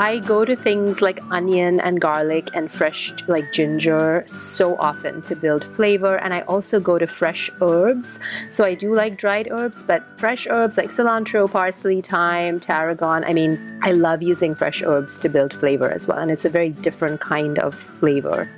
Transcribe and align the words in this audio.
I 0.00 0.20
go 0.20 0.46
to 0.46 0.56
things 0.56 1.02
like 1.02 1.20
onion 1.30 1.78
and 1.78 2.00
garlic 2.00 2.48
and 2.54 2.72
fresh 2.72 3.12
like 3.28 3.52
ginger 3.52 4.24
so 4.26 4.78
often 4.78 5.20
to 5.20 5.36
build 5.36 5.62
flavor 5.62 6.16
and 6.16 6.32
I 6.32 6.40
also 6.52 6.80
go 6.80 6.96
to 6.96 7.06
fresh 7.06 7.50
herbs. 7.60 8.18
So 8.50 8.64
I 8.64 8.72
do 8.74 8.94
like 8.94 9.18
dried 9.18 9.48
herbs, 9.50 9.82
but 9.82 10.02
fresh 10.18 10.46
herbs 10.46 10.78
like 10.78 10.88
cilantro, 10.88 11.52
parsley, 11.52 12.00
thyme, 12.00 12.60
tarragon. 12.60 13.24
I 13.24 13.34
mean, 13.34 13.78
I 13.82 13.92
love 13.92 14.22
using 14.22 14.54
fresh 14.54 14.82
herbs 14.82 15.18
to 15.18 15.28
build 15.28 15.52
flavor 15.52 15.90
as 15.90 16.08
well 16.08 16.16
and 16.16 16.30
it's 16.30 16.46
a 16.46 16.50
very 16.50 16.70
different 16.70 17.20
kind 17.20 17.58
of 17.58 17.74
flavor. 17.74 18.48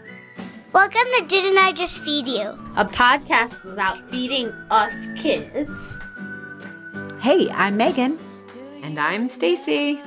Welcome 0.73 1.09
to 1.19 1.25
Didn't 1.27 1.59
I 1.59 1.73
Just 1.73 2.05
Feed 2.05 2.29
You? 2.29 2.51
A 2.77 2.85
podcast 2.85 3.65
about 3.65 3.99
feeding 3.99 4.51
us 4.71 5.09
kids. 5.17 5.99
Hey, 7.21 7.51
I'm 7.51 7.77
Megan. 7.77 8.17
And 8.85 8.97
I'm 9.01 9.29
Stacy. 9.29 10.01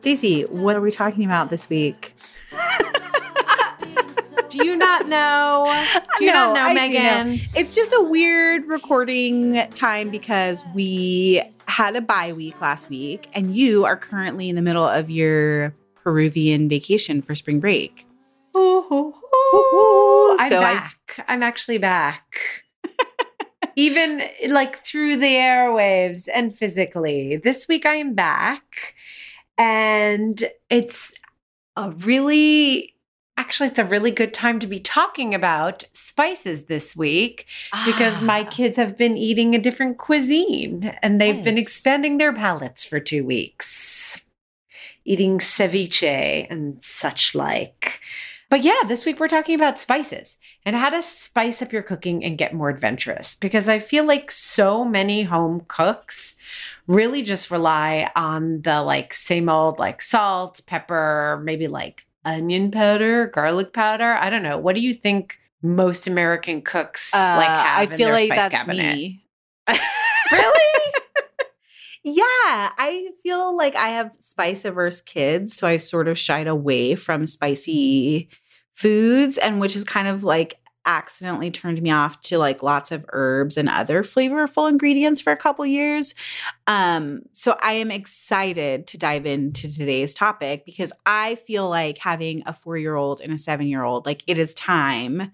Stacy, 0.00 0.42
what 0.42 0.76
are 0.76 0.80
we 0.80 0.90
talking 0.90 1.24
about 1.24 1.50
this 1.50 1.68
week? 1.68 2.14
do 4.50 4.64
you 4.64 4.76
not 4.76 5.08
know? 5.08 5.66
Do 6.18 6.24
you 6.24 6.32
no, 6.32 6.52
not 6.52 6.54
know, 6.54 6.60
I 6.62 6.74
Megan? 6.74 7.32
Know. 7.32 7.38
It's 7.54 7.74
just 7.74 7.92
a 7.92 8.02
weird 8.02 8.66
recording 8.66 9.68
time 9.72 10.10
because 10.10 10.64
we 10.74 11.42
had 11.66 11.96
a 11.96 12.00
bye 12.00 12.32
week 12.32 12.60
last 12.60 12.88
week, 12.88 13.28
and 13.34 13.56
you 13.56 13.84
are 13.84 13.96
currently 13.96 14.48
in 14.48 14.56
the 14.56 14.62
middle 14.62 14.86
of 14.86 15.10
your 15.10 15.74
Peruvian 15.96 16.68
vacation 16.68 17.20
for 17.20 17.34
spring 17.34 17.58
break. 17.58 18.06
Ooh, 18.56 18.84
ooh, 18.90 19.14
ooh. 19.54 20.36
I'm 20.38 20.48
so 20.48 20.60
back. 20.60 20.96
I, 21.18 21.24
I'm 21.28 21.42
actually 21.42 21.78
back. 21.78 22.64
Even 23.76 24.22
like 24.48 24.76
through 24.76 25.16
the 25.16 25.34
airwaves 25.34 26.28
and 26.32 26.56
physically. 26.56 27.36
This 27.36 27.68
week 27.68 27.84
I 27.84 27.96
am 27.96 28.14
back 28.14 28.94
and 29.58 30.50
it's 30.70 31.14
a 31.76 31.90
really 31.90 32.94
actually 33.36 33.68
it's 33.68 33.78
a 33.78 33.84
really 33.84 34.10
good 34.10 34.32
time 34.32 34.58
to 34.58 34.66
be 34.66 34.80
talking 34.80 35.34
about 35.34 35.84
spices 35.92 36.64
this 36.64 36.96
week 36.96 37.46
ah. 37.72 37.82
because 37.86 38.20
my 38.20 38.40
ah. 38.40 38.50
kids 38.50 38.76
have 38.76 38.96
been 38.96 39.16
eating 39.16 39.54
a 39.54 39.58
different 39.58 39.98
cuisine 39.98 40.94
and 41.02 41.20
they've 41.20 41.44
been 41.44 41.58
expanding 41.58 42.18
their 42.18 42.32
palates 42.32 42.84
for 42.84 42.98
2 42.98 43.24
weeks 43.24 44.22
eating 45.04 45.38
ceviche 45.38 46.46
and 46.50 46.82
such 46.82 47.34
like 47.34 48.00
but 48.48 48.62
yeah, 48.62 48.82
this 48.86 49.04
week 49.04 49.18
we're 49.18 49.28
talking 49.28 49.54
about 49.56 49.78
spices 49.78 50.38
and 50.64 50.76
how 50.76 50.88
to 50.88 51.02
spice 51.02 51.62
up 51.62 51.72
your 51.72 51.82
cooking 51.82 52.24
and 52.24 52.38
get 52.38 52.54
more 52.54 52.68
adventurous 52.68 53.34
because 53.34 53.68
I 53.68 53.80
feel 53.80 54.04
like 54.04 54.30
so 54.30 54.84
many 54.84 55.24
home 55.24 55.64
cooks 55.66 56.36
really 56.86 57.22
just 57.22 57.50
rely 57.50 58.10
on 58.14 58.62
the 58.62 58.82
like 58.82 59.14
same 59.14 59.48
old 59.48 59.78
like 59.78 60.02
salt, 60.02 60.60
pepper, 60.66 61.40
maybe 61.44 61.68
like 61.68 62.06
onion 62.24 62.70
powder, 62.70 63.26
garlic 63.26 63.72
powder. 63.72 64.14
I 64.14 64.30
don't 64.30 64.42
know. 64.42 64.58
What 64.58 64.74
do 64.74 64.80
you 64.80 64.94
think 64.94 65.36
most 65.62 66.06
American 66.06 66.62
cooks 66.62 67.14
uh, 67.14 67.34
like 67.38 67.48
have 67.48 67.92
I 67.92 67.96
feel 67.96 68.10
like 68.10 68.28
that's 68.28 68.54
cabinet? 68.54 68.94
me. 68.94 69.24
really? 70.32 70.92
Yeah, 72.08 72.22
I 72.24 73.08
feel 73.20 73.56
like 73.56 73.74
I 73.74 73.88
have 73.88 74.14
spice 74.20 74.64
averse 74.64 75.00
kids, 75.00 75.56
so 75.56 75.66
I 75.66 75.76
sort 75.76 76.06
of 76.06 76.16
shied 76.16 76.46
away 76.46 76.94
from 76.94 77.26
spicy 77.26 78.28
foods, 78.74 79.38
and 79.38 79.58
which 79.58 79.74
is 79.74 79.82
kind 79.82 80.06
of 80.06 80.22
like 80.22 80.54
accidentally 80.86 81.50
turned 81.50 81.82
me 81.82 81.90
off 81.90 82.20
to 82.22 82.38
like 82.38 82.62
lots 82.62 82.92
of 82.92 83.04
herbs 83.12 83.56
and 83.56 83.68
other 83.68 84.02
flavorful 84.02 84.68
ingredients 84.68 85.20
for 85.20 85.32
a 85.32 85.36
couple 85.36 85.66
years. 85.66 86.14
Um, 86.66 87.22
so 87.34 87.56
I 87.60 87.72
am 87.72 87.90
excited 87.90 88.86
to 88.86 88.98
dive 88.98 89.26
into 89.26 89.72
today's 89.72 90.14
topic 90.14 90.64
because 90.64 90.92
I 91.04 91.34
feel 91.34 91.68
like 91.68 91.98
having 91.98 92.42
a 92.46 92.52
four 92.52 92.78
year 92.78 92.94
old 92.94 93.20
and 93.20 93.32
a 93.32 93.38
seven 93.38 93.66
year 93.66 93.82
old, 93.82 94.06
like 94.06 94.22
it 94.26 94.38
is 94.38 94.54
time 94.54 95.32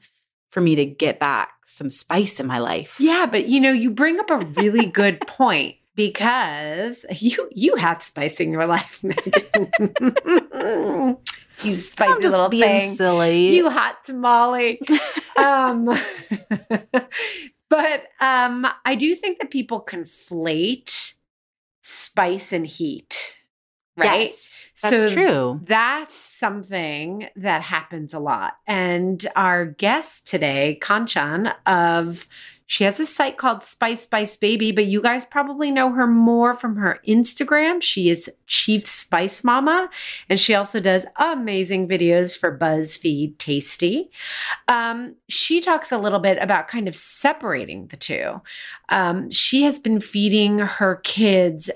for 0.50 0.60
me 0.60 0.74
to 0.74 0.84
get 0.84 1.18
back 1.18 1.52
some 1.64 1.90
spice 1.90 2.38
in 2.40 2.46
my 2.46 2.58
life. 2.58 2.96
Yeah, 3.00 3.26
but 3.26 3.46
you 3.46 3.60
know, 3.60 3.72
you 3.72 3.90
bring 3.90 4.19
up 4.20 4.30
a 4.30 4.38
really 4.38 4.86
good 4.86 5.20
point 5.26 5.76
because 5.94 7.04
you 7.20 7.48
you 7.52 7.76
have 7.76 8.02
spice 8.02 8.40
in 8.40 8.52
your 8.52 8.66
life, 8.66 9.02
Megan. 9.02 9.70
you 11.62 11.76
spicy 11.76 12.12
I'm 12.12 12.22
just 12.22 12.32
little 12.32 12.48
being 12.48 12.62
thing. 12.62 12.94
silly. 12.94 13.54
You 13.56 13.70
hot 13.70 14.04
tamale. 14.04 14.81
um, 15.37 15.84
but 17.69 18.06
um, 18.20 18.67
I 18.84 18.94
do 18.94 19.14
think 19.14 19.38
that 19.38 19.50
people 19.50 19.81
conflate 19.81 21.14
spice 21.82 22.52
and 22.52 22.67
heat. 22.67 23.38
Right? 23.94 24.23
Yes, 24.23 24.64
that's 24.82 25.12
so 25.12 25.14
true. 25.14 25.61
That's 25.64 26.14
something 26.14 27.29
that 27.37 27.61
happens 27.61 28.14
a 28.14 28.19
lot. 28.19 28.55
And 28.67 29.25
our 29.37 29.67
guest 29.67 30.26
today, 30.26 30.79
Kanchan 30.81 31.52
of 31.67 32.26
she 32.67 32.85
has 32.85 32.99
a 33.00 33.06
site 33.06 33.37
called 33.37 33.62
Spice 33.62 34.03
Spice 34.03 34.37
Baby, 34.37 34.73
but 34.73 34.87
you 34.87 35.03
guys 35.03 35.25
probably 35.25 35.70
know 35.70 35.93
her 35.93 36.06
more 36.06 36.55
from 36.55 36.76
her 36.76 37.00
Instagram. 37.06 37.82
She 37.82 38.09
is 38.09 38.31
Chief 38.47 38.87
Spice 38.87 39.44
Mama, 39.44 39.88
and 40.29 40.38
she 40.38 40.55
also 40.55 40.81
does 40.81 41.06
amazing 41.17 41.88
videos 41.88 42.38
for 42.38 42.56
BuzzFeed 42.56 43.38
Tasty. 43.38 44.11
Um, 44.69 45.17
she 45.29 45.61
talks 45.61 45.93
a 45.93 45.99
little 45.99 46.20
bit 46.20 46.38
about 46.41 46.69
kind 46.69 46.88
of 46.88 46.97
separating 46.97 47.87
the 47.88 47.97
two. 47.97 48.41
Um, 48.88 49.31
she 49.31 49.62
has 49.62 49.79
been 49.79 50.00
feeding 50.00 50.59
her 50.59 50.97
kids 50.97 51.70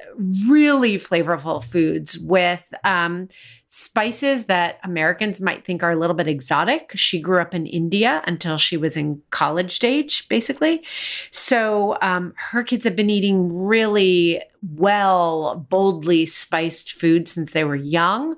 really 0.48 0.96
flavorful 0.96 1.62
foods 1.62 2.18
with 2.18 2.72
um, 2.84 3.28
spices 3.76 4.46
that 4.46 4.78
Americans 4.84 5.38
might 5.38 5.66
think 5.66 5.82
are 5.82 5.92
a 5.92 5.98
little 5.98 6.16
bit 6.16 6.26
exotic. 6.26 6.92
She 6.94 7.20
grew 7.20 7.42
up 7.42 7.54
in 7.54 7.66
India 7.66 8.22
until 8.26 8.56
she 8.56 8.78
was 8.78 8.96
in 8.96 9.20
college 9.28 9.84
age, 9.84 10.26
basically. 10.30 10.82
So 11.30 11.98
um, 12.00 12.32
her 12.36 12.62
kids 12.62 12.84
have 12.84 12.96
been 12.96 13.10
eating 13.10 13.66
really 13.66 14.40
well, 14.62 15.66
boldly 15.68 16.24
spiced 16.24 16.94
food 16.94 17.28
since 17.28 17.52
they 17.52 17.64
were 17.64 17.76
young, 17.76 18.36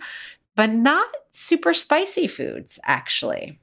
but 0.56 0.70
not 0.70 1.06
super 1.30 1.72
spicy 1.72 2.26
foods, 2.26 2.80
actually. 2.82 3.60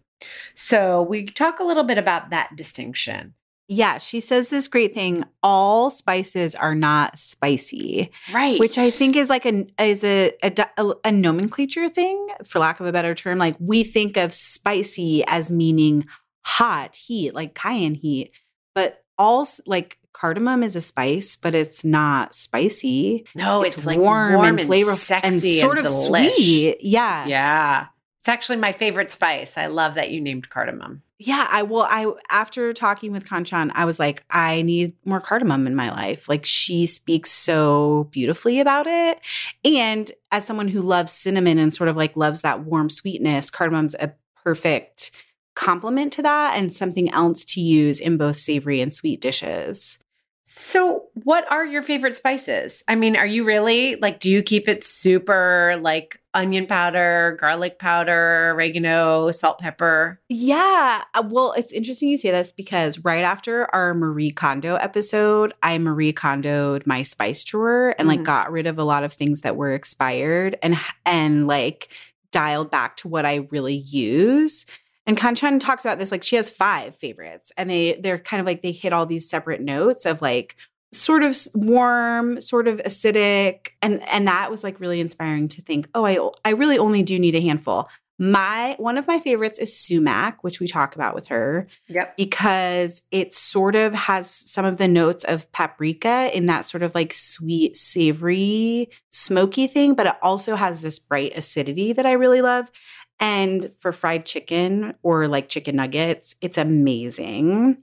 So 0.54 1.02
we 1.02 1.26
talk 1.26 1.60
a 1.60 1.66
little 1.66 1.84
bit 1.84 1.98
about 1.98 2.30
that 2.30 2.56
distinction. 2.56 3.34
Yeah, 3.68 3.98
she 3.98 4.20
says 4.20 4.50
this 4.52 4.68
great 4.68 4.94
thing. 4.94 5.24
All 5.42 5.90
spices 5.90 6.54
are 6.56 6.76
not 6.76 7.18
spicy, 7.18 8.12
Right. 8.32 8.60
which 8.60 8.78
I 8.78 8.92
think 8.92 9.16
is 9.16 9.30
like 9.30 9.46
a 9.46 9.66
is 9.80 10.04
a, 10.04 10.34
a 10.44 10.94
a 11.04 11.12
nomenclature 11.12 11.90
thing, 11.90 12.28
for 12.46 12.60
lack 12.60 12.80
of 12.80 12.86
a 12.86 12.92
better 12.92 13.16
term. 13.16 13.40
Like 13.40 13.56
we 13.60 13.84
think 13.84 14.18
of 14.18 14.34
spicy 14.34 15.24
as 15.28 15.50
meaning 15.50 16.06
hot, 16.44 16.96
heat, 16.96 17.34
like 17.34 17.56
cayenne 17.56 17.96
heat, 17.96 18.32
but 18.76 19.04
all 19.18 19.48
like 19.66 19.98
cardamom 20.14 20.62
is 20.62 20.76
a 20.76 20.82
spice, 20.82 21.36
but 21.36 21.56
it's 21.56 21.84
not 21.84 22.36
spicy. 22.36 23.26
no, 23.34 23.64
it's, 23.64 23.78
it's, 23.78 23.86
like 23.86 23.98
warm, 23.98 24.36
and 24.46 24.60
flavorful 24.60 24.96
sexy 24.96 25.28
and 25.28 25.42
sort 25.62 25.80
of 25.80 25.86
delish. 25.86 26.32
sweet. 26.36 26.78
Yeah. 26.82 27.26
Yeah. 27.26 27.86
It's 28.22 28.30
actually 28.30 28.58
my 28.58 28.72
favorite 28.72 29.12
spice. 29.12 29.58
I 29.58 29.68
love 29.68 29.96
that 29.96 30.10
you 30.12 30.22
named 30.22 30.50
cardamom. 30.50 31.02
Yeah, 31.18 31.48
I 31.50 31.64
will. 31.64 31.84
I 31.84 32.12
after 32.30 32.74
talking 32.74 33.14
with 33.14 33.28
Kanchan, 33.28 33.72
I 33.74 33.86
was 33.86 34.00
like, 34.00 34.26
I 34.30 34.62
need 34.64 34.94
more 35.06 35.22
cardamom 35.22 35.66
in 35.66 35.74
my 35.74 35.90
life. 35.90 36.28
Like 36.28 36.46
she 36.46 36.86
speaks 36.86 37.32
so 37.32 38.10
beautifully 38.12 38.60
about 38.60 38.86
it, 38.86 39.22
and 39.64 40.12
as 40.32 40.46
someone 40.46 40.68
who 40.68 40.82
loves 40.82 41.14
cinnamon 41.14 41.58
and 41.58 41.74
sort 41.74 41.88
of 41.88 41.96
like 41.96 42.18
loves 42.18 42.42
that 42.42 42.66
warm 42.66 42.90
sweetness, 42.90 43.50
cardamom's 43.50 43.96
a 43.96 44.14
perfect 44.44 45.12
complement 45.56 46.12
to 46.14 46.22
that, 46.22 46.58
and 46.58 46.74
something 46.74 47.10
else 47.12 47.46
to 47.46 47.62
use 47.62 48.02
in 48.02 48.18
both 48.18 48.38
savory 48.38 48.82
and 48.82 48.94
sweet 48.94 49.22
dishes. 49.22 50.00
So, 50.44 51.06
what 51.24 51.50
are 51.52 51.66
your 51.66 51.82
favorite 51.82 52.16
spices? 52.16 52.84
I 52.88 52.96
mean, 52.96 53.16
are 53.16 53.26
you 53.26 53.46
really 53.46 53.96
like, 53.96 54.20
do 54.20 54.30
you 54.30 54.44
keep 54.44 54.68
it 54.68 54.84
super 54.84 55.78
like 55.82 56.20
onion 56.36 56.68
powder, 56.68 57.38
garlic 57.40 57.80
powder, 57.80 58.52
oregano, 58.54 59.32
salt, 59.32 59.58
pepper? 59.60 60.20
Yeah. 60.30 61.04
uh, 61.16 61.24
Well, 61.26 61.54
it's 61.58 61.74
interesting 61.74 62.10
you 62.10 62.18
say 62.18 62.30
this 62.32 62.52
because 62.52 63.00
right 63.00 63.24
after 63.24 63.74
our 63.74 63.94
Marie 63.96 64.30
Kondo 64.32 64.76
episode, 64.76 65.54
I 65.64 65.78
Marie 65.80 66.14
Kondoed 66.14 66.86
my 66.86 67.02
spice 67.02 67.44
drawer 67.44 67.96
and 67.98 68.08
like 68.08 68.20
Mhm. 68.20 68.26
got 68.26 68.52
rid 68.52 68.68
of 68.68 68.78
a 68.78 68.84
lot 68.84 69.04
of 69.04 69.14
things 69.14 69.42
that 69.42 69.56
were 69.56 69.74
expired 69.74 70.58
and 70.62 70.78
and 71.06 71.48
like 71.48 71.88
dialed 72.32 72.70
back 72.70 72.98
to 72.98 73.08
what 73.08 73.26
I 73.26 73.48
really 73.50 73.76
use. 73.76 74.66
And 75.08 75.18
Kanchan 75.18 75.60
talks 75.60 75.86
about 75.86 76.00
this 76.00 76.12
like 76.12 76.24
she 76.24 76.36
has 76.36 76.50
five 76.50 76.96
favorites 76.96 77.52
and 77.58 77.70
they 77.70 77.94
they're 77.94 78.20
kind 78.20 78.42
of 78.42 78.46
like 78.46 78.62
they 78.62 78.72
hit 78.72 78.92
all 78.92 79.06
these 79.06 79.30
separate 79.30 79.62
notes 79.62 80.06
of 80.06 80.22
like 80.22 80.56
sort 80.96 81.24
of 81.24 81.38
warm, 81.54 82.42
sort 82.42 82.68
of 82.68 82.80
acidic 82.84 83.70
and 83.82 84.02
and 84.10 84.28
that 84.28 84.50
was 84.52 84.64
like 84.64 84.80
really 84.80 85.00
inspiring 85.00 85.48
to 85.50 85.62
think, 85.62 85.88
"Oh, 85.94 86.06
I 86.06 86.18
I 86.48 86.52
really 86.52 86.78
only 86.78 87.04
do 87.04 87.20
need 87.20 87.36
a 87.36 87.42
handful." 87.42 87.90
My 88.18 88.76
one 88.80 88.98
of 88.98 89.08
my 89.08 89.20
favorites 89.20 89.60
is 89.60 89.78
sumac, 89.78 90.42
which 90.42 90.62
we 90.62 90.68
talk 90.68 90.96
about 90.96 91.14
with 91.16 91.28
her 91.28 91.68
Yep. 91.90 92.16
because 92.16 93.04
it 93.12 93.36
sort 93.36 93.76
of 93.76 93.94
has 93.94 94.30
some 94.30 94.64
of 94.64 94.78
the 94.78 94.88
notes 94.88 95.26
of 95.26 95.52
paprika 95.52 96.32
in 96.34 96.46
that 96.46 96.64
sort 96.64 96.82
of 96.82 96.96
like 96.96 97.14
sweet, 97.14 97.76
savory, 97.76 98.90
smoky 99.12 99.68
thing, 99.68 99.96
but 99.96 100.08
it 100.08 100.16
also 100.22 100.56
has 100.56 100.82
this 100.82 100.98
bright 100.98 101.38
acidity 101.38 101.92
that 101.92 102.06
I 102.06 102.14
really 102.14 102.42
love. 102.42 102.72
And 103.20 103.70
for 103.80 103.92
fried 103.92 104.26
chicken 104.26 104.94
or 105.04 105.28
like 105.28 105.50
chicken 105.50 105.76
nuggets, 105.76 106.36
it's 106.42 106.58
amazing. 106.58 107.78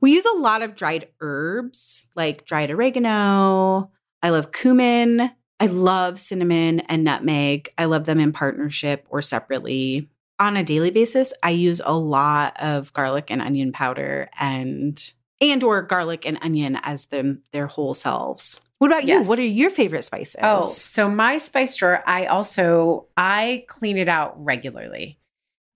We 0.00 0.12
use 0.12 0.26
a 0.26 0.38
lot 0.38 0.62
of 0.62 0.74
dried 0.74 1.08
herbs 1.20 2.06
like 2.14 2.44
dried 2.44 2.70
oregano. 2.70 3.90
I 4.22 4.30
love 4.30 4.52
cumin. 4.52 5.30
I 5.60 5.66
love 5.66 6.18
cinnamon 6.18 6.80
and 6.80 7.04
nutmeg. 7.04 7.68
I 7.78 7.86
love 7.86 8.04
them 8.04 8.20
in 8.20 8.32
partnership 8.32 9.06
or 9.10 9.22
separately 9.22 10.08
on 10.40 10.56
a 10.56 10.62
daily 10.62 10.90
basis 10.90 11.32
i 11.42 11.50
use 11.50 11.80
a 11.84 11.96
lot 11.96 12.56
of 12.62 12.92
garlic 12.92 13.30
and 13.30 13.42
onion 13.42 13.72
powder 13.72 14.28
and 14.38 15.12
and 15.40 15.64
or 15.64 15.82
garlic 15.82 16.24
and 16.26 16.38
onion 16.42 16.78
as 16.82 17.06
them 17.06 17.42
their 17.52 17.66
whole 17.66 17.94
selves 17.94 18.60
what 18.78 18.90
about 18.92 19.04
Yes. 19.04 19.24
you 19.24 19.28
what 19.28 19.38
are 19.40 19.44
your 19.44 19.70
favorite 19.70 19.98
oh, 19.98 20.02
spices 20.02 20.36
Oh, 20.40 20.60
so 20.60 21.10
my 21.10 21.38
spice 21.38 21.74
drawer, 21.74 22.02
I 22.06 22.26
also 22.26 23.06
I 23.16 23.64
clean 23.66 23.98
it 23.98 24.08
out 24.08 24.34
regularly. 24.44 25.18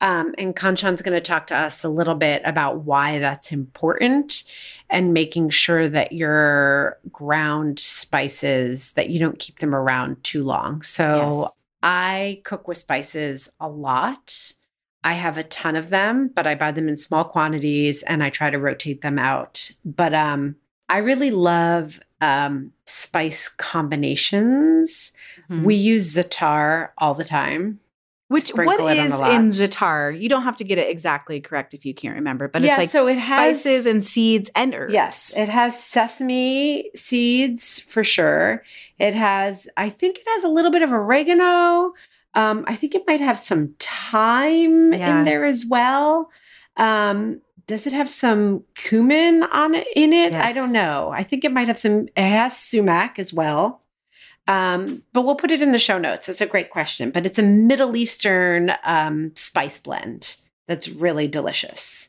Um, 0.03 0.35
and 0.37 0.55
Kanchan's 0.55 1.01
going 1.01 1.15
to 1.17 1.21
talk 1.21 1.47
to 1.47 1.57
us 1.57 1.85
a 1.85 1.89
little 1.89 2.17
bit 2.17 2.43
about 2.45 2.81
why 2.81 3.21
that's 3.21 3.53
important 3.53 4.43
and 4.91 5.15
making 5.15 5.51
sure 5.51 5.89
that 5.89 6.13
your 6.13 6.99
ground 7.11 7.79
spices 7.79 8.93
that 8.93 9.09
you 9.11 9.19
don't 9.21 9.39
keep 9.39 9.61
them 9.61 9.75
around 9.75 10.23
too 10.25 10.43
long. 10.43 10.83
So 10.83 11.43
Yes. 11.43 11.57
I 11.85 12.41
cook 12.45 12.69
with 12.69 12.79
spices 12.79 13.49
a 13.61 13.69
lot. 13.69 14.53
I 15.05 15.15
have 15.15 15.39
a 15.39 15.43
ton 15.45 15.77
of 15.77 15.91
them, 15.91 16.31
but 16.35 16.47
I 16.47 16.57
buy 16.57 16.73
them 16.73 16.89
in 16.89 16.97
small 16.97 17.25
quantities 17.25 18.03
and 18.03 18.23
I 18.23 18.31
try 18.31 18.51
to 18.51 18.59
rotate 18.59 19.03
them 19.03 19.19
out. 19.19 19.71
But 19.85 20.15
um, 20.15 20.57
I 20.89 20.99
really 20.99 21.31
love 21.31 22.01
um, 22.21 22.73
spice 22.87 23.49
combinations. 23.49 25.13
Mhm. 25.51 25.65
We 25.65 25.75
use 25.75 26.17
Zatar 26.17 26.91
all 26.99 27.15
the 27.15 27.25
time. 27.25 27.81
Which 28.33 28.51
what 28.51 28.81
is 28.81 29.13
in 29.21 29.51
zatar 29.51 30.19
you 30.21 30.29
don't 30.29 30.43
have 30.43 30.57
to 30.57 30.65
get 30.65 30.79
it 30.79 30.89
exactly 30.91 31.41
correct 31.41 31.75
if 31.75 31.85
you 31.87 31.95
can't 31.95 32.15
remember 32.17 32.49
but 32.49 32.63
Yeah, 32.63 32.71
it's 32.71 32.79
like 32.79 32.89
so 32.89 33.07
it 33.07 33.19
has- 33.21 33.61
spices 33.61 33.87
and 33.87 34.05
seeds 34.05 34.51
and 34.57 34.75
herbs 34.75 34.93
Yes, 34.95 35.37
it 35.39 35.49
has 35.49 35.81
sesame 35.83 36.91
seeds 36.97 37.79
for 37.81 38.03
sure. 38.03 38.63
It 38.99 39.15
has, 39.15 39.69
I 39.77 39.89
think 39.89 40.19
it 40.19 40.25
has 40.29 40.45
a 40.45 40.49
little 40.49 40.71
bit 40.71 40.83
of 40.83 40.93
oregano. 40.93 41.93
Um, 42.35 42.65
I 42.67 42.75
think 42.77 42.95
it 42.95 43.03
might 43.07 43.21
have 43.21 43.39
some 43.39 43.75
thyme 43.79 44.93
Yeah. 44.93 45.19
in 45.19 45.25
there 45.25 45.45
as 45.45 45.67
well. 45.69 46.31
Um, 46.77 47.41
does 47.67 47.87
it 47.87 47.93
have 47.93 48.09
some 48.09 48.65
cumin 48.75 49.43
on 49.45 49.75
it 49.75 49.87
in 49.95 50.13
it? 50.13 50.33
I 50.35 50.53
don't 50.53 50.73
know. 50.73 51.11
I 51.15 51.23
think 51.23 51.45
it 51.45 51.53
might 51.53 51.69
have 51.69 51.79
some. 51.79 52.09
It 52.17 52.23
has 52.29 52.57
sumac 52.57 53.19
as 53.19 53.33
well. 53.33 53.82
Um, 54.49 55.03
but 55.13 55.23
we'll 55.23 55.37
put 55.37 55.51
it 55.51 55.63
in 55.63 55.73
the 55.73 55.79
show 55.79 55.99
notes. 55.99 56.29
It's 56.29 56.41
a 56.41 56.47
great 56.47 56.71
question, 56.71 57.11
but 57.11 57.27
it's 57.27 57.39
a 57.39 57.43
Middle 57.43 57.97
Eastern 57.97 58.73
um, 58.85 59.33
spice 59.37 59.79
blend 59.79 60.37
that's 60.67 60.89
really 60.89 61.29
delicious. 61.29 62.09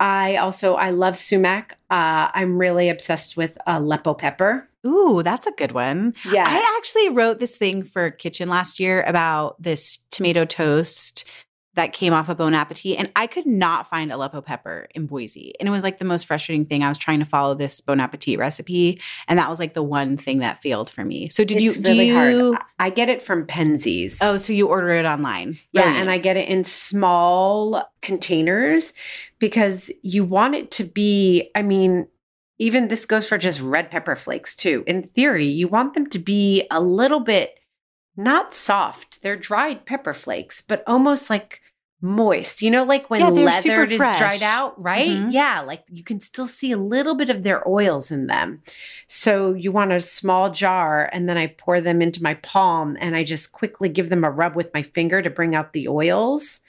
I 0.00 0.36
also 0.36 0.74
I 0.74 0.90
love 0.90 1.16
sumac. 1.16 1.78
Uh, 1.88 2.28
I'm 2.34 2.58
really 2.58 2.88
obsessed 2.88 3.36
with 3.36 3.56
Aleppo 3.66 4.14
pepper. 4.14 4.68
ooh 4.84 5.22
that's 5.22 5.46
a 5.46 5.52
good 5.52 5.70
one 5.70 6.12
Yeah, 6.28 6.44
I 6.48 6.76
actually 6.76 7.10
wrote 7.10 7.38
this 7.38 7.56
thing 7.56 7.84
for 7.84 8.10
Kitchn 8.10 8.48
last 8.48 8.80
year 8.80 9.04
about 9.06 9.62
this 9.62 10.00
tomato 10.10 10.44
toast 10.44 11.24
that 11.74 11.92
came 11.92 12.12
off 12.12 12.28
of 12.28 12.36
Bon 12.36 12.52
Appetit, 12.52 12.98
and 12.98 13.10
I 13.16 13.26
could 13.26 13.46
not 13.46 13.88
find 13.88 14.12
Aleppo 14.12 14.42
pepper 14.42 14.88
in 14.94 15.06
Boise. 15.06 15.54
And 15.58 15.66
it 15.66 15.72
was 15.72 15.82
like 15.82 15.98
the 15.98 16.04
most 16.04 16.26
frustrating 16.26 16.66
thing. 16.66 16.84
I 16.84 16.88
was 16.88 16.98
trying 16.98 17.20
to 17.20 17.24
follow 17.24 17.54
this 17.54 17.80
Bon 17.80 17.98
Appetit 17.98 18.38
recipe, 18.38 19.00
and 19.26 19.38
that 19.38 19.48
was 19.48 19.58
like 19.58 19.72
the 19.72 19.82
one 19.82 20.16
thing 20.16 20.40
that 20.40 20.60
failed 20.60 20.90
for 20.90 21.04
me. 21.04 21.30
So 21.30 21.44
did 21.44 21.62
it's 21.62 21.76
you? 21.76 21.82
do 21.82 21.94
you? 21.94 22.14
hard. 22.52 22.62
I 22.78 22.90
get 22.90 23.08
it 23.08 23.22
from 23.22 23.46
Penzeys. 23.46 24.18
Oh, 24.20 24.36
so 24.36 24.52
you 24.52 24.68
order 24.68 24.90
it 24.90 25.06
online? 25.06 25.58
Yeah, 25.72 25.94
and 25.94 26.10
I 26.10 26.18
get 26.18 26.36
it 26.36 26.48
in 26.48 26.64
small 26.64 27.90
containers 28.02 28.92
because 29.38 29.90
you 30.02 30.24
want 30.24 30.54
it 30.54 30.70
to 30.72 30.84
be, 30.84 31.50
I 31.54 31.62
mean, 31.62 32.06
even 32.58 32.88
this 32.88 33.06
goes 33.06 33.26
for 33.26 33.38
just 33.38 33.62
red 33.62 33.90
pepper 33.90 34.14
flakes 34.14 34.54
too. 34.54 34.84
In 34.86 35.04
theory, 35.14 35.46
you 35.46 35.68
want 35.68 35.94
them 35.94 36.08
to 36.10 36.18
be 36.18 36.66
a 36.70 36.80
little 36.80 37.20
bit 37.20 37.58
not 38.16 38.52
soft. 38.52 39.22
They're 39.22 39.36
dried 39.36 39.86
pepper 39.86 40.12
flakes, 40.12 40.60
but 40.60 40.84
almost 40.86 41.30
like 41.30 41.61
moist. 42.02 42.60
You 42.60 42.70
know, 42.70 42.82
like 42.84 43.08
when 43.08 43.20
Yeah, 43.20 43.28
leathered 43.28 43.90
is 43.92 43.96
fresh. 43.96 44.18
dried 44.18 44.42
out, 44.42 44.74
right? 44.82 45.08
Mhm. 45.08 45.32
Yeah, 45.32 45.60
like 45.60 45.84
you 45.88 46.02
can 46.02 46.20
still 46.20 46.46
see 46.48 46.72
a 46.72 46.76
little 46.76 47.14
bit 47.14 47.30
of 47.30 47.44
their 47.44 47.66
oils 47.66 48.10
in 48.10 48.26
them. 48.26 48.62
So 49.06 49.54
you 49.54 49.70
want 49.72 49.92
a 49.92 50.00
small 50.00 50.50
jar, 50.50 51.08
and 51.12 51.28
then 51.28 51.38
I 51.38 51.46
pour 51.46 51.80
them 51.80 52.02
into 52.02 52.22
my 52.22 52.34
palm 52.34 52.96
and 53.00 53.14
I 53.14 53.22
just 53.24 53.52
quickly 53.52 53.88
give 53.88 54.10
them 54.10 54.24
a 54.24 54.30
rub 54.30 54.56
with 54.56 54.74
my 54.74 54.82
finger 54.82 55.22
to 55.22 55.30
bring 55.30 55.54
out 55.54 55.72
the 55.72 55.86
oils 55.88 56.60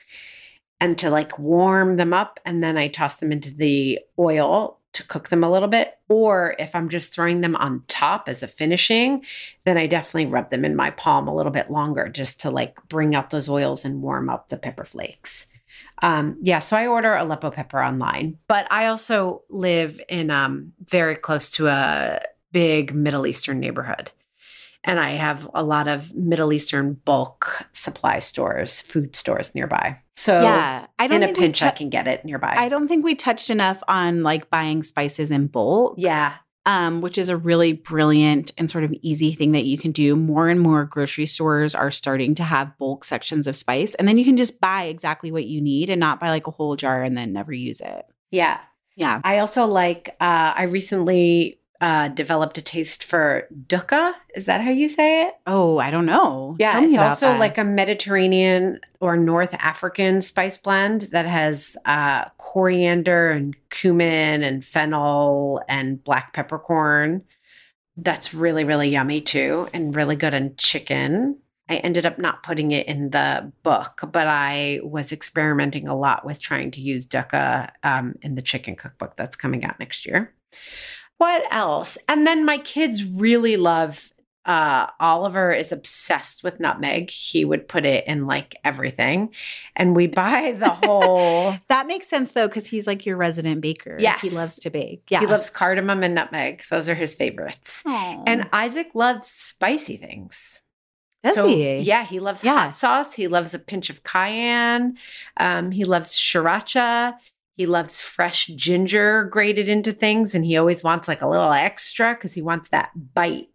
and 0.79 0.97
to 0.99 1.09
like 1.09 1.39
warm 1.39 1.97
them 1.97 2.13
up. 2.13 2.39
And 2.45 2.63
then 2.63 2.77
I 2.77 2.87
toss 2.87 3.15
them 3.17 3.31
into 3.31 3.53
the 3.53 3.99
oil 4.19 4.79
to 4.93 5.03
cook 5.03 5.29
them 5.29 5.43
a 5.43 5.51
little 5.51 5.67
bit. 5.67 5.97
Or 6.07 6.55
if 6.59 6.75
I'm 6.75 6.89
just 6.89 7.13
throwing 7.13 7.41
them 7.41 7.55
on 7.55 7.83
top 7.87 8.27
as 8.27 8.43
a 8.43 8.47
finishing, 8.47 9.23
then 9.65 9.77
I 9.77 9.87
definitely 9.87 10.31
rub 10.31 10.49
them 10.49 10.63
in 10.63 10.75
my 10.75 10.91
palm 10.91 11.27
a 11.27 11.35
little 11.35 11.51
bit 11.51 11.71
longer 11.71 12.07
just 12.09 12.39
to 12.41 12.51
like 12.51 12.77
bring 12.87 13.15
out 13.15 13.29
those 13.29 13.49
oils 13.49 13.83
and 13.83 14.01
warm 14.01 14.29
up 14.29 14.49
the 14.49 14.57
pepper 14.57 14.85
flakes. 14.85 15.47
Um, 16.01 16.37
yeah, 16.41 16.59
so 16.59 16.77
I 16.77 16.87
order 16.87 17.15
Aleppo 17.15 17.49
pepper 17.49 17.81
online, 17.81 18.37
but 18.47 18.67
I 18.71 18.87
also 18.87 19.43
live 19.49 19.99
in 20.09 20.29
um, 20.29 20.73
very 20.85 21.15
close 21.15 21.49
to 21.51 21.67
a 21.67 22.21
big 22.51 22.93
Middle 22.93 23.25
Eastern 23.25 23.59
neighborhood. 23.59 24.11
And 24.83 24.99
I 24.99 25.11
have 25.11 25.49
a 25.53 25.63
lot 25.63 25.87
of 25.87 26.13
Middle 26.13 26.51
Eastern 26.51 26.93
bulk 27.05 27.65
supply 27.73 28.19
stores, 28.19 28.81
food 28.81 29.15
stores 29.15 29.55
nearby. 29.55 29.99
So 30.15 30.41
yeah, 30.41 30.87
I 30.99 31.07
don't 31.07 31.23
in 31.23 31.29
a 31.29 31.33
pinch, 31.33 31.61
I 31.61 31.71
can 31.71 31.89
get 31.89 32.07
it 32.07 32.25
nearby. 32.25 32.53
I 32.57 32.69
don't 32.69 32.87
think 32.87 33.03
we 33.03 33.15
touched 33.15 33.49
enough 33.49 33.81
on 33.87 34.23
like 34.23 34.49
buying 34.49 34.83
spices 34.83 35.31
in 35.31 35.47
bulk. 35.47 35.95
yeah. 35.97 36.35
um, 36.65 37.01
which 37.01 37.17
is 37.17 37.29
a 37.29 37.35
really 37.35 37.73
brilliant 37.73 38.51
and 38.57 38.69
sort 38.69 38.83
of 38.83 38.93
easy 39.01 39.33
thing 39.33 39.53
that 39.53 39.65
you 39.65 39.77
can 39.77 39.91
do. 39.91 40.15
More 40.15 40.49
and 40.49 40.59
more 40.59 40.85
grocery 40.85 41.25
stores 41.25 41.75
are 41.75 41.91
starting 41.91 42.35
to 42.35 42.43
have 42.43 42.77
bulk 42.77 43.03
sections 43.03 43.47
of 43.47 43.55
spice, 43.55 43.95
and 43.95 44.07
then 44.07 44.17
you 44.17 44.25
can 44.25 44.37
just 44.37 44.61
buy 44.61 44.83
exactly 44.83 45.31
what 45.31 45.45
you 45.45 45.61
need 45.61 45.89
and 45.89 45.99
not 45.99 46.19
buy 46.19 46.29
like 46.29 46.47
a 46.47 46.51
whole 46.51 46.75
jar 46.75 47.03
and 47.03 47.17
then 47.17 47.33
never 47.33 47.51
use 47.53 47.81
it. 47.81 48.05
Yeah. 48.31 48.59
Yeah. 48.95 49.19
I 49.23 49.39
also 49.39 49.65
like, 49.65 50.15
uh, 50.21 50.53
I 50.55 50.63
recently 50.63 51.59
uh, 51.83 52.07
developed 52.07 52.57
a 52.57 52.61
taste 52.61 53.03
for 53.03 53.45
dukkha. 53.67 54.13
Is 54.35 54.45
that 54.45 54.61
how 54.61 54.69
you 54.71 54.87
say 54.87 55.23
it? 55.23 55.33
Oh, 55.45 55.79
I 55.79 55.91
don't 55.91 56.05
know. 56.05 56.55
Yeah, 56.57 56.71
Tell 56.71 56.81
me 56.81 56.87
it's 56.91 56.97
also 56.97 57.27
that. 57.27 57.39
like 57.39 57.57
a 57.57 57.65
Mediterranean 57.65 58.79
or 59.01 59.17
North 59.17 59.53
African 59.55 60.21
spice 60.21 60.57
blend 60.57 61.01
that 61.11 61.25
has 61.25 61.75
uh, 61.83 62.29
coriander 62.37 63.31
and 63.31 63.53
cumin 63.69 64.43
and 64.43 64.63
fennel 64.63 65.61
and 65.67 66.01
black 66.01 66.31
peppercorn. 66.31 67.21
That's 67.97 68.33
really, 68.33 68.63
really 68.63 68.87
yummy 68.87 69.19
too, 69.19 69.67
and 69.73 69.93
really 69.93 70.15
good 70.15 70.33
on 70.33 70.55
chicken. 70.55 71.37
I 71.67 71.77
ended 71.77 72.05
up 72.05 72.17
not 72.17 72.43
putting 72.43 72.71
it 72.71 72.87
in 72.87 73.09
the 73.09 73.51
book, 73.61 73.99
but 74.09 74.27
I 74.27 74.79
was 74.83 75.11
experimenting 75.11 75.89
a 75.89 75.97
lot 75.97 76.25
with 76.25 76.41
trying 76.41 76.71
to 76.71 76.81
use 76.81 77.05
dukkha 77.05 77.71
um, 77.83 78.15
in 78.21 78.35
the 78.35 78.41
chicken 78.41 78.77
cookbook 78.77 79.17
that's 79.17 79.35
coming 79.35 79.65
out 79.65 79.81
next 79.81 80.05
year. 80.05 80.33
What 81.17 81.43
else? 81.51 81.97
And 82.07 82.25
then 82.27 82.45
my 82.45 82.57
kids 82.57 83.03
really 83.03 83.57
love 83.57 84.09
uh 84.45 84.87
Oliver 84.99 85.53
is 85.53 85.71
obsessed 85.71 86.43
with 86.43 86.59
nutmeg. 86.59 87.09
He 87.09 87.45
would 87.45 87.65
put 87.69 87.85
it 87.85 88.05
in 88.07 88.27
like 88.27 88.57
everything. 88.65 89.33
And 89.73 89.95
we 89.95 90.07
buy 90.21 90.51
the 90.57 90.69
whole 90.69 91.55
that 91.69 91.87
makes 91.87 92.07
sense 92.09 92.33
though, 92.33 92.47
because 92.49 92.67
he's 92.67 92.85
like 92.85 93.05
your 93.05 93.15
resident 93.15 93.61
baker. 93.61 93.95
Yes. 93.99 94.19
he 94.19 94.29
loves 94.31 94.59
to 94.59 94.69
bake. 94.69 95.03
Yeah, 95.09 95.21
he 95.21 95.27
loves 95.27 95.49
cardamom 95.49 96.03
and 96.03 96.13
nutmeg. 96.13 96.63
Those 96.69 96.89
are 96.89 96.95
his 96.95 97.15
favorites. 97.15 97.83
Aw. 97.85 98.23
And 98.27 98.49
Isaac 98.51 98.89
loves 98.93 99.29
spicy 99.29 99.95
things. 99.95 100.59
does 101.23 101.35
so, 101.35 101.47
he? 101.47 101.79
Yeah, 101.79 102.03
he 102.05 102.19
loves 102.19 102.43
Yeah. 102.43 102.65
hot 102.65 102.75
sauce. 102.75 103.13
He 103.13 103.29
loves 103.29 103.53
a 103.53 103.59
pinch 103.59 103.89
of 103.89 104.03
cayenne. 104.03 104.97
Um, 105.37 105.71
he 105.71 105.85
loves 105.85 106.11
sriracha. 106.11 107.13
He 107.55 107.65
loves 107.65 108.01
fresh 108.01 108.47
ginger 108.47 109.25
grated 109.25 109.69
into 109.69 109.91
things, 109.91 110.33
and 110.33 110.43
he 110.45 110.57
always 110.57 110.83
wants 110.83 111.07
like 111.07 111.21
a 111.21 111.27
little 111.27 111.51
extra 111.51 112.13
because 112.13 112.33
he 112.33 112.41
wants 112.41 112.69
that 112.69 112.91
bite. 113.13 113.49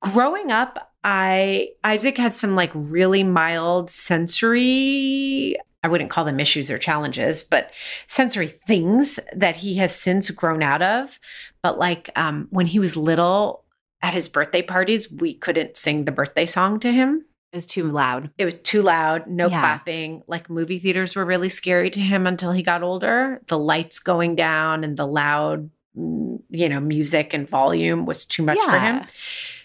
Growing 0.00 0.50
up, 0.50 0.92
I 1.02 1.70
Isaac 1.82 2.16
had 2.16 2.34
some 2.34 2.56
like 2.56 2.70
really 2.74 3.22
mild 3.22 3.90
sensory. 3.90 5.56
I 5.82 5.88
wouldn't 5.88 6.10
call 6.10 6.24
them 6.24 6.40
issues 6.40 6.70
or 6.70 6.78
challenges, 6.78 7.44
but 7.44 7.70
sensory 8.06 8.48
things 8.48 9.20
that 9.34 9.56
he 9.56 9.74
has 9.76 9.94
since 9.94 10.30
grown 10.30 10.62
out 10.62 10.80
of. 10.80 11.20
But 11.62 11.78
like 11.78 12.08
um, 12.16 12.48
when 12.50 12.66
he 12.66 12.78
was 12.78 12.96
little, 12.96 13.64
at 14.04 14.12
his 14.12 14.28
birthday 14.28 14.60
parties, 14.60 15.10
we 15.10 15.32
couldn't 15.32 15.78
sing 15.78 16.04
the 16.04 16.12
birthday 16.12 16.44
song 16.44 16.78
to 16.78 16.92
him. 16.92 17.24
It 17.54 17.58
was 17.58 17.66
too 17.66 17.88
loud. 17.88 18.30
It 18.36 18.44
was 18.44 18.54
too 18.54 18.82
loud, 18.82 19.28
no 19.28 19.46
Yeah. 19.48 19.60
clapping. 19.60 20.24
Like 20.26 20.50
movie 20.50 20.80
theaters 20.80 21.14
were 21.14 21.24
really 21.24 21.48
scary 21.48 21.88
to 21.90 22.00
him 22.00 22.26
until 22.26 22.50
he 22.50 22.64
got 22.64 22.82
older. 22.82 23.40
The 23.46 23.56
lights 23.56 24.00
going 24.00 24.34
down 24.34 24.82
and 24.82 24.96
the 24.96 25.06
loud, 25.06 25.70
mm, 25.96 26.40
you 26.50 26.68
know, 26.68 26.80
music 26.80 27.32
and 27.32 27.48
volume 27.48 28.06
was 28.06 28.26
too 28.26 28.42
much 28.42 28.58
for 28.58 28.76
him. 28.76 29.04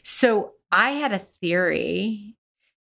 So 0.04 0.54
I 0.72 0.92
had 0.92 1.14
a 1.14 1.18
theory 1.18 2.36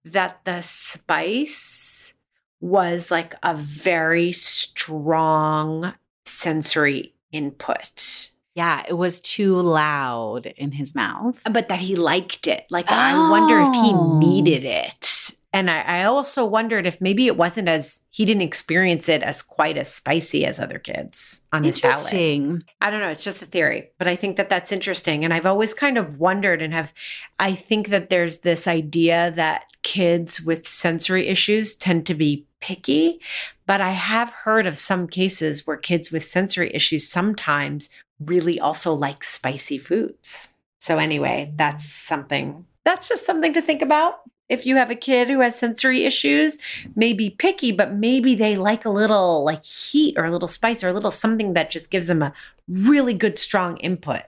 that 0.05 0.45
the 0.45 0.61
spice 0.61 2.13
was 2.61 3.11
like 3.11 3.35
a 3.43 3.53
very 3.55 4.31
strong 4.31 5.95
sensory 6.25 7.13
input. 7.33 8.29
Yeah, 8.55 8.83
it 8.87 8.93
was 8.93 9.19
too 9.19 9.57
loud 9.59 10.45
in 10.45 10.71
his 10.73 10.93
mouth. 10.93 11.41
but 11.51 11.69
that 11.69 11.79
he 11.79 11.95
liked 11.95 12.47
it. 12.47 12.65
Like 12.69 12.85
I 12.91 13.29
wonder 13.29 13.59
if 13.59 13.69
Oh. 13.73 14.19
he 14.19 14.25
needed 14.27 14.63
it. 14.63 15.31
And 15.55 15.69
I, 15.69 15.81
I 15.81 16.03
also 16.05 16.45
wondered 16.45 16.87
if 16.87 16.99
maybe 16.99 17.27
it 17.27 17.37
wasn't 17.37 17.67
as 17.67 17.99
he 18.09 18.25
didn't 18.25 18.41
experience 18.41 19.07
it 19.07 19.21
as 19.21 19.43
quite 19.43 19.77
as 19.77 19.93
spicy 19.93 20.45
as 20.47 20.59
other 20.59 20.79
kids 20.79 21.41
on 21.51 21.63
his 21.63 21.79
palate. 21.79 21.95
Interesting. 21.97 22.63
I 22.81 22.89
don't 22.89 23.01
know. 23.01 23.09
It's 23.09 23.23
just 23.23 23.41
a 23.43 23.45
theory, 23.45 23.91
but 23.99 24.07
I 24.07 24.15
think 24.15 24.37
that 24.37 24.49
that's 24.49 24.71
interesting. 24.71 25.23
And 25.23 25.31
I've 25.31 25.45
always 25.45 25.75
kind 25.75 25.99
of 25.99 26.19
wondered 26.19 26.63
and 26.63 26.73
have, 26.73 26.91
I 27.39 27.53
think 27.53 27.89
that 27.89 28.09
there's 28.09 28.39
this 28.39 28.65
idea 28.67 29.31
that 29.35 29.65
kids 29.83 30.41
with 30.41 30.67
sensory 30.67 31.27
issues 31.27 31.75
tend 31.75 32.07
to 32.07 32.15
be 32.15 32.47
picky. 32.59 33.19
But 33.67 33.79
I 33.79 33.91
have 33.91 34.29
heard 34.31 34.65
of 34.65 34.79
some 34.79 35.07
cases 35.07 35.67
where 35.67 35.77
kids 35.77 36.11
with 36.11 36.23
sensory 36.23 36.73
issues 36.73 37.07
sometimes 37.07 37.89
really 38.25 38.59
also 38.59 38.93
like 38.93 39.23
spicy 39.23 39.77
foods. 39.77 40.53
So, 40.79 40.97
anyway, 40.97 41.51
that's 41.55 41.85
something, 41.85 42.65
that's 42.83 43.07
just 43.07 43.25
something 43.25 43.53
to 43.53 43.61
think 43.61 43.81
about. 43.81 44.21
If 44.49 44.65
you 44.65 44.75
have 44.75 44.91
a 44.91 44.95
kid 44.95 45.29
who 45.29 45.39
has 45.39 45.57
sensory 45.57 46.03
issues, 46.03 46.59
maybe 46.95 47.29
picky, 47.29 47.71
but 47.71 47.93
maybe 47.93 48.35
they 48.35 48.57
like 48.57 48.83
a 48.83 48.89
little 48.89 49.43
like 49.43 49.63
heat 49.63 50.15
or 50.17 50.25
a 50.25 50.31
little 50.31 50.49
spice 50.49 50.83
or 50.83 50.89
a 50.89 50.93
little 50.93 51.11
something 51.11 51.53
that 51.53 51.69
just 51.71 51.89
gives 51.89 52.07
them 52.07 52.21
a 52.21 52.33
really 52.67 53.13
good 53.13 53.39
strong 53.39 53.77
input. 53.77 54.23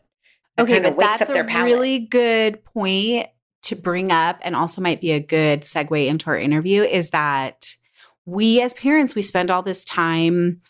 Okay, 0.57 0.79
but 0.79 0.97
that's 0.97 1.29
a 1.29 1.43
palate. 1.43 1.65
really 1.65 1.99
good 1.99 2.63
point 2.63 3.27
to 3.63 3.75
bring 3.75 4.11
up 4.11 4.39
and 4.43 4.55
also 4.55 4.79
might 4.79 5.01
be 5.01 5.11
a 5.11 5.19
good 5.19 5.61
segue 5.61 6.07
into 6.07 6.27
our 6.27 6.37
interview 6.37 6.83
is 6.83 7.09
that 7.09 7.75
we 8.25 8.61
as 8.61 8.73
parents 8.75 9.15
we 9.15 9.21
spend 9.21 9.51
all 9.51 9.63
this 9.63 9.83
time 9.83 10.61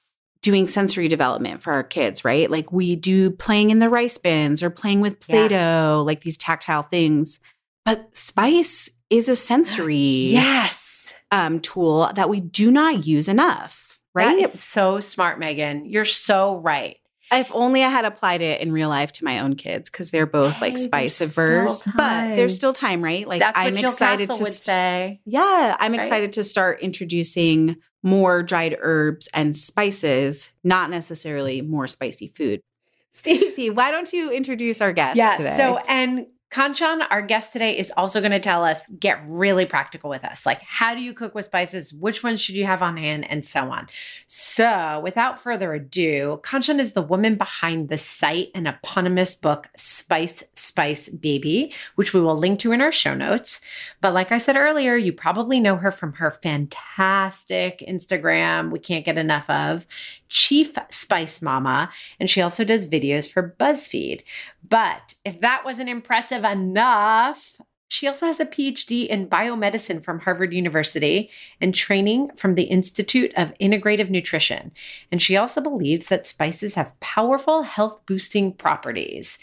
doing 0.45 0.67
sensory 0.67 1.07
development 1.07 1.59
for 1.59 1.73
our 1.73 1.83
kids, 1.83 2.23
right? 2.23 2.51
Like 2.51 2.71
we 2.71 2.95
do 2.95 3.31
playing 3.31 3.71
in 3.71 3.79
the 3.79 3.89
rice 3.89 4.19
bins 4.19 4.61
or 4.61 4.69
playing 4.69 5.01
with 5.01 5.17
Yeah. 5.27 5.47
play-doh, 5.47 6.03
like 6.05 6.21
these 6.21 6.37
tactile 6.37 6.83
things. 6.83 7.39
But 7.83 8.15
spice 8.15 8.91
is 9.09 9.27
a 9.27 9.35
sensory 9.35 9.95
yes. 9.95 11.13
um, 11.31 11.61
tool 11.61 12.11
that 12.13 12.29
we 12.29 12.41
do 12.41 12.69
not 12.69 13.07
use 13.07 13.27
enough, 13.27 13.99
right? 14.13 14.37
That 14.37 14.49
is 14.53 14.61
so 14.63 14.99
smart, 14.99 15.39
Megan. 15.39 15.85
You're 15.85 16.05
so 16.05 16.57
right. 16.57 16.97
If 17.33 17.49
only 17.51 17.83
I 17.83 17.89
had 17.89 18.05
applied 18.05 18.41
it 18.43 18.61
in 18.61 18.71
real 18.71 18.89
life 18.89 19.11
to 19.13 19.25
my 19.25 19.39
own 19.39 19.55
kids 19.55 19.89
because 19.89 20.11
they're 20.11 20.27
both 20.27 20.61
like 20.61 20.77
spice 20.77 21.21
averse, 21.21 21.81
but 21.97 22.35
there's 22.35 22.53
still 22.53 22.71
time, 22.71 23.03
right? 23.03 23.27
Like 23.27 23.39
That's 23.39 23.57
I'm 23.57 23.73
what 23.73 23.81
Jill 23.81 23.89
excited 23.89 24.27
Castle 24.27 24.35
to 24.35 24.43
would 24.43 24.53
st- 24.53 24.65
say. 24.65 25.21
Yeah, 25.25 25.75
I'm 25.79 25.93
right? 25.93 26.01
excited 26.01 26.33
to 26.33 26.43
start 26.43 26.81
introducing 26.81 27.77
more 28.05 28.43
dried 28.43 28.77
herbs 28.79 29.27
and 29.33 29.57
spices, 29.57 30.51
not 30.63 30.89
necessarily 30.89 31.61
more 31.61 31.87
spicy 31.87 32.27
food. 32.27 32.61
Stacey, 33.11 33.69
why 33.69 33.91
don't 33.91 34.13
you 34.13 34.31
introduce 34.31 34.79
our 34.81 34.93
guest 34.93 35.17
Yeah. 35.17 35.35
today? 35.37 35.57
So, 35.57 35.77
and 35.87 36.27
Kanchan, 36.55 37.05
our 37.09 37.21
guest 37.21 37.51
today, 37.51 37.77
is 37.77 37.91
also 37.97 38.21
going 38.21 38.31
to 38.31 38.39
tell 38.39 38.63
us 38.63 38.87
get 38.97 39.21
really 39.27 39.65
practical 39.65 40.09
with 40.09 40.23
us. 40.23 40.45
Like, 40.45 40.61
how 40.61 40.95
do 40.95 41.01
you 41.01 41.13
cook 41.13 41.35
with 41.35 41.43
spices? 41.43 41.93
Which 41.93 42.23
ones 42.23 42.39
should 42.39 42.55
you 42.55 42.65
have 42.65 42.81
on 42.81 42.95
hand? 42.95 43.29
And 43.29 43.43
so 43.43 43.69
on. 43.69 43.89
So, 44.27 45.01
without 45.03 45.37
further 45.37 45.73
ado, 45.73 46.39
Kanchan 46.43 46.79
is 46.79 46.93
the 46.93 47.01
woman 47.01 47.35
behind 47.35 47.89
the 47.89 47.97
site 47.97 48.51
and 48.55 48.69
eponymous 48.69 49.35
book, 49.35 49.67
Spice 49.75 50.45
Spice 50.53 51.09
Baby, 51.09 51.73
which 51.95 52.13
we 52.13 52.21
will 52.21 52.37
link 52.37 52.61
to 52.61 52.71
in 52.71 52.79
our 52.79 52.91
show 52.93 53.13
notes. 53.13 53.59
But 53.99 54.13
like 54.13 54.31
I 54.31 54.37
said 54.37 54.55
earlier, 54.55 54.95
you 54.95 55.11
probably 55.11 55.59
know 55.59 55.75
her 55.75 55.91
from 55.91 56.13
her 56.13 56.31
fantastic 56.31 57.83
Instagram, 57.85 58.71
we 58.71 58.79
can't 58.79 59.03
get 59.03 59.17
enough 59.17 59.49
of, 59.49 59.87
Chief 60.29 60.77
Spice 60.89 61.41
Mama. 61.41 61.89
And 62.19 62.29
she 62.29 62.41
also 62.41 62.63
does 62.63 62.89
videos 62.89 63.29
for 63.29 63.55
BuzzFeed. 63.59 64.23
But 64.67 65.15
if 65.23 65.41
that 65.41 65.63
wasn't 65.63 65.89
impressive 65.89 66.44
enough, 66.51 67.59
she 67.87 68.07
also 68.07 68.25
has 68.25 68.39
a 68.39 68.45
PhD 68.45 69.07
in 69.07 69.29
biomedicine 69.29 70.03
from 70.03 70.19
Harvard 70.19 70.53
University 70.53 71.29
and 71.61 71.73
training 71.73 72.31
from 72.35 72.55
the 72.55 72.63
Institute 72.63 73.31
of 73.37 73.53
Integrative 73.61 74.09
Nutrition. 74.09 74.71
And 75.11 75.21
she 75.21 75.37
also 75.37 75.61
believes 75.61 76.07
that 76.07 76.25
spices 76.25 76.75
have 76.75 76.99
powerful 76.99 77.63
health 77.63 78.01
boosting 78.05 78.53
properties. 78.53 79.37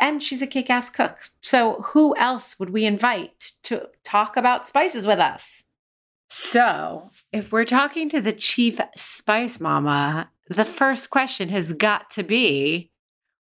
And 0.00 0.22
she's 0.22 0.42
a 0.42 0.46
kick 0.46 0.70
ass 0.70 0.90
cook. 0.90 1.30
So, 1.42 1.82
who 1.88 2.16
else 2.16 2.58
would 2.58 2.70
we 2.70 2.86
invite 2.86 3.52
to 3.64 3.88
talk 4.04 4.36
about 4.36 4.66
spices 4.66 5.06
with 5.06 5.20
us? 5.20 5.64
So, 6.28 7.10
if 7.30 7.52
we're 7.52 7.66
talking 7.66 8.08
to 8.08 8.20
the 8.20 8.32
chief 8.32 8.80
spice 8.96 9.60
mama, 9.60 10.30
the 10.48 10.64
first 10.64 11.10
question 11.10 11.50
has 11.50 11.72
got 11.72 12.10
to 12.12 12.22
be 12.22 12.90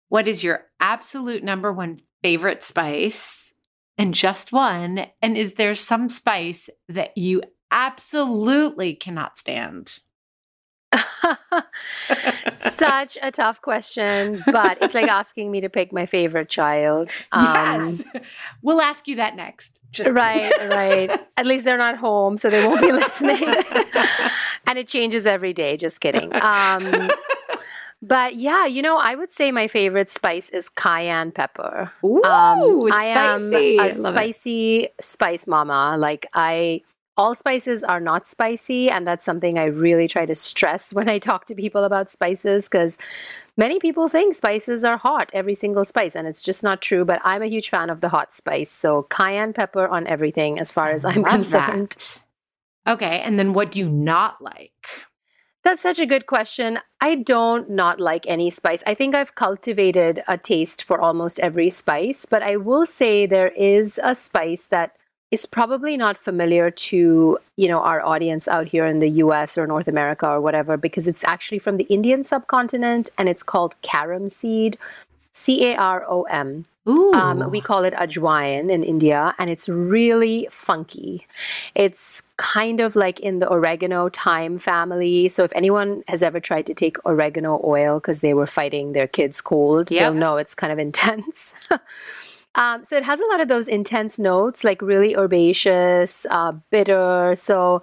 what 0.08 0.28
is 0.28 0.44
your 0.44 0.66
absolute 0.80 1.44
number 1.44 1.74
one 1.74 2.00
favorite 2.26 2.64
spice? 2.64 3.54
And 4.00 4.12
just 4.12 4.52
one. 4.52 5.06
And 5.22 5.38
is 5.38 5.54
there 5.54 5.76
some 5.76 6.10
spice 6.10 6.72
that 6.90 7.16
you 7.16 7.44
absolutely 7.70 8.96
cannot 8.96 9.38
stand? 9.38 10.00
Such 12.56 13.20
a 13.22 13.30
tough 13.30 13.62
question, 13.62 14.44
but 14.48 14.80
it's 14.82 14.96
like 14.96 15.08
asking 15.22 15.52
me 15.52 15.62
to 15.62 15.70
pick 15.70 15.94
my 15.94 16.08
favorite 16.08 16.50
child. 16.50 17.12
Um, 17.32 17.46
yes. 17.46 18.04
We'll 18.64 18.82
ask 18.82 19.08
you 19.08 19.18
that 19.18 19.36
next. 19.36 19.80
Just 19.92 20.10
right, 20.10 20.52
right. 20.70 21.22
At 21.38 21.46
least 21.46 21.64
they're 21.64 21.78
not 21.78 21.96
home, 21.96 22.40
so 22.40 22.50
they 22.50 22.66
won't 22.66 22.82
be 22.82 22.92
listening. 22.92 23.54
and 24.66 24.80
it 24.80 24.88
changes 24.88 25.28
every 25.28 25.54
day. 25.54 25.78
Just 25.78 26.02
kidding. 26.02 26.34
Um, 26.34 27.12
but 28.08 28.36
yeah, 28.36 28.66
you 28.66 28.82
know, 28.82 28.98
I 28.98 29.16
would 29.16 29.32
say 29.32 29.52
my 29.52 29.68
favorite 29.68 30.10
spice 30.10 30.50
is 30.50 30.70
cayenne 30.70 31.32
pepper. 31.32 31.92
Ooh, 32.04 32.24
um, 32.24 32.92
I 32.92 33.06
am 33.06 33.54
a 33.54 33.92
spicy 33.92 34.84
it. 34.84 34.96
spice 35.00 35.48
mama. 35.48 35.96
Like 35.98 36.28
I 36.34 36.82
all 37.18 37.34
spices 37.34 37.84
are 37.84 38.00
not 38.00 38.28
spicy 38.28 38.90
and 38.90 39.08
that's 39.08 39.24
something 39.24 39.58
i 39.58 39.64
really 39.64 40.08
try 40.08 40.26
to 40.26 40.36
stress 40.36 40.94
when 40.94 41.08
i 41.08 41.18
talk 41.18 41.46
to 41.46 41.56
people 41.56 41.84
about 41.84 42.12
spices 42.12 42.66
because 42.66 42.98
many 43.56 43.80
people 43.80 44.10
think 44.10 44.36
spices 44.36 44.84
are 44.84 44.98
hot 44.98 45.32
every 45.34 45.56
single 45.56 45.86
spice 45.86 46.16
and 46.16 46.28
it's 46.28 46.42
just 46.42 46.62
not 46.62 46.82
true 46.82 47.06
but 47.06 47.22
i'm 47.24 47.42
a 47.42 47.48
huge 47.48 47.70
fan 47.70 47.90
of 47.90 48.02
the 48.02 48.10
hot 48.10 48.34
spice 48.34 48.70
so 48.70 49.04
cayenne 49.04 49.54
pepper 49.54 49.88
on 49.88 50.06
everything 50.08 50.60
as 50.60 50.74
far 50.74 50.90
as 50.90 51.06
i'm 51.06 51.24
concerned 51.24 51.92
that. 51.92 52.20
okay 52.86 53.22
and 53.22 53.40
then 53.40 53.54
what 53.54 53.72
do 53.72 53.80
you 53.80 53.88
not 53.88 54.42
like 54.42 54.74
that's 55.66 55.82
such 55.82 55.98
a 55.98 56.06
good 56.06 56.28
question. 56.28 56.80
I 57.02 57.16
don't 57.16 57.72
not 57.72 58.00
like 58.00 58.26
any 58.28 58.52
spice. 58.52 58.84
I 58.86 58.94
think 58.94 59.16
I've 59.16 59.34
cultivated 59.34 60.24
a 60.28 60.38
taste 60.38 60.84
for 60.84 61.02
almost 61.02 61.40
every 61.40 61.72
spice, 61.72 62.26
but 62.26 62.44
I 62.44 62.56
will 62.56 62.86
say 62.86 63.26
there 63.26 63.50
is 63.50 64.00
a 64.04 64.14
spice 64.14 64.66
that 64.68 64.96
is 65.32 65.48
probably 65.48 65.98
not 65.98 66.20
familiar 66.20 66.70
to 66.70 67.40
you 67.58 67.68
know 67.68 67.80
our 67.80 68.02
audience 68.06 68.48
out 68.48 68.68
here 68.68 68.86
in 68.86 69.00
the 69.00 69.10
US 69.26 69.58
or 69.58 69.66
North 69.66 69.88
America 69.88 70.28
or 70.30 70.40
whatever 70.40 70.78
because 70.78 71.08
it's 71.08 71.24
actually 71.24 71.60
from 71.60 71.78
the 71.78 71.86
Indian 71.86 72.24
subcontinent 72.24 73.10
and 73.18 73.28
it's 73.28 73.44
called 73.44 73.76
carom 73.82 74.30
seed 74.30 74.78
C 75.34 75.66
A 75.72 75.76
R 75.76 76.06
O 76.08 76.24
M 76.24 76.66
um, 76.86 77.50
we 77.50 77.62
call 77.62 77.84
it 77.84 77.94
ajwain 77.96 78.70
in 78.70 78.84
India, 78.84 79.34
and 79.40 79.50
it's 79.50 79.68
really 79.68 80.48
funky. 80.52 81.26
It's 81.74 82.22
kind 82.38 82.80
of 82.80 82.96
like 82.96 83.20
in 83.20 83.40
the 83.40 83.52
oregano 83.52 84.10
thyme 84.10 84.58
family. 84.58 85.30
So 85.30 85.44
if 85.44 85.52
anyone 85.56 86.04
has 86.08 86.22
ever 86.22 86.40
tried 86.40 86.66
to 86.68 86.74
take 86.74 87.04
oregano 87.06 87.62
oil 87.64 88.00
because 88.00 88.22
they 88.22 88.34
were 88.34 88.48
fighting 88.48 88.92
their 88.92 89.08
kids' 89.08 89.42
cold, 89.42 89.90
yep. 89.90 90.02
they'll 90.02 90.20
know 90.20 90.38
it's 90.38 90.56
kind 90.56 90.72
of 90.72 90.80
intense. 90.80 91.54
Um, 92.58 92.86
so 92.86 92.96
it 92.96 93.04
has 93.04 93.20
a 93.20 93.26
lot 93.26 93.42
of 93.42 93.50
those 93.50 93.68
intense 93.68 94.18
notes, 94.18 94.64
like 94.64 94.82
really 94.82 95.14
herbaceous, 95.16 96.26
uh, 96.30 96.54
bitter. 96.72 97.34
So, 97.36 97.82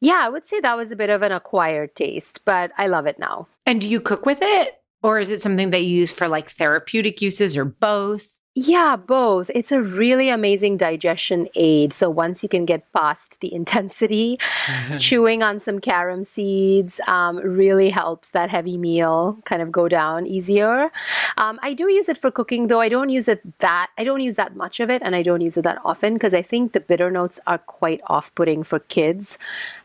yeah, 0.00 0.20
I 0.22 0.28
would 0.28 0.46
say 0.46 0.60
that 0.60 0.76
was 0.76 0.92
a 0.92 0.96
bit 0.96 1.10
of 1.10 1.22
an 1.22 1.32
acquired 1.32 1.96
taste, 1.96 2.38
but 2.44 2.70
I 2.78 2.86
love 2.86 3.06
it 3.06 3.18
now. 3.18 3.48
And 3.66 3.80
do 3.80 3.88
you 3.88 4.00
cook 4.00 4.24
with 4.24 4.38
it? 4.40 4.80
Or 5.02 5.18
is 5.18 5.30
it 5.30 5.42
something 5.42 5.70
that 5.70 5.82
you 5.82 5.98
use 5.98 6.12
for 6.12 6.28
like 6.28 6.48
therapeutic 6.48 7.20
uses 7.20 7.56
or 7.56 7.64
both? 7.64 8.33
Yeah, 8.56 8.94
both. 8.94 9.50
It's 9.52 9.72
a 9.72 9.82
really 9.82 10.28
amazing 10.28 10.76
digestion 10.76 11.48
aid. 11.56 11.92
So 11.92 12.08
once 12.08 12.44
you 12.44 12.48
can 12.48 12.64
get 12.64 12.90
past 12.92 13.40
the 13.40 13.52
intensity, 13.52 14.38
chewing 14.98 15.42
on 15.42 15.58
some 15.58 15.80
carom 15.80 16.24
seeds 16.24 17.00
um, 17.08 17.38
really 17.38 17.90
helps 17.90 18.30
that 18.30 18.50
heavy 18.50 18.78
meal 18.78 19.38
kind 19.44 19.60
of 19.60 19.72
go 19.72 19.88
down 19.88 20.28
easier. 20.28 20.92
Um, 21.36 21.58
I 21.62 21.74
do 21.74 21.90
use 21.90 22.08
it 22.08 22.16
for 22.16 22.30
cooking, 22.30 22.68
though. 22.68 22.80
I 22.80 22.88
don't 22.88 23.08
use 23.08 23.26
it 23.26 23.40
that 23.58 23.90
I 23.98 24.04
don't 24.04 24.20
use 24.20 24.36
that 24.36 24.54
much 24.54 24.78
of 24.78 24.88
it, 24.88 25.02
and 25.04 25.16
I 25.16 25.22
don't 25.22 25.40
use 25.40 25.56
it 25.56 25.62
that 25.62 25.80
often 25.84 26.14
because 26.14 26.32
I 26.32 26.42
think 26.42 26.72
the 26.72 26.80
bitter 26.80 27.10
notes 27.10 27.40
are 27.48 27.58
quite 27.58 28.02
off-putting 28.06 28.62
for 28.62 28.78
kids, 28.78 29.36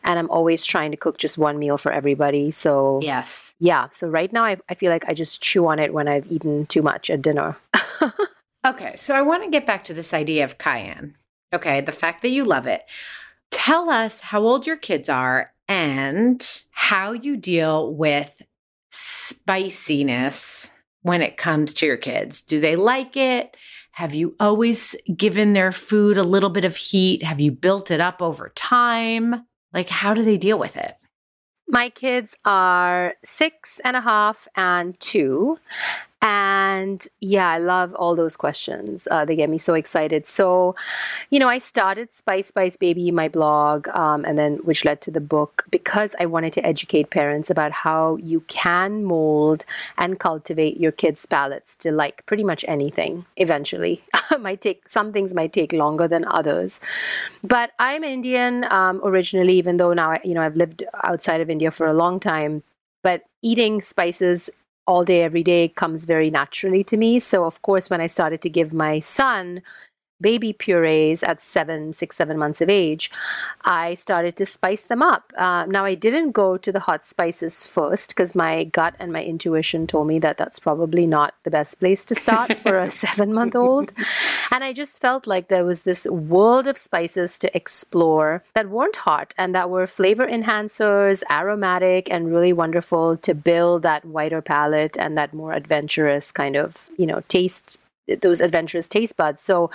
and 0.03 0.19
I'm 0.19 0.29
always 0.29 0.63
trying 0.63 0.91
to 0.91 0.97
cook 0.97 1.17
just 1.17 1.39
one 1.39 1.57
meal 1.57 1.79
for 1.79 1.91
everybody. 1.91 2.51
So 2.51 2.99
yes, 3.01 3.55
yeah. 3.57 3.87
So 3.93 4.07
right 4.07 4.31
now, 4.31 4.43
I, 4.43 4.57
I 4.69 4.75
feel 4.75 4.91
like 4.91 5.05
I 5.07 5.15
just 5.15 5.41
chew 5.41 5.65
on 5.65 5.79
it 5.79 5.91
when 5.91 6.07
I've 6.07 6.31
eaten 6.31 6.67
too 6.67 6.83
much 6.83 7.09
at 7.09 7.23
dinner. 7.23 7.57
Okay, 8.65 8.95
so 8.97 9.15
I 9.15 9.21
want 9.21 9.43
to 9.43 9.49
get 9.49 9.65
back 9.65 9.85
to 9.85 9.93
this 9.93 10.13
idea 10.13 10.43
of 10.43 10.57
cayenne. 10.57 11.15
Okay, 11.53 11.81
the 11.81 11.91
fact 11.91 12.21
that 12.21 12.29
you 12.29 12.43
love 12.43 12.67
it. 12.67 12.83
Tell 13.51 13.89
us 13.89 14.19
how 14.19 14.41
old 14.41 14.67
your 14.67 14.75
kids 14.75 15.09
are 15.09 15.53
and 15.67 16.45
how 16.71 17.13
you 17.13 17.37
deal 17.37 17.93
with 17.93 18.31
spiciness 18.91 20.71
when 21.01 21.21
it 21.21 21.37
comes 21.37 21.73
to 21.73 21.85
your 21.85 21.97
kids. 21.97 22.41
Do 22.41 22.59
they 22.59 22.75
like 22.75 23.15
it? 23.15 23.55
Have 23.91 24.13
you 24.13 24.35
always 24.39 24.95
given 25.15 25.53
their 25.53 25.71
food 25.71 26.17
a 26.17 26.23
little 26.23 26.49
bit 26.49 26.65
of 26.65 26.75
heat? 26.75 27.23
Have 27.23 27.39
you 27.39 27.51
built 27.51 27.91
it 27.91 27.99
up 27.99 28.21
over 28.21 28.51
time? 28.55 29.45
Like, 29.73 29.89
how 29.89 30.13
do 30.13 30.23
they 30.23 30.37
deal 30.37 30.59
with 30.59 30.77
it? 30.77 30.95
My 31.67 31.89
kids 31.89 32.35
are 32.45 33.13
six 33.23 33.79
and 33.83 33.95
a 33.95 34.01
half 34.01 34.47
and 34.55 34.99
two. 34.99 35.57
And 36.21 37.07
yeah, 37.21 37.49
I 37.49 37.59
love 37.59 37.93
all 37.95 38.13
those 38.13 38.35
questions. 38.35 39.07
Uh, 39.09 39.23
they 39.23 39.37
get 39.37 39.49
me 39.49 39.57
so 39.57 39.73
excited. 39.73 40.27
So, 40.27 40.75
you 41.29 41.39
know, 41.39 41.47
I 41.47 41.59
started 41.59 42.13
Spice 42.13 42.47
Spice 42.47 42.75
Baby, 42.75 43.09
my 43.11 43.29
blog, 43.29 43.87
um, 43.89 44.25
and 44.25 44.37
then 44.37 44.57
which 44.57 44.83
led 44.83 44.99
to 45.01 45.11
the 45.11 45.21
book 45.21 45.63
because 45.71 46.15
I 46.19 46.25
wanted 46.25 46.51
to 46.53 46.65
educate 46.65 47.09
parents 47.09 47.49
about 47.49 47.71
how 47.71 48.17
you 48.17 48.41
can 48.47 49.05
mold 49.05 49.63
and 49.97 50.19
cultivate 50.19 50.77
your 50.77 50.91
kids' 50.91 51.25
palates 51.25 51.77
to 51.77 51.91
like 51.91 52.25
pretty 52.25 52.43
much 52.43 52.65
anything 52.67 53.25
eventually. 53.37 54.03
might 54.39 54.59
take 54.59 54.89
some 54.89 55.13
things 55.13 55.33
might 55.33 55.53
take 55.53 55.71
longer 55.71 56.07
than 56.07 56.25
others. 56.25 56.81
But 57.43 57.71
I'm 57.79 58.03
Indian 58.03 58.65
um, 58.65 58.99
originally, 59.05 59.53
even 59.53 59.77
though 59.77 59.93
now 59.93 60.19
you 60.25 60.33
know 60.33 60.41
I've 60.41 60.57
lived 60.57 60.83
outside 61.03 61.39
of 61.39 61.49
India 61.49 61.71
for 61.71 61.87
a 61.87 61.93
long 61.93 62.19
time 62.19 62.61
but 63.01 63.23
eating 63.41 63.81
spices 63.81 64.49
all 64.89 65.05
day, 65.05 65.21
every 65.21 65.43
day 65.43 65.67
comes 65.67 66.05
very 66.05 66.31
naturally 66.31 66.83
to 66.83 66.97
me. 66.97 67.19
So, 67.19 67.43
of 67.43 67.61
course, 67.61 67.91
when 67.91 68.01
I 68.01 68.07
started 68.07 68.41
to 68.41 68.49
give 68.49 68.73
my 68.73 68.99
son 68.99 69.61
baby 70.21 70.53
purees 70.53 71.23
at 71.23 71.41
seven, 71.41 71.93
six, 71.93 72.15
seven 72.15 72.37
months 72.37 72.61
of 72.61 72.69
age, 72.69 73.11
I 73.61 73.93
started 73.95 74.35
to 74.37 74.45
spice 74.45 74.83
them 74.83 75.01
up. 75.01 75.33
Uh, 75.37 75.65
now, 75.65 75.85
I 75.85 75.95
didn't 75.95 76.31
go 76.31 76.57
to 76.57 76.71
the 76.71 76.79
hot 76.79 77.05
spices 77.05 77.65
first 77.65 78.09
because 78.09 78.35
my 78.35 78.65
gut 78.65 78.95
and 78.99 79.11
my 79.11 79.23
intuition 79.23 79.87
told 79.87 80.07
me 80.07 80.19
that 80.19 80.37
that's 80.37 80.59
probably 80.59 81.07
not 81.07 81.35
the 81.43 81.51
best 81.51 81.79
place 81.79 82.05
to 82.05 82.15
start 82.15 82.59
for 82.59 82.79
a 82.79 82.91
seven 83.05 83.33
month 83.33 83.55
old. 83.55 83.93
And 84.51 84.63
I 84.63 84.73
just 84.73 85.01
felt 85.01 85.27
like 85.27 85.47
there 85.47 85.65
was 85.65 85.83
this 85.83 86.05
world 86.07 86.67
of 86.67 86.77
spices 86.77 87.37
to 87.39 87.55
explore 87.55 88.43
that 88.55 88.69
weren't 88.69 88.95
hot 88.95 89.33
and 89.37 89.53
that 89.55 89.69
were 89.69 89.87
flavor 89.87 90.25
enhancers, 90.27 91.23
aromatic, 91.31 92.09
and 92.11 92.31
really 92.31 92.53
wonderful 92.53 93.17
to 93.17 93.33
build 93.33 93.83
that 93.83 94.05
whiter 94.05 94.41
palate 94.41 94.97
and 94.97 95.17
that 95.17 95.33
more 95.33 95.53
adventurous 95.53 96.31
kind 96.31 96.55
of, 96.55 96.89
you 96.97 97.05
know, 97.05 97.21
taste 97.27 97.77
those 98.21 98.41
adventurous 98.41 98.87
taste 98.87 99.17
buds. 99.17 99.43
So, 99.43 99.69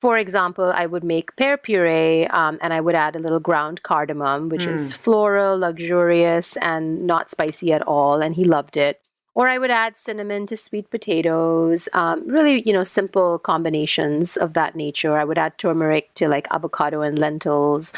for 0.00 0.18
example, 0.18 0.72
I 0.74 0.86
would 0.86 1.04
make 1.04 1.36
pear 1.36 1.56
puree 1.56 2.26
um, 2.26 2.58
and 2.60 2.72
I 2.72 2.80
would 2.80 2.96
add 2.96 3.14
a 3.14 3.20
little 3.20 3.38
ground 3.38 3.82
cardamom, 3.84 4.48
which 4.48 4.66
mm. 4.66 4.72
is 4.72 4.92
floral, 4.92 5.58
luxurious, 5.58 6.56
and 6.56 7.06
not 7.06 7.30
spicy 7.30 7.72
at 7.72 7.82
all. 7.82 8.20
And 8.20 8.34
he 8.34 8.44
loved 8.44 8.76
it. 8.76 9.00
Or 9.34 9.48
I 9.48 9.58
would 9.58 9.70
add 9.70 9.96
cinnamon 9.96 10.46
to 10.48 10.56
sweet 10.56 10.90
potatoes, 10.90 11.88
um, 11.94 12.26
really, 12.28 12.62
you 12.66 12.72
know, 12.72 12.84
simple 12.84 13.38
combinations 13.38 14.36
of 14.36 14.52
that 14.52 14.76
nature. 14.76 15.16
I 15.16 15.24
would 15.24 15.38
add 15.38 15.56
turmeric 15.56 16.12
to 16.14 16.28
like 16.28 16.48
avocado 16.50 17.00
and 17.00 17.18
lentils. 17.18 17.94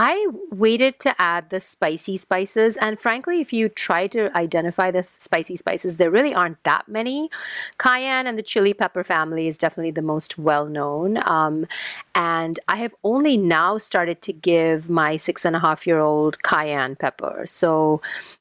I 0.00 0.28
waited 0.52 1.00
to 1.00 1.20
add 1.20 1.50
the 1.50 1.58
spicy 1.58 2.18
spices. 2.18 2.76
And 2.76 3.00
frankly, 3.00 3.40
if 3.40 3.52
you 3.52 3.68
try 3.68 4.06
to 4.06 4.34
identify 4.38 4.92
the 4.92 5.04
spicy 5.16 5.56
spices, 5.56 5.96
there 5.96 6.08
really 6.08 6.32
aren't 6.32 6.62
that 6.62 6.86
many. 6.86 7.30
Cayenne 7.78 8.28
and 8.28 8.38
the 8.38 8.44
chili 8.44 8.72
pepper 8.72 9.02
family 9.02 9.48
is 9.48 9.58
definitely 9.58 9.90
the 9.90 10.02
most 10.02 10.38
well 10.38 10.66
known. 10.66 11.18
Um, 11.28 11.66
and 12.14 12.60
I 12.68 12.76
have 12.76 12.94
only 13.02 13.36
now 13.36 13.76
started 13.76 14.22
to 14.22 14.32
give 14.32 14.88
my 14.88 15.16
six 15.16 15.44
and 15.44 15.56
a 15.56 15.58
half 15.58 15.84
year 15.84 15.98
old 15.98 16.44
cayenne 16.44 16.94
pepper. 16.94 17.42
So 17.46 18.00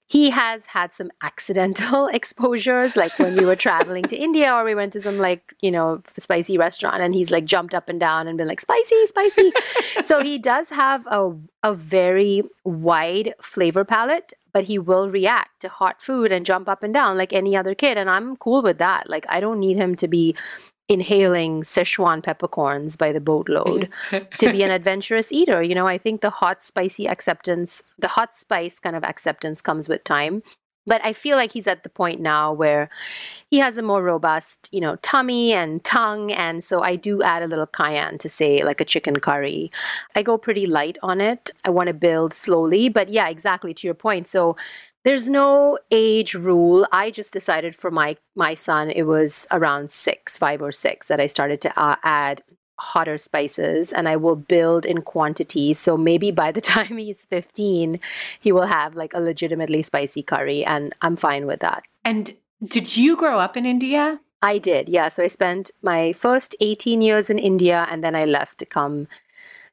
he 0.09 0.29
has 0.29 0.67
had 0.67 0.93
some 0.93 1.11
accidental 1.21 2.07
exposures 2.13 2.95
like 2.95 3.17
when 3.19 3.35
we 3.35 3.45
were 3.45 3.55
traveling 3.55 4.03
to 4.03 4.15
india 4.15 4.53
or 4.53 4.63
we 4.63 4.73
went 4.73 4.93
to 4.93 5.01
some 5.01 5.17
like 5.17 5.53
you 5.61 5.69
know 5.69 6.01
spicy 6.17 6.57
restaurant 6.57 7.01
and 7.01 7.13
he's 7.13 7.29
like 7.31 7.45
jumped 7.45 7.73
up 7.73 7.89
and 7.89 7.99
down 7.99 8.27
and 8.27 8.37
been 8.37 8.47
like 8.47 8.61
spicy 8.61 9.05
spicy. 9.07 9.51
So 10.01 10.21
he 10.21 10.37
does 10.37 10.69
have 10.69 11.05
a, 11.07 11.33
a 11.63 11.73
very 11.73 12.43
wide 12.63 13.33
flavor 13.41 13.83
palette 13.83 14.33
but 14.53 14.63
he 14.63 14.79
will 14.79 15.09
react 15.09 15.61
to 15.61 15.69
hot 15.69 16.01
food 16.01 16.31
and 16.31 16.45
jump 16.45 16.67
up 16.67 16.83
and 16.83 16.93
down 16.93 17.17
like 17.17 17.33
any 17.33 17.55
other 17.55 17.75
kid 17.75 17.97
and 17.97 18.09
i'm 18.09 18.35
cool 18.37 18.61
with 18.61 18.77
that. 18.77 19.09
Like 19.09 19.25
i 19.29 19.39
don't 19.39 19.59
need 19.59 19.77
him 19.77 19.95
to 19.95 20.07
be 20.07 20.35
inhaling 20.89 21.63
Szechuan 21.63 22.23
peppercorns 22.23 22.95
by 22.95 23.11
the 23.11 23.19
boatload 23.19 23.89
to 24.11 24.51
be 24.51 24.63
an 24.63 24.71
adventurous 24.79 25.31
eater. 25.31 25.61
You 25.61 25.75
know, 25.75 25.87
I 25.87 25.97
think 25.97 26.21
the 26.21 26.29
hot, 26.29 26.63
spicy 26.63 27.07
acceptance, 27.07 27.83
the 27.99 28.07
hot 28.07 28.35
spice 28.35 28.79
kind 28.79 28.95
of 28.95 29.03
acceptance 29.03 29.61
comes 29.61 29.89
with 29.89 30.03
time. 30.03 30.43
But 30.87 31.01
I 31.03 31.11
feel 31.11 31.35
like 31.35 31.51
he's 31.51 31.67
at 31.67 31.83
the 31.83 31.89
point 31.89 32.21
now 32.21 32.53
where 32.53 32.89
he 33.51 33.59
has 33.59 33.77
a 33.77 33.81
more 33.81 34.01
robust, 34.01 34.69
you 34.71 34.79
know, 34.79 34.95
tummy 35.01 35.51
and 35.51 35.83
tongue. 35.83 36.31
And 36.31 36.63
so 36.63 36.81
I 36.81 36.95
do 36.95 37.21
add 37.21 37.43
a 37.43 37.47
little 37.47 37.67
cayenne 37.67 38.17
to 38.19 38.29
say 38.29 38.63
like 38.63 38.79
a 38.79 38.85
chicken 38.85 39.19
curry. 39.19 39.69
I 40.15 40.23
go 40.23 40.37
pretty 40.37 40.65
light 40.65 40.97
on 41.03 41.19
it. 41.19 41.51
I 41.65 41.71
want 41.71 41.87
to 41.87 41.93
build 41.93 42.33
slowly. 42.33 42.87
But 42.87 43.09
yeah, 43.09 43.27
exactly 43.27 43.73
to 43.73 43.85
your 43.85 43.95
point. 43.95 44.29
So 44.29 44.55
There's 45.07 45.29
no 45.29 45.79
age 45.89 46.33
rule. 46.33 46.85
I 46.91 47.11
just 47.11 47.31
decided 47.31 47.77
for 47.77 47.89
my 47.89 48.17
my 48.35 48.55
son 48.55 48.89
it 48.89 49.03
was 49.03 49.47
around 49.51 49.89
6, 49.89 50.37
5 50.37 50.61
or 50.61 50.73
6 50.73 51.07
that 51.07 51.21
I 51.21 51.27
started 51.27 51.61
to 51.61 51.79
uh, 51.81 51.95
add 52.03 52.43
hotter 52.77 53.17
spices 53.17 53.93
and 53.93 54.09
I 54.09 54.17
will 54.17 54.35
build 54.35 54.85
in 54.85 55.03
quantity. 55.03 55.71
So 55.71 55.95
maybe 55.95 56.29
by 56.31 56.51
the 56.51 56.59
time 56.75 56.97
he's 56.97 57.23
15, 57.23 58.01
he 58.41 58.51
will 58.51 58.65
have 58.65 58.97
like 58.97 59.13
a 59.13 59.21
legitimately 59.21 59.81
spicy 59.81 60.23
curry 60.23 60.65
and 60.65 60.93
I'm 61.01 61.15
fine 61.15 61.45
with 61.45 61.61
that. 61.61 61.83
And 62.03 62.35
did 62.61 62.97
you 62.97 63.15
grow 63.15 63.39
up 63.39 63.55
in 63.55 63.65
India? 63.65 64.19
I 64.41 64.57
did. 64.57 64.89
Yeah, 64.89 65.07
so 65.07 65.23
I 65.23 65.27
spent 65.27 65.71
my 65.81 66.11
first 66.11 66.53
18 66.59 66.99
years 66.99 67.29
in 67.29 67.39
India 67.39 67.87
and 67.89 68.03
then 68.03 68.13
I 68.13 68.25
left 68.25 68.57
to 68.57 68.65
come 68.65 69.07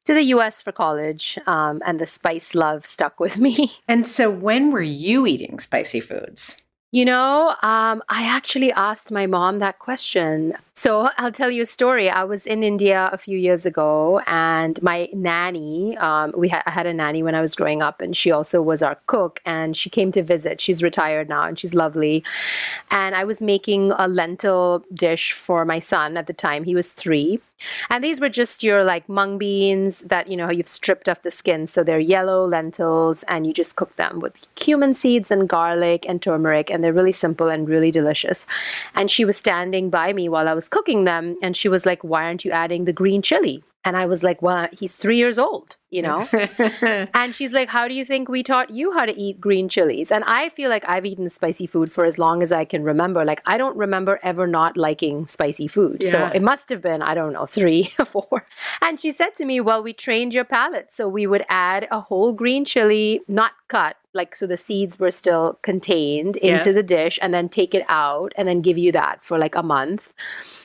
to 0.05 0.13
the 0.13 0.23
US 0.35 0.61
for 0.61 0.71
college, 0.71 1.37
um, 1.47 1.81
and 1.85 1.99
the 1.99 2.05
spice 2.05 2.55
love 2.55 2.85
stuck 2.85 3.19
with 3.19 3.37
me. 3.37 3.73
And 3.87 4.07
so, 4.07 4.29
when 4.29 4.71
were 4.71 4.81
you 4.81 5.27
eating 5.27 5.59
spicy 5.59 5.99
foods? 5.99 6.61
You 6.95 7.03
know, 7.03 7.49
um, 7.61 8.01
I 8.07 8.23
actually 8.23 8.71
asked 8.71 9.11
my 9.11 9.27
mom 9.27 9.59
that 9.59 9.79
question. 9.79 10.53
So 10.75 11.09
I'll 11.17 11.31
tell 11.31 11.51
you 11.51 11.63
a 11.63 11.65
story. 11.65 12.09
I 12.09 12.23
was 12.23 12.45
in 12.45 12.63
India 12.63 13.09
a 13.11 13.17
few 13.17 13.37
years 13.37 13.65
ago, 13.65 14.21
and 14.27 14.81
my 14.81 15.09
nanny, 15.11 15.97
um, 15.97 16.33
we 16.37 16.47
ha- 16.47 16.63
I 16.65 16.71
had 16.71 16.85
a 16.85 16.93
nanny 16.93 17.21
when 17.21 17.35
I 17.35 17.41
was 17.41 17.53
growing 17.53 17.81
up, 17.81 17.99
and 17.99 18.15
she 18.15 18.31
also 18.31 18.61
was 18.61 18.81
our 18.81 18.97
cook. 19.07 19.41
And 19.45 19.75
she 19.75 19.89
came 19.89 20.13
to 20.13 20.23
visit. 20.23 20.61
She's 20.61 20.81
retired 20.81 21.27
now, 21.27 21.43
and 21.43 21.59
she's 21.59 21.73
lovely. 21.73 22.23
And 22.91 23.13
I 23.13 23.25
was 23.25 23.41
making 23.41 23.91
a 23.97 24.07
lentil 24.07 24.85
dish 24.93 25.33
for 25.33 25.65
my 25.65 25.79
son 25.79 26.15
at 26.15 26.27
the 26.27 26.33
time. 26.33 26.63
He 26.63 26.75
was 26.75 26.93
three, 26.93 27.41
and 27.89 28.03
these 28.03 28.19
were 28.19 28.29
just 28.29 28.63
your 28.63 28.83
like 28.83 29.07
mung 29.09 29.37
beans 29.37 29.99
that 30.01 30.27
you 30.27 30.37
know 30.37 30.49
you've 30.49 30.67
stripped 30.67 31.09
off 31.09 31.21
the 31.21 31.31
skin, 31.31 31.67
so 31.67 31.83
they're 31.83 31.99
yellow 31.99 32.45
lentils, 32.45 33.23
and 33.23 33.47
you 33.47 33.53
just 33.53 33.75
cook 33.75 33.95
them 33.95 34.19
with 34.19 34.47
cumin 34.55 34.93
seeds 34.93 35.31
and 35.31 35.49
garlic 35.49 36.05
and 36.07 36.21
turmeric, 36.21 36.69
and 36.69 36.83
they're 36.83 36.93
really 36.93 37.11
simple 37.11 37.49
and 37.49 37.69
really 37.69 37.91
delicious. 37.91 38.45
And 38.95 39.09
she 39.09 39.25
was 39.25 39.37
standing 39.37 39.89
by 39.89 40.13
me 40.13 40.29
while 40.29 40.47
I 40.47 40.53
was 40.53 40.69
cooking 40.69 41.05
them, 41.05 41.37
and 41.41 41.55
she 41.55 41.69
was 41.69 41.85
like, 41.85 42.03
"Why 42.03 42.25
aren't 42.25 42.45
you 42.45 42.51
adding 42.51 42.85
the 42.85 42.93
green 42.93 43.21
chili?" 43.21 43.63
And 43.85 43.95
I 43.95 44.07
was 44.07 44.23
like, 44.23 44.41
well, 44.41 44.67
he's 44.71 44.95
three 44.95 45.17
years 45.17 45.37
old, 45.37 45.77
you 45.91 46.01
know? 46.01 46.27
and 47.13 47.35
she's 47.35 47.53
like, 47.53 47.69
how 47.69 47.87
do 47.87 47.93
you 47.93 48.03
think 48.03 48.27
we 48.27 48.41
taught 48.41 48.71
you 48.71 48.91
how 48.91 49.05
to 49.05 49.15
eat 49.15 49.39
green 49.39 49.69
chilies? 49.69 50.11
And 50.11 50.23
I 50.23 50.49
feel 50.49 50.71
like 50.71 50.83
I've 50.89 51.05
eaten 51.05 51.29
spicy 51.29 51.67
food 51.67 51.91
for 51.91 52.03
as 52.03 52.17
long 52.17 52.41
as 52.41 52.51
I 52.51 52.65
can 52.65 52.83
remember. 52.83 53.23
Like, 53.23 53.43
I 53.45 53.59
don't 53.59 53.77
remember 53.77 54.19
ever 54.23 54.47
not 54.47 54.75
liking 54.75 55.27
spicy 55.27 55.67
food. 55.67 55.97
Yeah. 56.01 56.09
So 56.09 56.25
it 56.33 56.41
must 56.41 56.69
have 56.69 56.81
been, 56.81 57.03
I 57.03 57.13
don't 57.13 57.31
know, 57.31 57.45
three 57.45 57.93
or 57.99 58.05
four. 58.15 58.47
And 58.81 58.99
she 58.99 59.11
said 59.11 59.35
to 59.35 59.45
me, 59.45 59.61
well, 59.61 59.83
we 59.83 59.93
trained 59.93 60.33
your 60.33 60.45
palate. 60.45 60.91
So 60.91 61.07
we 61.07 61.27
would 61.27 61.45
add 61.47 61.87
a 61.91 62.01
whole 62.01 62.33
green 62.33 62.65
chili, 62.65 63.21
not 63.27 63.51
cut, 63.67 63.97
like 64.15 64.35
so 64.35 64.47
the 64.47 64.57
seeds 64.57 64.97
were 64.97 65.11
still 65.11 65.59
contained 65.61 66.37
into 66.37 66.69
yeah. 66.69 66.75
the 66.75 66.83
dish 66.83 67.19
and 67.21 67.33
then 67.33 67.49
take 67.49 67.75
it 67.75 67.85
out 67.87 68.33
and 68.37 68.47
then 68.47 68.61
give 68.61 68.77
you 68.77 68.91
that 68.91 69.23
for 69.23 69.37
like 69.37 69.55
a 69.55 69.61
month 69.63 70.13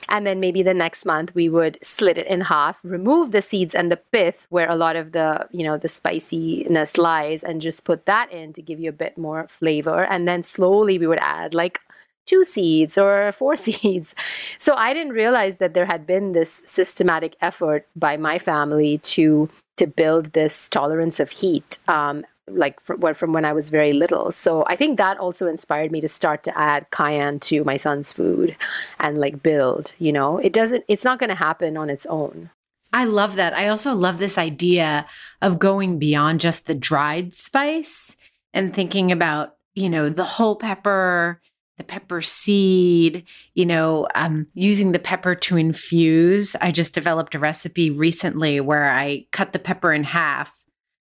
and 0.09 0.25
then 0.25 0.39
maybe 0.39 0.63
the 0.63 0.73
next 0.73 1.05
month 1.05 1.35
we 1.35 1.49
would 1.49 1.77
slit 1.83 2.17
it 2.17 2.27
in 2.27 2.41
half 2.41 2.79
remove 2.83 3.31
the 3.31 3.41
seeds 3.41 3.75
and 3.75 3.91
the 3.91 3.97
pith 3.97 4.47
where 4.49 4.69
a 4.69 4.75
lot 4.75 4.95
of 4.95 5.11
the 5.11 5.47
you 5.51 5.63
know 5.63 5.77
the 5.77 5.87
spiciness 5.87 6.97
lies 6.97 7.43
and 7.43 7.61
just 7.61 7.83
put 7.83 8.05
that 8.05 8.31
in 8.31 8.53
to 8.53 8.61
give 8.61 8.79
you 8.79 8.89
a 8.89 9.03
bit 9.03 9.17
more 9.17 9.47
flavor 9.47 10.03
and 10.05 10.27
then 10.27 10.41
slowly 10.41 10.97
we 10.97 11.07
would 11.07 11.19
add 11.19 11.53
like 11.53 11.81
two 12.25 12.43
seeds 12.43 12.97
or 12.97 13.31
four 13.31 13.55
seeds. 13.65 14.15
So 14.57 14.75
I 14.75 14.93
didn't 14.93 15.13
realize 15.13 15.57
that 15.57 15.73
there 15.73 15.85
had 15.85 16.07
been 16.07 16.31
this 16.31 16.61
systematic 16.65 17.35
effort 17.41 17.87
by 17.95 18.17
my 18.17 18.39
family 18.39 18.99
to 19.15 19.49
to 19.77 19.87
build 19.87 20.33
this 20.33 20.69
tolerance 20.69 21.19
of 21.19 21.31
heat 21.31 21.79
um, 21.87 22.23
like 22.47 22.79
from, 22.79 23.13
from 23.13 23.33
when 23.33 23.45
I 23.45 23.53
was 23.53 23.69
very 23.69 23.93
little. 23.93 24.31
So 24.31 24.63
I 24.67 24.75
think 24.75 24.97
that 24.97 25.17
also 25.17 25.47
inspired 25.47 25.91
me 25.91 26.01
to 26.01 26.07
start 26.07 26.43
to 26.43 26.57
add 26.57 26.87
cayenne 26.91 27.39
to 27.41 27.63
my 27.63 27.77
son's 27.77 28.11
food 28.11 28.55
and 28.99 29.17
like 29.17 29.43
build, 29.43 29.93
you 29.99 30.11
know, 30.11 30.37
it 30.37 30.53
doesn't, 30.53 30.83
it's 30.87 31.03
not 31.03 31.19
going 31.19 31.29
to 31.29 31.35
happen 31.35 31.77
on 31.77 31.89
its 31.89 32.05
own. 32.07 32.49
I 32.93 33.05
love 33.05 33.35
that. 33.35 33.53
I 33.53 33.69
also 33.69 33.93
love 33.93 34.17
this 34.17 34.37
idea 34.37 35.05
of 35.41 35.59
going 35.59 35.97
beyond 35.97 36.41
just 36.41 36.65
the 36.65 36.75
dried 36.75 37.33
spice 37.33 38.17
and 38.53 38.73
thinking 38.73 39.11
about, 39.11 39.55
you 39.73 39.89
know, 39.89 40.09
the 40.09 40.25
whole 40.25 40.57
pepper, 40.57 41.39
the 41.77 41.85
pepper 41.85 42.21
seed, 42.21 43.23
you 43.53 43.65
know, 43.65 44.07
um, 44.13 44.47
using 44.53 44.91
the 44.91 44.99
pepper 44.99 45.35
to 45.35 45.55
infuse. 45.55 46.55
I 46.59 46.71
just 46.71 46.93
developed 46.93 47.33
a 47.33 47.39
recipe 47.39 47.89
recently 47.89 48.59
where 48.59 48.91
I 48.91 49.25
cut 49.31 49.53
the 49.53 49.59
pepper 49.59 49.93
in 49.93 50.03
half 50.03 50.60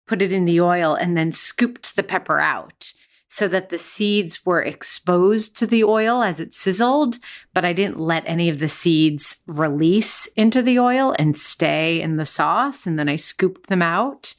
put 0.07 0.23
it 0.23 0.33
in 0.33 0.45
the 0.45 0.61
oil, 0.61 0.95
and 0.95 1.17
then 1.17 1.33
scooped 1.33 1.97
the 1.97 2.03
pepper 2.03 2.38
out 2.41 2.93
so 3.33 3.49
that 3.49 3.71
the 3.71 3.79
seeds 3.79 4.45
were 4.45 4.61
exposed 4.61 5.57
to 5.57 5.67
the 5.67 5.83
oil 5.83 6.23
as 6.23 6.38
it 6.38 6.53
sizzled, 6.53 7.19
but 7.55 7.65
I 7.65 7.73
didn't 7.73 7.99
let 7.99 8.25
any 8.27 8.51
of 8.51 8.59
the 8.59 8.69
seeds 8.69 9.38
release 9.47 10.27
into 10.37 10.61
the 10.61 10.79
oil 10.79 11.17
and 11.19 11.35
stay 11.35 12.03
in 12.03 12.17
the 12.17 12.27
sauce. 12.27 12.87
And 12.87 12.99
then 12.99 13.09
I 13.09 13.17
scooped 13.17 13.69
them 13.69 13.81
out. 13.81 14.35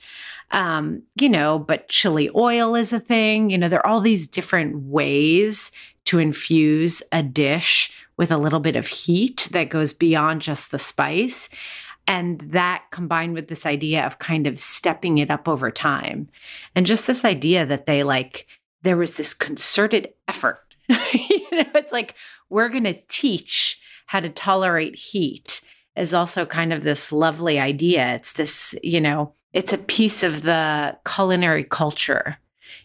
Um, 0.51 1.01
you 1.19 1.27
know, 1.27 1.57
but 1.57 1.89
chili 1.89 2.29
oil 2.35 2.75
is 2.75 2.93
a 2.93 2.99
thing. 2.99 3.49
You 3.49 3.57
know, 3.57 3.67
there 3.67 3.83
are 3.83 3.87
all 3.87 3.99
these 3.99 4.27
different 4.27 4.83
ways 4.83 5.71
to 6.05 6.19
infuse 6.19 7.01
a 7.11 7.23
dish 7.23 7.91
with 8.17 8.31
a 8.31 8.37
little 8.37 8.59
bit 8.59 8.75
of 8.75 8.85
heat 8.85 9.47
that 9.53 9.71
goes 9.71 9.91
beyond 9.91 10.43
just 10.43 10.69
the 10.69 10.77
spice. 10.77 11.49
And 12.07 12.39
that 12.51 12.83
combined 12.91 13.33
with 13.33 13.47
this 13.47 13.65
idea 13.65 14.05
of 14.05 14.19
kind 14.19 14.45
of 14.45 14.59
stepping 14.59 15.17
it 15.19 15.31
up 15.31 15.47
over 15.47 15.71
time. 15.71 16.29
And 16.75 16.85
just 16.85 17.07
this 17.07 17.23
idea 17.23 17.65
that 17.65 17.85
they 17.85 18.03
like, 18.03 18.47
there 18.81 18.97
was 18.97 19.13
this 19.13 19.33
concerted 19.33 20.13
effort. 20.27 20.59
you 20.89 21.47
know, 21.51 21.65
it's 21.75 21.93
like, 21.93 22.15
we're 22.49 22.69
going 22.69 22.83
to 22.83 23.01
teach 23.07 23.79
how 24.07 24.19
to 24.19 24.29
tolerate 24.29 24.95
heat 24.95 25.61
is 25.95 26.13
also 26.13 26.45
kind 26.45 26.73
of 26.73 26.83
this 26.83 27.11
lovely 27.11 27.59
idea. 27.59 28.15
It's 28.15 28.33
this, 28.33 28.75
you 28.83 28.99
know, 28.99 29.33
it's 29.53 29.73
a 29.73 29.77
piece 29.77 30.23
of 30.23 30.41
the 30.41 30.97
culinary 31.05 31.63
culture, 31.63 32.37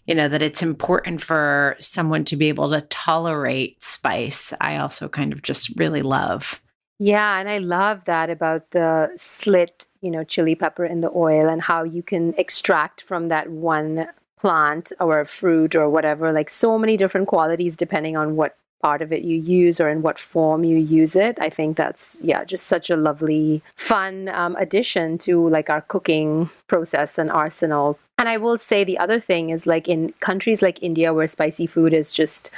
you 0.06 0.14
know, 0.14 0.28
that 0.28 0.42
it's 0.42 0.62
important 0.62 1.22
for 1.22 1.76
someone 1.80 2.24
to 2.26 2.36
be 2.36 2.48
able 2.48 2.70
to 2.70 2.82
tolerate 2.82 3.82
spice. 3.82 4.52
I 4.60 4.76
also 4.76 5.08
kind 5.08 5.32
of 5.32 5.42
just 5.42 5.76
really 5.78 6.02
love. 6.02 6.60
Yeah, 6.98 7.38
and 7.38 7.48
I 7.48 7.58
love 7.58 8.04
that 8.06 8.28
about 8.28 8.70
the 8.72 9.12
slit, 9.16 9.86
you 10.00 10.10
know, 10.10 10.24
chili 10.24 10.54
pepper 10.56 10.84
in 10.84 11.00
the 11.00 11.10
oil 11.14 11.48
and 11.48 11.62
how 11.62 11.84
you 11.84 12.02
can 12.02 12.34
extract 12.36 13.02
from 13.02 13.28
that 13.28 13.50
one 13.50 14.08
plant 14.36 14.92
or 15.00 15.24
fruit 15.24 15.76
or 15.76 15.88
whatever, 15.88 16.32
like 16.32 16.50
so 16.50 16.78
many 16.78 16.96
different 16.96 17.28
qualities 17.28 17.76
depending 17.76 18.16
on 18.16 18.34
what 18.36 18.56
part 18.82 19.02
of 19.02 19.12
it 19.12 19.22
you 19.22 19.36
use 19.36 19.80
or 19.80 19.88
in 19.88 20.02
what 20.02 20.18
form 20.18 20.64
you 20.64 20.76
use 20.76 21.16
it. 21.16 21.38
I 21.40 21.50
think 21.50 21.76
that's, 21.76 22.16
yeah, 22.20 22.44
just 22.44 22.66
such 22.66 22.90
a 22.90 22.96
lovely, 22.96 23.62
fun 23.74 24.28
um, 24.28 24.56
addition 24.56 25.18
to 25.18 25.48
like 25.48 25.70
our 25.70 25.82
cooking 25.82 26.50
process 26.68 27.18
and 27.18 27.30
arsenal 27.30 27.98
and 28.18 28.28
I 28.28 28.36
will 28.36 28.58
say 28.58 28.82
the 28.82 28.98
other 28.98 29.20
thing 29.20 29.50
is 29.50 29.64
like 29.64 29.86
in 29.86 30.12
countries 30.18 30.60
like 30.60 30.82
India, 30.82 31.14
where 31.14 31.28
spicy 31.28 31.68
food 31.68 31.92
is 31.92 32.12
just, 32.12 32.50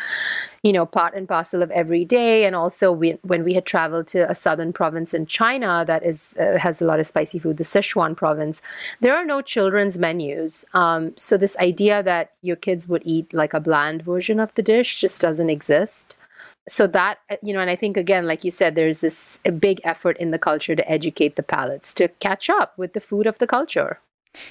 you 0.62 0.72
know, 0.72 0.86
part 0.86 1.12
and 1.14 1.28
parcel 1.28 1.62
of 1.62 1.70
every 1.70 2.02
day. 2.02 2.46
And 2.46 2.56
also, 2.56 2.90
we, 2.90 3.18
when 3.22 3.44
we 3.44 3.52
had 3.52 3.66
traveled 3.66 4.06
to 4.08 4.28
a 4.30 4.34
southern 4.34 4.72
province 4.72 5.12
in 5.12 5.26
China 5.26 5.84
that 5.86 6.02
is 6.02 6.34
uh, 6.40 6.56
has 6.58 6.80
a 6.80 6.86
lot 6.86 6.98
of 6.98 7.06
spicy 7.06 7.38
food, 7.38 7.58
the 7.58 7.64
Sichuan 7.64 8.16
province, 8.16 8.62
there 9.02 9.14
are 9.14 9.24
no 9.24 9.42
children's 9.42 9.98
menus. 9.98 10.64
Um, 10.72 11.12
so 11.18 11.36
this 11.36 11.58
idea 11.58 12.02
that 12.04 12.32
your 12.40 12.56
kids 12.56 12.88
would 12.88 13.02
eat 13.04 13.32
like 13.34 13.52
a 13.52 13.60
bland 13.60 14.02
version 14.02 14.40
of 14.40 14.54
the 14.54 14.62
dish 14.62 14.98
just 14.98 15.20
doesn't 15.20 15.50
exist 15.50 16.16
so 16.70 16.86
that 16.86 17.18
uh, 17.30 17.36
you 17.42 17.52
know 17.52 17.60
and 17.60 17.70
i 17.70 17.76
think 17.76 17.96
again 17.96 18.26
like 18.26 18.44
you 18.44 18.50
said 18.50 18.74
there's 18.74 19.00
this 19.00 19.38
big 19.58 19.80
effort 19.84 20.16
in 20.18 20.30
the 20.30 20.38
culture 20.38 20.74
to 20.74 20.90
educate 20.90 21.36
the 21.36 21.42
palates 21.42 21.92
to 21.94 22.08
catch 22.20 22.48
up 22.48 22.76
with 22.78 22.92
the 22.92 23.00
food 23.00 23.26
of 23.26 23.38
the 23.38 23.46
culture 23.46 24.00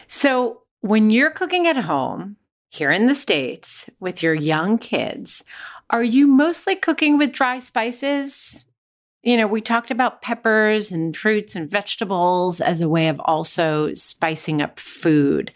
so 0.08 0.62
when 0.82 1.10
you're 1.10 1.32
cooking 1.32 1.68
at 1.68 1.78
home 1.78 2.38
here 2.70 2.92
in 2.92 3.08
the 3.08 3.16
States 3.16 3.90
with 4.00 4.22
your 4.22 4.34
young 4.34 4.78
kids, 4.78 5.44
are 5.90 6.04
you 6.04 6.28
mostly 6.28 6.76
cooking 6.76 7.18
with 7.18 7.32
dry 7.32 7.60
spices? 7.60 8.66
You 9.24 9.36
know, 9.36 9.48
we 9.48 9.60
talked 9.60 9.92
about 9.92 10.22
peppers 10.22 10.92
and 10.92 11.18
fruits 11.18 11.56
and 11.56 11.70
vegetables 11.70 12.62
as 12.62 12.80
a 12.80 12.88
way 12.88 13.10
of 13.10 13.20
also 13.26 13.94
spicing 13.94 14.62
up 14.62 14.80
food. 14.80 15.52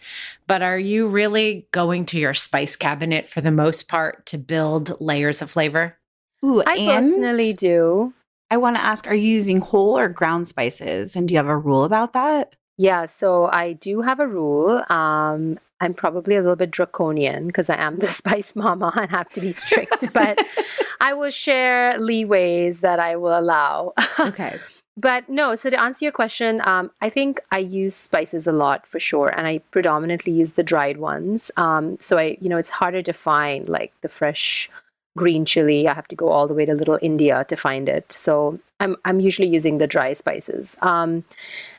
But 0.46 0.60
are 0.60 0.78
you 0.78 1.06
really 1.06 1.66
going 1.72 2.04
to 2.06 2.18
your 2.18 2.34
spice 2.34 2.76
cabinet 2.76 3.26
for 3.26 3.40
the 3.40 3.50
most 3.50 3.88
part 3.88 4.26
to 4.26 4.36
build 4.36 5.00
layers 5.00 5.40
of 5.40 5.50
flavor? 5.50 5.96
Ooh, 6.44 6.62
I 6.66 6.76
personally 6.76 7.54
do. 7.54 8.12
I 8.50 8.56
want 8.58 8.76
to 8.76 8.82
ask 8.82 9.06
are 9.06 9.14
you 9.14 9.30
using 9.30 9.60
whole 9.60 9.96
or 9.96 10.08
ground 10.08 10.46
spices? 10.48 11.16
And 11.16 11.26
do 11.26 11.34
you 11.34 11.38
have 11.38 11.48
a 11.48 11.56
rule 11.56 11.84
about 11.84 12.12
that? 12.12 12.54
Yeah, 12.76 13.06
so 13.06 13.46
I 13.46 13.72
do 13.72 14.02
have 14.02 14.20
a 14.20 14.26
rule. 14.26 14.82
Um, 14.88 15.58
I'm 15.80 15.94
probably 15.94 16.36
a 16.36 16.40
little 16.40 16.56
bit 16.56 16.70
draconian 16.70 17.46
because 17.46 17.70
I 17.70 17.76
am 17.76 17.98
the 17.98 18.06
spice 18.20 18.54
mama 18.54 18.92
and 18.96 19.10
have 19.10 19.30
to 19.30 19.40
be 19.40 19.52
strict, 19.52 20.04
but 20.12 20.38
I 21.00 21.14
will 21.14 21.30
share 21.30 21.94
leeways 21.98 22.80
that 22.80 22.98
I 22.98 23.16
will 23.16 23.38
allow. 23.38 23.92
Okay. 24.18 24.58
but 24.96 25.28
no, 25.28 25.56
so 25.56 25.70
to 25.70 25.80
answer 25.80 26.04
your 26.04 26.12
question, 26.12 26.60
um, 26.64 26.90
I 27.00 27.10
think 27.10 27.40
I 27.50 27.58
use 27.58 27.94
spices 27.94 28.46
a 28.46 28.52
lot 28.52 28.86
for 28.86 29.00
sure, 29.00 29.28
and 29.28 29.46
I 29.46 29.58
predominantly 29.70 30.32
use 30.32 30.52
the 30.52 30.62
dried 30.62 30.98
ones. 30.98 31.50
Um, 31.56 31.96
so 32.00 32.18
I, 32.18 32.36
you 32.40 32.48
know, 32.48 32.58
it's 32.58 32.70
harder 32.70 33.02
to 33.02 33.12
find 33.12 33.68
like 33.68 33.92
the 34.00 34.08
fresh 34.08 34.68
green 35.16 35.44
chili. 35.44 35.86
I 35.88 35.94
have 35.94 36.08
to 36.08 36.16
go 36.16 36.28
all 36.28 36.46
the 36.46 36.54
way 36.54 36.64
to 36.64 36.74
Little 36.74 36.98
India 37.02 37.44
to 37.48 37.56
find 37.56 37.88
it. 37.88 38.10
So 38.12 38.58
I'm 38.80 38.96
I'm 39.04 39.20
usually 39.20 39.48
using 39.48 39.78
the 39.78 39.86
dry 39.86 40.12
spices. 40.12 40.76
Um, 40.82 41.24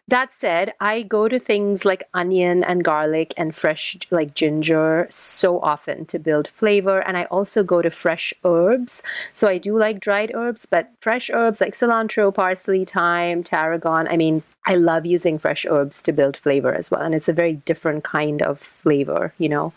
that 0.08 0.32
said, 0.32 0.74
I 0.80 1.02
go 1.02 1.28
to 1.28 1.40
things 1.40 1.84
like 1.84 2.04
onion 2.14 2.64
and 2.64 2.84
garlic 2.84 3.34
and 3.38 3.56
fresh 3.56 3.98
like 4.12 4.36
ginger 4.36 5.08
so 5.10 5.60
often 5.62 6.06
to 6.08 6.20
build 6.20 6.48
flavor. 6.48 7.00
And 7.00 7.18
I 7.18 7.24
also 7.26 7.64
go 7.64 7.82
to 7.82 7.90
fresh 7.90 8.32
herbs. 8.44 9.02
So 9.34 9.48
I 9.48 9.58
do 9.58 9.78
like 9.78 10.00
dried 10.00 10.32
herbs, 10.36 10.68
but 10.68 10.92
fresh 11.00 11.32
herbs 11.34 11.60
like 11.60 11.74
cilantro, 11.74 12.32
parsley, 12.34 12.86
thyme, 12.86 13.44
tarragon. 13.44 14.08
I 14.08 14.16
mean, 14.16 14.44
I 14.66 14.76
love 14.76 15.06
using 15.06 15.38
fresh 15.38 15.66
herbs 15.70 16.02
to 16.04 16.12
build 16.12 16.36
flavor 16.38 16.74
as 16.74 16.90
well. 16.90 17.02
And 17.02 17.14
it's 17.14 17.30
a 17.30 17.34
very 17.34 17.54
different 17.54 18.04
kind 18.04 18.42
of 18.42 18.60
flavor, 18.60 19.34
you 19.38 19.50
know, 19.50 19.74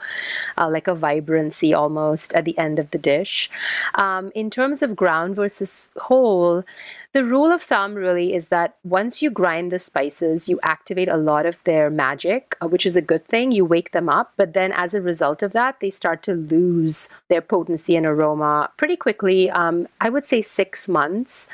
uh, 0.57 0.69
like 0.71 0.89
a 0.89 0.95
vibrancy 0.95 1.75
almost 1.75 2.33
at 2.33 2.45
the 2.45 2.57
end 2.59 2.79
of 2.79 2.91
the 2.91 2.99
dish. 2.99 3.51
Um, 3.95 4.33
in 4.35 4.51
terms 4.51 4.83
of 4.83 4.97
ground 4.97 5.37
versus 5.37 5.89
whole, 5.97 6.65
the 7.13 7.25
rule 7.25 7.51
of 7.51 7.63
thumb 7.63 7.95
really 7.95 8.35
is 8.35 8.49
that 8.49 8.77
once 8.85 9.23
you 9.23 9.31
grind 9.31 9.73
the 9.73 9.79
spices, 9.79 10.49
you 10.49 10.61
activate 10.63 11.09
a 11.09 11.17
lot 11.17 11.47
of 11.47 11.63
their 11.65 11.91
magic, 11.91 12.57
uh, 12.63 12.69
which 12.69 12.85
is 12.85 12.97
a 12.97 13.03
good 13.03 13.25
thing. 13.25 13.51
You 13.51 13.65
wake 13.65 13.93
them 13.93 14.09
up. 14.09 14.33
But 14.37 14.53
then 14.53 14.73
as 14.73 14.95
a 14.95 15.01
result 15.01 15.43
of 15.43 15.53
that, 15.53 15.81
they 15.81 15.91
start 15.91 16.23
to 16.25 16.35
lose 16.35 17.09
their 17.29 17.41
potency 17.41 17.97
and 17.97 18.07
aroma 18.07 18.71
pretty 18.77 18.97
quickly. 18.97 19.51
Um, 19.51 19.89
I 20.01 20.11
would 20.11 20.27
say 20.27 20.43
six 20.43 20.87
months. 20.87 21.49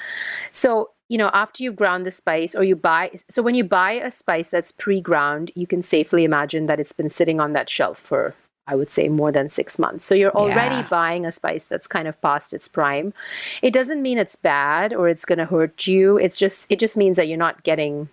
So 0.53 0.91
you 1.09 1.19
know, 1.19 1.31
after 1.33 1.63
you've 1.63 1.77
ground 1.77 2.07
the 2.07 2.11
spice 2.11 2.55
or 2.55 2.65
you 2.65 2.77
buy, 2.77 3.11
so 3.29 3.43
when 3.43 3.55
you 3.55 3.65
buy 3.65 3.93
a 3.93 4.11
spice 4.11 4.49
that's 4.49 4.73
pre 4.73 5.01
ground, 5.01 5.51
you 5.55 5.67
can 5.67 5.83
safely 5.83 6.25
imagine 6.25 6.67
that 6.67 6.81
it's 6.81 6.93
been 6.93 7.11
sitting 7.11 7.41
on 7.41 7.53
that 7.53 7.69
shelf 7.69 7.99
for, 7.99 8.35
I 8.67 8.75
would 8.75 8.91
say, 8.91 9.09
more 9.09 9.31
than 9.31 9.49
six 9.51 9.79
months. 9.79 10.07
So 10.07 10.15
you're 10.15 10.35
already 10.35 10.77
Yeah. 10.77 10.89
buying 10.89 11.27
a 11.27 11.33
spice 11.33 11.67
that's 11.67 11.87
kind 11.87 12.09
of 12.09 12.21
past 12.23 12.55
its 12.55 12.69
prime. 12.69 13.13
It 13.61 13.73
doesn't 13.75 14.01
mean 14.01 14.17
it's 14.17 14.37
bad 14.37 14.95
or 14.95 15.09
it's 15.09 15.27
going 15.27 15.39
to 15.39 15.45
hurt 15.47 15.87
you. 15.87 16.17
It's 16.17 16.37
just, 16.37 16.67
it 16.71 16.79
just 16.79 16.97
means 16.97 17.17
that 17.17 17.29
you're 17.29 17.37
not 17.37 17.63
getting 17.65 18.09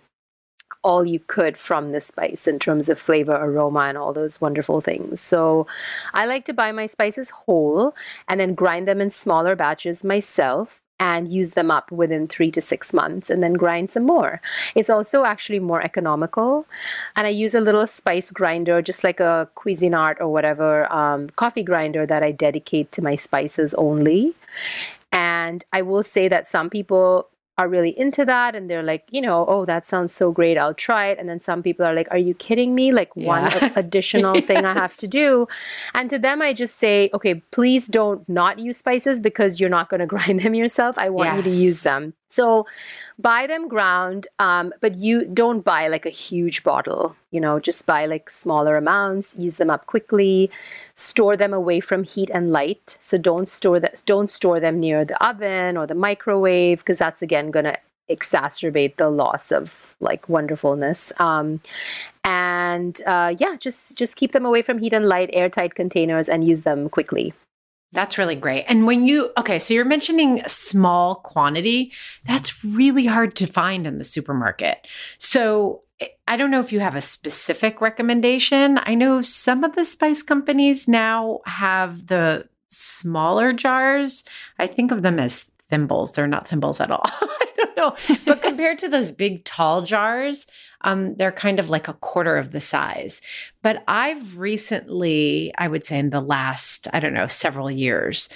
all 0.84 1.04
you 1.04 1.20
could 1.20 1.56
from 1.56 1.90
the 1.92 2.00
spice 2.00 2.46
in 2.48 2.58
terms 2.58 2.88
of 2.88 2.98
flavor, 2.98 3.34
aroma, 3.34 3.80
and 3.80 3.96
all 3.96 4.12
those 4.12 4.40
wonderful 4.40 4.80
things. 4.80 5.20
So 5.20 5.66
I 6.12 6.26
like 6.26 6.44
to 6.46 6.52
buy 6.52 6.72
my 6.72 6.86
spices 6.86 7.30
whole 7.30 7.94
and 8.28 8.40
then 8.40 8.54
grind 8.54 8.88
them 8.88 9.00
in 9.00 9.08
smaller 9.10 9.54
batches 9.56 10.02
myself 10.02 10.81
and 11.00 11.32
use 11.32 11.52
them 11.52 11.70
up 11.70 11.90
within 11.90 12.28
three 12.28 12.50
to 12.52 12.60
six 12.60 12.92
months 12.92 13.28
and 13.28 13.42
then 13.42 13.54
grind 13.54 13.90
some 13.90 14.06
more. 14.06 14.40
It's 14.74 14.90
also 14.90 15.24
actually 15.24 15.58
more 15.58 15.82
economical. 15.82 16.66
And 17.16 17.26
I 17.26 17.30
use 17.30 17.54
a 17.54 17.60
little 17.60 17.86
spice 17.86 18.30
grinder, 18.30 18.80
just 18.80 19.02
like 19.02 19.18
a 19.18 19.48
Cuisinart 19.56 20.20
or 20.20 20.28
whatever 20.28 20.92
um, 20.92 21.28
coffee 21.30 21.64
grinder 21.64 22.06
that 22.06 22.22
I 22.22 22.30
dedicate 22.30 22.92
to 22.92 23.02
my 23.02 23.16
spices 23.16 23.74
only. 23.74 24.34
And 25.10 25.64
I 25.72 25.82
will 25.82 26.02
say 26.02 26.28
that 26.28 26.48
some 26.48 26.70
people 26.70 27.28
are 27.62 27.68
really 27.68 27.96
into 27.98 28.24
that 28.24 28.54
and 28.56 28.68
they're 28.68 28.82
like, 28.82 29.04
you 29.10 29.20
know, 29.20 29.44
oh, 29.48 29.64
that 29.64 29.86
sounds 29.86 30.12
so 30.12 30.32
great. 30.32 30.58
I'll 30.58 30.74
try 30.74 31.06
it. 31.10 31.18
And 31.18 31.28
then 31.28 31.38
some 31.38 31.62
people 31.62 31.86
are 31.86 31.94
like, 31.94 32.08
are 32.10 32.18
you 32.18 32.34
kidding 32.34 32.74
me? 32.74 32.92
Like 32.92 33.14
one 33.14 33.44
Yeah. 33.44 33.70
a- 33.74 33.78
additional 33.84 34.40
thing 34.40 34.64
I 34.64 34.72
have 34.74 34.96
to 34.98 35.06
do. 35.08 35.46
And 35.94 36.10
to 36.10 36.18
them, 36.18 36.42
I 36.42 36.52
just 36.52 36.76
say, 36.76 37.08
okay, 37.14 37.34
please 37.52 37.86
don't 37.86 38.28
not 38.28 38.58
use 38.58 38.78
spices 38.78 39.20
because 39.20 39.60
you're 39.60 39.70
not 39.78 39.88
going 39.90 40.00
to 40.06 40.06
grind 40.06 40.40
them 40.40 40.54
yourself. 40.54 40.98
I 40.98 41.08
want 41.10 41.36
you 41.36 41.42
to 41.50 41.50
use 41.68 41.82
them. 41.82 42.14
So 42.32 42.66
buy 43.18 43.46
them 43.46 43.68
ground, 43.68 44.26
um, 44.38 44.72
but 44.80 44.94
you 44.94 45.26
don't 45.26 45.60
buy 45.60 45.88
like 45.88 46.06
a 46.06 46.16
huge 46.26 46.64
bottle. 46.64 47.14
You 47.30 47.40
know, 47.40 47.60
just 47.60 47.84
buy 47.84 48.06
like 48.06 48.30
smaller 48.30 48.78
amounts, 48.78 49.36
use 49.36 49.56
them 49.56 49.68
up 49.68 49.84
quickly, 49.84 50.50
store 50.94 51.36
them 51.36 51.52
away 51.52 51.80
from 51.80 52.04
heat 52.04 52.30
and 52.32 52.50
light. 52.50 52.96
So 53.00 53.18
don't 53.18 53.48
store 53.48 53.80
that. 53.80 54.02
Don't 54.06 54.30
store 54.30 54.60
them 54.60 54.80
near 54.80 55.04
the 55.04 55.22
oven 55.22 55.76
or 55.76 55.86
the 55.86 55.94
microwave 55.94 56.78
because 56.78 56.98
that's 56.98 57.20
again 57.20 57.50
going 57.50 57.66
to 57.66 57.76
exacerbate 58.08 58.96
the 58.96 59.10
loss 59.10 59.52
of 59.52 59.94
like 60.00 60.26
wonderfulness. 60.28 61.12
Um, 61.18 61.60
and 62.24 62.98
uh, 63.06 63.34
yeah, 63.38 63.56
just 63.58 63.98
just 63.98 64.16
keep 64.16 64.32
them 64.32 64.46
away 64.46 64.62
from 64.62 64.78
heat 64.78 64.94
and 64.94 65.06
light, 65.06 65.28
airtight 65.34 65.74
containers, 65.74 66.30
and 66.30 66.48
use 66.48 66.62
them 66.62 66.88
quickly. 66.88 67.34
That's 67.92 68.16
really 68.16 68.36
great. 68.36 68.64
And 68.68 68.86
when 68.86 69.06
you, 69.06 69.30
okay, 69.38 69.58
so 69.58 69.74
you're 69.74 69.84
mentioning 69.84 70.42
small 70.46 71.16
quantity, 71.16 71.92
that's 72.24 72.64
really 72.64 73.04
hard 73.06 73.36
to 73.36 73.46
find 73.46 73.86
in 73.86 73.98
the 73.98 74.04
supermarket. 74.04 74.86
So 75.18 75.82
I- 76.00 76.10
I 76.26 76.36
don't 76.36 76.50
know 76.50 76.60
if 76.60 76.72
you 76.72 76.80
have 76.80 76.96
a 76.96 77.02
specific 77.02 77.80
recommendation. 77.82 78.80
I 78.84 78.94
know 78.94 79.20
some 79.20 79.62
of 79.62 79.74
the 79.74 79.84
spice 79.84 80.22
companies 80.22 80.88
now 80.88 81.40
have 81.44 82.06
the 82.06 82.48
smaller 82.70 83.52
jars. 83.52 84.24
I 84.58 84.66
think 84.66 84.90
of 84.90 85.02
them 85.02 85.18
as 85.18 85.44
thimbles. 85.72 86.12
They're 86.12 86.26
not 86.26 86.46
thimbles 86.46 86.80
at 86.80 86.90
all. 86.90 87.00
I 87.06 87.46
don't 87.56 87.76
know. 87.78 87.96
But 88.26 88.42
compared 88.48 88.78
to 88.80 88.88
those 88.88 89.10
big 89.10 89.42
tall 89.44 89.80
jars, 89.80 90.46
um, 90.82 91.14
they're 91.14 91.32
kind 91.32 91.58
of 91.58 91.70
like 91.70 91.88
a 91.88 91.94
quarter 91.94 92.36
of 92.36 92.52
the 92.52 92.60
size. 92.60 93.22
But 93.62 93.82
I've 93.88 94.38
recently, 94.38 95.50
I 95.56 95.68
would 95.68 95.86
say 95.86 95.98
in 95.98 96.10
the 96.10 96.20
last, 96.20 96.88
I 96.92 97.00
don't 97.00 97.14
know, 97.14 97.26
several 97.26 97.70
years, 97.70 98.28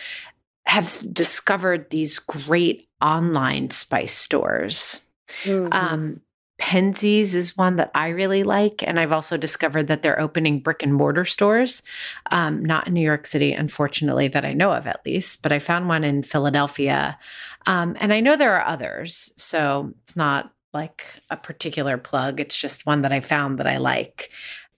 have 0.64 0.90
discovered 1.12 1.90
these 1.90 2.18
great 2.18 2.88
online 3.02 3.68
spice 3.68 4.14
stores. 4.14 5.02
Mm-hmm. 5.42 5.72
Um, 5.72 6.20
Penzeys 6.58 7.34
is 7.34 7.56
one 7.56 7.76
that 7.76 7.90
I 7.94 8.08
really 8.08 8.42
like. 8.42 8.82
And 8.86 8.98
I've 8.98 9.12
also 9.12 9.36
discovered 9.36 9.88
that 9.88 10.02
they're 10.02 10.20
opening 10.20 10.60
brick 10.60 10.82
and 10.82 10.94
mortar 10.94 11.24
stores, 11.24 11.82
um, 12.30 12.64
not 12.64 12.86
in 12.86 12.94
New 12.94 13.02
York 13.02 13.26
City, 13.26 13.52
unfortunately, 13.52 14.28
that 14.28 14.44
I 14.44 14.54
know 14.54 14.72
of 14.72 14.86
at 14.86 15.04
least, 15.04 15.42
but 15.42 15.52
I 15.52 15.58
found 15.58 15.88
one 15.88 16.02
in 16.02 16.22
Philadelphia. 16.22 17.18
Um, 17.66 17.96
and 18.00 18.12
I 18.12 18.20
know 18.20 18.36
there 18.36 18.56
are 18.56 18.66
others. 18.66 19.32
So 19.36 19.92
it's 20.04 20.16
not 20.16 20.52
like 20.72 21.06
a 21.30 21.36
particular 21.36 21.96
plug, 21.96 22.38
it's 22.38 22.56
just 22.56 22.86
one 22.86 23.02
that 23.02 23.12
I 23.12 23.20
found 23.20 23.58
that 23.58 23.66
I 23.66 23.78
like. 23.78 24.30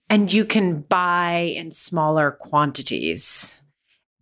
And 0.09 0.31
you 0.31 0.45
can 0.45 0.81
buy 0.81 1.53
in 1.55 1.71
smaller 1.71 2.31
quantities. 2.31 3.61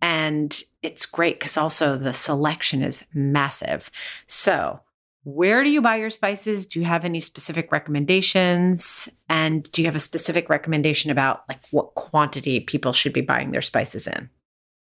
And 0.02 0.60
it's 0.82 1.06
great 1.06 1.38
because 1.38 1.56
also 1.56 1.96
the 1.96 2.12
selection 2.12 2.82
is 2.82 3.04
massive. 3.14 3.90
So, 4.26 4.80
where 5.24 5.62
do 5.64 5.70
you 5.70 5.80
buy 5.82 5.96
your 5.96 6.10
spices? 6.10 6.66
Do 6.66 6.78
you 6.80 6.86
have 6.86 7.04
any 7.04 7.20
specific 7.20 7.70
recommendations? 7.72 9.08
And 9.28 9.70
do 9.72 9.82
you 9.82 9.88
have 9.88 9.96
a 9.96 10.00
specific 10.00 10.48
recommendation 10.48 11.10
about 11.10 11.42
like 11.48 11.60
what 11.70 11.94
quantity 11.94 12.60
people 12.60 12.92
should 12.92 13.12
be 13.12 13.20
buying 13.20 13.50
their 13.50 13.60
spices 13.62 14.06
in? 14.06 14.30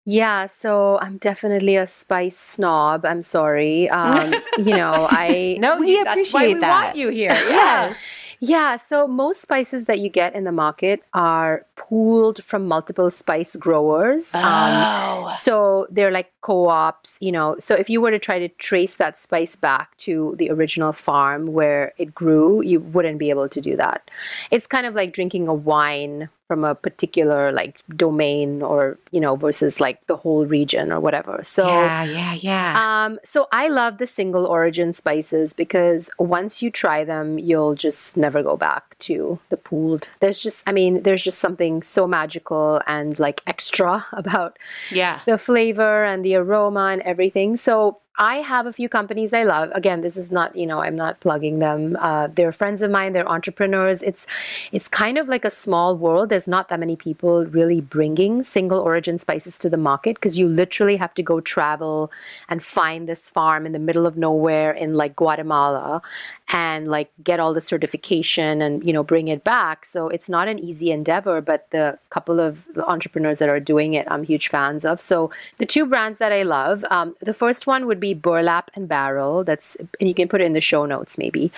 Yeah, 0.09 0.47
so 0.47 0.99
I'm 1.01 1.19
definitely 1.19 1.75
a 1.75 1.87
spice 1.87 2.39
snob. 2.39 3.05
I'm 3.05 3.25
sorry. 3.25 3.89
Um, 3.97 4.35
you 4.59 4.77
know, 4.77 5.09
I 5.11 5.57
No, 5.59 5.81
We 5.81 5.97
you- 5.99 6.05
that's 6.05 6.33
why 6.33 6.43
appreciate 6.45 6.55
we 6.55 6.61
that. 6.61 6.85
want 6.85 6.97
you 6.97 7.09
here. 7.09 7.31
Yes. 7.49 8.29
Yeah, 8.41 8.77
so 8.77 9.07
most 9.07 9.41
spices 9.41 9.85
that 9.87 9.99
you 9.99 10.09
get 10.09 10.35
in 10.35 10.45
the 10.45 10.53
market 10.53 11.03
are 11.15 11.65
pooled 11.77 12.43
from 12.43 12.67
multiple 12.67 13.11
spice 13.11 13.57
growers. 13.57 14.35
Um, 14.35 14.43
oh. 14.45 15.33
so 15.33 15.87
they're 15.91 16.11
like 16.11 16.33
co-ops, 16.41 17.19
you 17.21 17.33
know. 17.33 17.57
So 17.59 17.75
if 17.75 17.89
you 17.89 18.01
were 18.01 18.11
to 18.11 18.19
try 18.19 18.39
to 18.39 18.49
trace 18.49 18.97
that 18.97 19.19
spice 19.19 19.57
back 19.57 19.97
to 19.99 20.35
the 20.39 20.51
original 20.51 20.93
farm 20.93 21.53
where 21.53 21.93
it 21.99 22.15
grew, 22.15 22.63
you 22.63 22.81
wouldn't 22.81 23.19
be 23.19 23.31
able 23.31 23.49
to 23.49 23.61
do 23.61 23.77
that. 23.77 24.11
It's 24.51 24.67
kind 24.67 24.87
of 24.87 24.95
like 24.95 25.13
drinking 25.13 25.49
a 25.49 25.55
wine 25.55 26.29
from 26.47 26.65
a 26.65 26.75
particular 26.75 27.51
like 27.51 27.81
domain 27.97 28.63
or, 28.63 28.99
you 29.11 29.21
know, 29.21 29.35
versus 29.35 29.81
like 29.81 30.07
the 30.07 30.17
whole 30.17 30.47
region 30.47 30.93
or 30.93 31.01
whatever. 31.01 31.41
So 31.43 31.67
yeah, 31.67 32.05
yeah, 32.05 32.35
yeah. 32.35 33.05
um, 33.07 33.19
so 33.25 33.49
I 33.51 33.69
love 33.69 33.99
the 33.99 34.07
single 34.07 34.47
origin 34.47 34.93
spices 34.93 35.53
because 35.53 36.09
once 36.19 36.63
you 36.63 36.71
try 36.71 37.05
them, 37.05 37.39
you'll 37.39 37.75
just 37.75 38.17
never 38.27 38.43
go 38.43 38.57
back 38.57 38.99
to 38.99 39.39
the 39.51 39.57
pooled. 39.57 40.11
There's 40.19 40.43
just, 40.43 40.65
I 40.67 40.73
mean, 40.73 41.03
there's 41.05 41.23
just 41.23 41.39
something 41.39 41.81
so 41.83 42.09
magical 42.09 42.81
and 42.89 43.17
like 43.21 43.41
extra 43.47 44.05
about 44.13 44.59
yeah. 44.91 45.21
the 45.27 45.39
flavor 45.39 46.05
and 46.05 46.25
the 46.25 46.35
aroma 46.35 46.87
and 46.93 47.03
everything. 47.03 47.57
So 47.57 48.01
I 48.19 48.37
have 48.37 48.67
a 48.67 48.73
few 48.73 48.89
companies 48.89 49.33
I 49.33 49.43
love. 49.43 49.71
Again, 49.75 50.01
this 50.01 50.17
is 50.17 50.33
not, 50.33 50.57
you 50.57 50.67
know, 50.67 50.81
I'm 50.81 50.97
not 50.97 51.21
plugging 51.21 51.59
them. 51.59 51.97
Uh, 52.01 52.29
they're 52.29 52.53
friends 52.53 52.81
of 52.81 52.91
mine. 52.91 53.13
They're 53.13 53.29
entrepreneurs. 53.29 54.03
It's, 54.03 54.27
it's 54.73 54.89
kind 54.89 55.19
of 55.19 55.29
like 55.29 55.45
a 55.45 55.51
small 55.51 55.97
world. 55.97 56.31
There's 56.31 56.49
not 56.49 56.69
that 56.69 56.81
many 56.81 56.97
people 56.97 57.45
really 57.47 57.81
bringing 57.81 58.43
single 58.43 58.81
origin 58.81 59.19
spices 59.19 59.59
to 59.59 59.69
the 59.69 59.77
market 59.77 60.17
because 60.17 60.39
you 60.39 60.49
literally 60.49 60.97
have 60.97 61.13
to 61.15 61.23
go 61.23 61.41
travel 61.41 62.11
and 62.49 62.63
find 62.63 63.07
this 63.07 63.29
farm 63.31 63.67
in 63.67 63.73
the 63.73 63.79
middle 63.79 64.07
of 64.07 64.17
nowhere 64.17 64.73
in 64.73 64.95
like 64.95 65.17
Guatemala 65.17 66.03
and 66.49 66.87
like 66.89 67.11
get 67.25 67.41
all 67.41 67.53
the 67.53 67.61
certification 67.61 68.63
and 68.63 68.85
you 68.85 68.93
know 68.93 69.03
bring 69.03 69.27
it 69.29 69.43
back 69.43 69.85
so 69.85 70.09
it's 70.09 70.29
not 70.29 70.47
an 70.47 70.59
easy 70.61 70.93
endeavor 70.93 71.41
but 71.41 71.69
the 71.71 71.99
couple 72.11 72.39
of 72.39 72.69
entrepreneurs 72.87 73.41
that 73.41 73.49
are 73.49 73.59
doing 73.59 73.95
it 73.95 74.07
i'm 74.11 74.23
huge 74.23 74.49
fans 74.49 74.85
of 74.85 75.01
so 75.01 75.31
the 75.59 75.67
two 75.67 75.85
brands 75.85 76.19
that 76.19 76.33
i 76.33 76.43
love 76.43 76.85
um, 76.91 77.17
the 77.21 77.35
first 77.35 77.67
one 77.67 77.87
would 77.87 77.99
be 77.99 78.06
be 78.07 78.15
Burlap 78.15 78.71
and 78.75 78.89
Barrel. 78.89 79.45
That's 79.45 79.77
and 80.01 80.09
you 80.09 80.15
can 80.15 80.29
put 80.29 80.41
it 80.41 80.45
in 80.45 80.53
the 80.53 80.61
show 80.61 80.87
notes 80.87 81.19
maybe. 81.19 81.51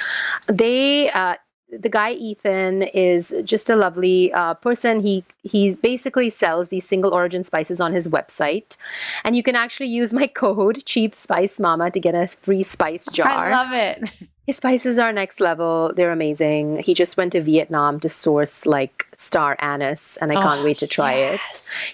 They 0.46 1.10
uh, 1.10 1.36
the 1.70 1.88
guy 1.88 2.12
Ethan 2.12 2.82
is 2.82 3.34
just 3.44 3.68
a 3.68 3.76
lovely 3.76 4.32
uh, 4.32 4.54
person. 4.54 5.00
He 5.00 5.24
he 5.42 5.74
basically 5.74 6.30
sells 6.30 6.70
these 6.70 6.86
single 6.86 7.12
origin 7.12 7.44
spices 7.44 7.80
on 7.80 7.92
his 7.92 8.08
website, 8.08 8.76
and 9.24 9.36
you 9.36 9.42
can 9.42 9.56
actually 9.56 9.88
use 9.88 10.12
my 10.12 10.26
code 10.42 10.84
Chief 10.84 11.14
Spice 11.14 11.60
Mama 11.60 11.90
to 11.90 12.00
get 12.00 12.14
a 12.14 12.26
free 12.28 12.62
spice 12.62 13.06
jar. 13.12 13.28
I 13.28 13.50
love 13.50 13.72
it. 13.72 14.28
His 14.48 14.56
spices 14.56 14.98
are 14.98 15.12
next 15.12 15.40
level. 15.40 15.92
They're 15.94 16.10
amazing. 16.10 16.78
He 16.82 16.94
just 16.94 17.18
went 17.18 17.32
to 17.32 17.42
Vietnam 17.42 18.00
to 18.00 18.08
source 18.08 18.64
like 18.64 19.06
star 19.14 19.58
anise, 19.60 20.16
and 20.22 20.32
I 20.32 20.36
can't 20.36 20.60
Oh, 20.60 20.64
wait 20.64 20.78
to 20.78 20.86
try 20.86 21.12
it. 21.12 21.40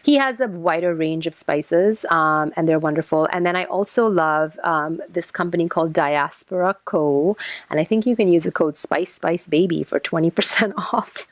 He 0.05 0.14
has 0.19 0.40
a 0.40 0.47
wider 0.47 0.95
range 0.95 1.27
of 1.27 1.35
spices, 1.35 2.07
um, 2.11 2.53
and 2.55 2.69
they're 2.69 2.79
wonderful. 2.79 3.27
And 3.33 3.45
then 3.45 3.57
I 3.57 3.64
also 3.64 4.07
love 4.07 4.57
um, 4.62 5.01
this 5.11 5.33
company 5.33 5.69
called 5.69 5.93
Diaspora 5.93 6.77
Co. 6.85 7.37
And 7.71 7.81
I 7.81 7.85
think 7.85 8.07
you 8.07 8.14
can 8.14 8.29
use 8.29 8.45
the 8.45 8.53
code 8.53 8.79
Spice 8.79 9.14
Spice 9.14 9.49
Baby 9.49 9.83
for 9.83 9.99
twenty 9.99 10.31
percent 10.31 10.75
off. 10.93 11.27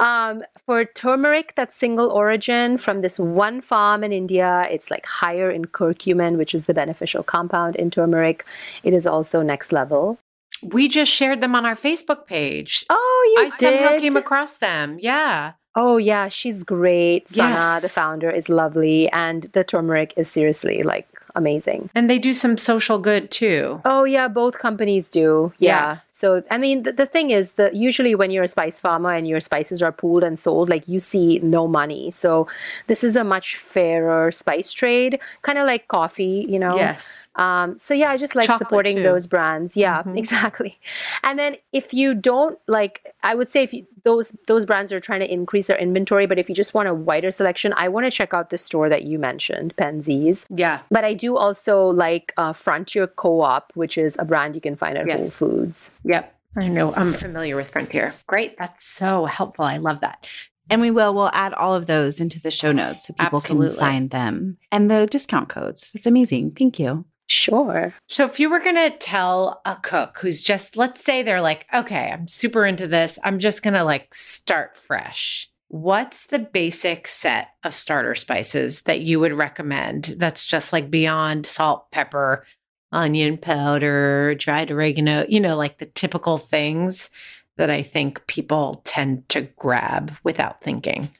Um, 0.00 0.42
for 0.66 0.84
turmeric 0.84 1.54
that's 1.56 1.76
single 1.78 2.10
origin 2.10 2.76
from 2.76 3.00
this 3.00 3.18
one 3.18 3.62
farm 3.62 4.04
in 4.04 4.12
India, 4.12 4.66
it's 4.70 4.90
like 4.90 5.06
higher 5.06 5.50
in 5.50 5.64
curcumin, 5.64 6.36
which 6.36 6.54
is 6.54 6.66
the 6.66 6.74
beneficial 6.74 7.22
compound 7.22 7.74
in 7.76 7.90
turmeric. 7.90 8.44
It 8.84 8.92
is 8.92 9.06
also 9.06 9.40
next 9.40 9.72
level. 9.72 10.18
We 10.62 10.88
just 10.88 11.10
shared 11.10 11.40
them 11.40 11.54
on 11.54 11.64
our 11.66 11.74
Facebook 11.76 12.26
page. 12.26 12.84
Oh, 12.90 13.34
you 13.36 13.44
I 13.44 13.48
somehow 13.50 13.98
came 13.98 14.16
across 14.16 14.52
them. 14.52 14.98
Yeah. 15.00 15.52
Oh 15.76 15.96
yeah, 15.96 16.28
she's 16.28 16.64
great. 16.64 17.30
Sana, 17.30 17.54
Yes. 17.54 17.82
the 17.82 17.88
founder, 17.88 18.30
is 18.30 18.48
lovely, 18.48 19.08
and 19.10 19.44
the 19.52 19.62
turmeric 19.62 20.12
is 20.16 20.28
seriously 20.28 20.82
like 20.82 21.06
amazing. 21.36 21.88
And 21.94 22.10
they 22.10 22.18
do 22.18 22.34
some 22.34 22.58
social 22.58 22.98
good 22.98 23.30
too. 23.30 23.80
Oh 23.84 24.02
yeah, 24.04 24.26
both 24.26 24.58
companies 24.58 25.08
do. 25.08 25.52
Yeah. 25.58 25.68
Yeah. 25.68 25.96
So 26.18 26.42
I 26.50 26.58
mean, 26.58 26.82
the, 26.82 26.90
the 26.92 27.06
thing 27.06 27.30
is 27.30 27.52
that 27.52 27.76
usually 27.76 28.14
when 28.16 28.32
you're 28.32 28.42
a 28.42 28.48
spice 28.48 28.80
farmer 28.80 29.12
and 29.18 29.28
your 29.28 29.38
spices 29.38 29.80
are 29.82 29.92
pooled 29.92 30.24
and 30.24 30.36
sold, 30.36 30.68
like 30.68 30.88
you 30.88 30.98
see 30.98 31.38
no 31.56 31.68
money. 31.68 32.10
So 32.10 32.48
this 32.88 33.04
is 33.04 33.14
a 33.14 33.22
much 33.22 33.54
fairer 33.54 34.32
spice 34.32 34.72
trade, 34.72 35.20
kind 35.42 35.58
of 35.58 35.66
like 35.66 35.86
coffee, 35.86 36.44
you 36.48 36.58
know. 36.58 36.74
Yes. 36.76 37.28
Um, 37.36 37.78
so 37.78 37.94
yeah, 37.94 38.10
I 38.10 38.16
just 38.16 38.34
like 38.34 38.46
Chocolate, 38.46 38.66
supporting 38.66 38.96
too. 38.96 39.02
those 39.04 39.28
brands. 39.28 39.76
Yeah, 39.76 40.02
Mhm. 40.02 40.18
exactly. 40.22 40.76
And 41.22 41.38
then 41.38 41.56
if 41.72 41.94
you 41.94 42.14
don't 42.14 42.58
like, 42.66 43.14
I 43.22 43.36
would 43.36 43.48
say 43.48 43.62
if 43.62 43.72
you, 43.72 43.86
those 44.04 44.30
those 44.46 44.64
brands 44.64 44.90
are 44.92 45.00
trying 45.00 45.20
to 45.20 45.30
increase 45.32 45.66
their 45.66 45.76
inventory, 45.76 46.26
but 46.26 46.38
if 46.38 46.48
you 46.48 46.54
just 46.54 46.72
want 46.74 46.88
a 46.88 46.94
wider 46.94 47.30
selection, 47.30 47.72
I 47.76 47.88
want 47.88 48.06
to 48.06 48.10
check 48.10 48.32
out 48.34 48.50
the 48.50 48.58
store 48.58 48.88
that 48.88 49.02
you 49.04 49.18
mentioned, 49.18 49.76
Penzeys. 49.76 50.46
Yeah. 50.48 50.80
But 50.90 51.04
I 51.04 51.14
do 51.14 51.36
also 51.36 51.86
like 51.86 52.32
uh, 52.36 52.52
Frontier 52.52 53.06
Co-op, 53.06 53.70
which 53.74 53.98
is 53.98 54.16
a 54.18 54.24
brand 54.24 54.54
you 54.54 54.60
can 54.60 54.76
find 54.76 54.96
at 54.98 55.06
Whole 55.10 55.26
Foods. 55.26 55.90
Yep. 56.08 56.34
I 56.56 56.68
know. 56.68 56.92
I'm 56.94 57.12
familiar 57.12 57.54
with 57.54 57.70
Frontier. 57.70 58.14
Great. 58.26 58.56
That's 58.58 58.84
so 58.84 59.26
helpful. 59.26 59.64
I 59.64 59.76
love 59.76 60.00
that. 60.00 60.26
And 60.70 60.80
we 60.80 60.90
will. 60.90 61.14
We'll 61.14 61.30
add 61.32 61.54
all 61.54 61.74
of 61.74 61.86
those 61.86 62.20
into 62.20 62.40
the 62.40 62.50
show 62.50 62.72
notes 62.72 63.06
so 63.06 63.14
people 63.14 63.38
Absolutely. 63.38 63.68
can 63.68 63.78
find 63.78 64.10
them 64.10 64.58
and 64.72 64.90
the 64.90 65.06
discount 65.06 65.48
codes. 65.48 65.92
It's 65.94 66.06
amazing. 66.06 66.52
Thank 66.52 66.78
you. 66.78 67.04
Sure. 67.28 67.92
So, 68.08 68.24
if 68.24 68.40
you 68.40 68.48
were 68.48 68.58
going 68.58 68.76
to 68.76 68.96
tell 68.96 69.60
a 69.66 69.76
cook 69.76 70.18
who's 70.18 70.42
just, 70.42 70.78
let's 70.78 71.04
say 71.04 71.22
they're 71.22 71.42
like, 71.42 71.66
okay, 71.74 72.10
I'm 72.10 72.26
super 72.26 72.64
into 72.64 72.86
this, 72.88 73.18
I'm 73.22 73.38
just 73.38 73.62
going 73.62 73.74
to 73.74 73.84
like 73.84 74.14
start 74.14 74.78
fresh. 74.78 75.48
What's 75.68 76.26
the 76.26 76.38
basic 76.38 77.06
set 77.06 77.48
of 77.62 77.76
starter 77.76 78.14
spices 78.14 78.82
that 78.82 79.00
you 79.00 79.20
would 79.20 79.34
recommend 79.34 80.14
that's 80.16 80.46
just 80.46 80.72
like 80.72 80.90
beyond 80.90 81.44
salt, 81.44 81.90
pepper, 81.90 82.46
onion 82.92 83.36
powder, 83.36 84.34
dried 84.34 84.70
oregano, 84.70 85.24
you 85.28 85.40
know, 85.40 85.56
like 85.56 85.78
the 85.78 85.86
typical 85.86 86.38
things 86.38 87.10
that 87.56 87.70
I 87.70 87.82
think 87.82 88.26
people 88.26 88.82
tend 88.84 89.28
to 89.30 89.42
grab 89.42 90.12
without 90.22 90.62
thinking? 90.62 91.10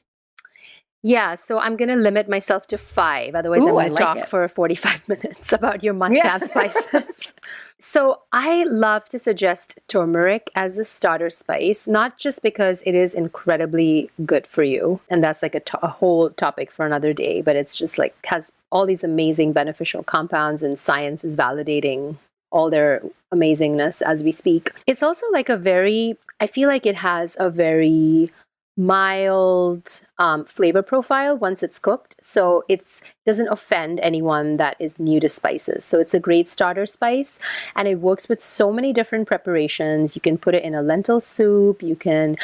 Yeah, 1.01 1.35
so 1.35 1.59
I'm 1.59 1.77
going 1.77 1.87
to 1.89 1.95
limit 1.95 2.27
myself 2.27 2.67
to 2.67 2.77
five. 2.77 3.33
Otherwise, 3.33 3.65
I'm 3.65 3.73
Ooh, 3.73 3.77
I 3.77 3.85
going 3.87 3.95
to 3.97 4.03
talk 4.03 4.17
it. 4.17 4.27
for 4.27 4.45
45 4.49 5.07
minutes 5.13 5.53
about 5.53 5.81
your 5.81 5.93
must 5.93 6.21
have 6.23 6.41
Yeah. 6.41 6.47
spices. 6.69 7.33
so, 7.79 8.19
I 8.33 8.65
love 8.65 9.07
to 9.09 9.17
suggest 9.19 9.79
turmeric 9.87 10.51
as 10.55 10.77
a 10.77 10.83
starter 10.83 11.29
spice, 11.29 11.87
not 11.87 12.17
just 12.17 12.41
because 12.41 12.83
it 12.85 12.95
is 12.95 13.13
incredibly 13.13 14.09
good 14.25 14.45
for 14.45 14.61
you, 14.63 14.99
and 15.09 15.23
that's 15.23 15.41
like 15.41 15.55
a 15.55 15.61
to- 15.61 15.85
a 15.85 15.87
whole 15.87 16.31
topic 16.31 16.69
for 16.69 16.85
another 16.85 17.13
day, 17.13 17.41
but 17.41 17.55
it's 17.55 17.77
just 17.77 17.97
like 17.97 18.13
has 18.25 18.51
all 18.71 18.85
these 18.85 19.03
amazing 19.03 19.53
beneficial 19.53 20.03
compounds, 20.03 20.63
and 20.63 20.77
science 20.77 21.23
is 21.23 21.37
validating 21.37 22.17
all 22.51 22.69
their 22.69 23.01
amazingness 23.33 24.01
as 24.01 24.23
we 24.23 24.31
speak. 24.31 24.71
It's 24.85 25.03
also 25.03 25.25
like 25.31 25.47
a 25.49 25.55
very, 25.55 26.17
I 26.41 26.47
feel 26.47 26.67
like 26.67 26.85
it 26.85 26.95
has 26.95 27.37
a 27.39 27.49
very 27.49 28.31
mild 28.79 29.99
um, 30.19 30.45
flavor 30.45 30.81
profile 30.81 31.37
once 31.37 31.61
it's 31.61 31.77
cooked. 31.77 32.15
So 32.21 32.63
it's 32.69 33.01
doesn't 33.25 33.49
offend 33.49 33.99
anyone 33.99 34.55
that 34.55 34.77
is 34.79 34.97
new 34.97 35.19
to 35.19 35.27
spices. 35.27 35.83
So 35.83 35.99
it's 35.99 36.13
a 36.13 36.19
great 36.19 36.47
starter 36.47 36.85
spice 36.85 37.39
and 37.75 37.89
it 37.89 37.99
works 37.99 38.29
with 38.29 38.41
so 38.41 38.71
many 38.71 38.93
different 38.93 39.27
preparations. 39.27 40.15
You 40.15 40.21
can 40.21 40.37
put 40.37 40.55
it 40.55 40.63
in 40.63 40.73
a 40.73 40.81
lentil 40.81 41.19
soup. 41.19 41.83
You 41.83 41.97
can 41.97 42.37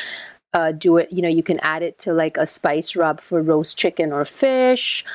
uh, 0.53 0.73
do 0.73 0.97
it 0.97 1.11
you 1.11 1.21
know 1.21 1.29
you 1.29 1.43
can 1.43 1.59
add 1.59 1.83
it 1.83 1.97
to 1.99 2.13
like 2.13 2.37
a 2.37 2.47
spice 2.47 2.95
rub 2.95 3.19
for 3.21 3.41
roast 3.41 3.77
chicken 3.77 4.11
or 4.11 4.25
fish. 4.25 5.05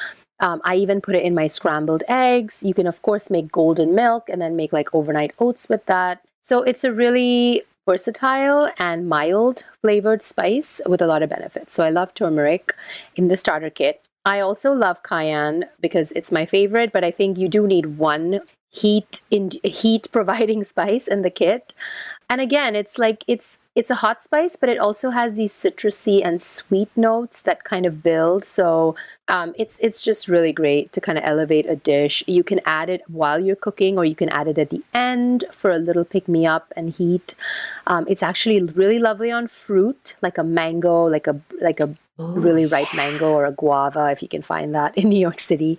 Um, 0.40 0.62
I 0.64 0.76
even 0.76 1.02
put 1.02 1.16
it 1.16 1.22
in 1.22 1.34
my 1.34 1.48
scrambled 1.48 2.02
eggs. 2.08 2.62
You 2.62 2.72
can, 2.72 2.86
of 2.86 3.02
course, 3.02 3.28
make 3.28 3.52
golden 3.52 3.94
milk 3.94 4.30
and 4.30 4.40
then 4.40 4.56
make 4.56 4.72
like 4.72 4.88
overnight 4.94 5.32
oats 5.38 5.68
with 5.68 5.84
that. 5.84 6.22
So 6.42 6.62
it's 6.62 6.82
a 6.82 6.94
really 6.94 7.62
versatile 7.90 8.70
and 8.78 9.08
mild 9.08 9.64
flavored 9.82 10.22
spice 10.22 10.80
with 10.86 11.02
a 11.02 11.06
lot 11.08 11.24
of 11.24 11.28
benefits. 11.28 11.74
So 11.74 11.82
I 11.82 11.90
love 11.90 12.14
turmeric 12.14 12.72
in 13.16 13.26
the 13.26 13.36
starter 13.36 13.68
kit. 13.68 14.00
I 14.24 14.38
also 14.38 14.72
love 14.72 15.02
cayenne 15.02 15.64
because 15.80 16.12
it's 16.12 16.30
my 16.30 16.46
favorite, 16.46 16.92
but 16.92 17.02
I 17.02 17.10
think 17.10 17.36
you 17.36 17.48
do 17.48 17.66
need 17.66 17.98
one 17.98 18.42
heat 18.70 19.22
in 19.28 19.50
heat 19.64 20.06
providing 20.12 20.62
spice 20.72 21.08
in 21.08 21.22
the 21.22 21.30
kit. 21.30 21.74
And 22.30 22.40
again, 22.40 22.76
it's 22.76 22.96
like 22.96 23.24
it's 23.26 23.58
it's 23.74 23.90
a 23.90 23.96
hot 23.96 24.22
spice, 24.22 24.54
but 24.54 24.68
it 24.68 24.78
also 24.78 25.10
has 25.10 25.34
these 25.34 25.52
citrusy 25.52 26.24
and 26.24 26.40
sweet 26.40 26.88
notes 26.96 27.42
that 27.42 27.64
kind 27.64 27.86
of 27.86 28.04
build. 28.04 28.44
So 28.44 28.94
um, 29.26 29.52
it's 29.58 29.80
it's 29.80 30.00
just 30.00 30.28
really 30.28 30.52
great 30.52 30.92
to 30.92 31.00
kind 31.00 31.18
of 31.18 31.24
elevate 31.24 31.68
a 31.68 31.74
dish. 31.74 32.22
You 32.28 32.44
can 32.44 32.60
add 32.64 32.88
it 32.88 33.02
while 33.08 33.40
you're 33.40 33.56
cooking, 33.56 33.98
or 33.98 34.04
you 34.04 34.14
can 34.14 34.28
add 34.28 34.46
it 34.46 34.58
at 34.58 34.70
the 34.70 34.82
end 34.94 35.44
for 35.50 35.72
a 35.72 35.78
little 35.78 36.04
pick 36.04 36.28
me 36.28 36.46
up 36.46 36.72
and 36.76 36.90
heat. 36.90 37.34
Um, 37.88 38.06
it's 38.08 38.22
actually 38.22 38.60
really 38.62 39.00
lovely 39.00 39.32
on 39.32 39.48
fruit, 39.48 40.14
like 40.22 40.38
a 40.38 40.44
mango, 40.44 41.06
like 41.06 41.26
a 41.26 41.40
like 41.60 41.80
a 41.80 41.96
really 42.20 42.66
ripe 42.66 42.92
mango 42.94 43.30
or 43.30 43.46
a 43.46 43.52
guava 43.52 44.10
if 44.10 44.22
you 44.22 44.28
can 44.28 44.42
find 44.42 44.74
that 44.74 44.96
in 44.96 45.08
New 45.08 45.18
York 45.18 45.40
City, 45.40 45.78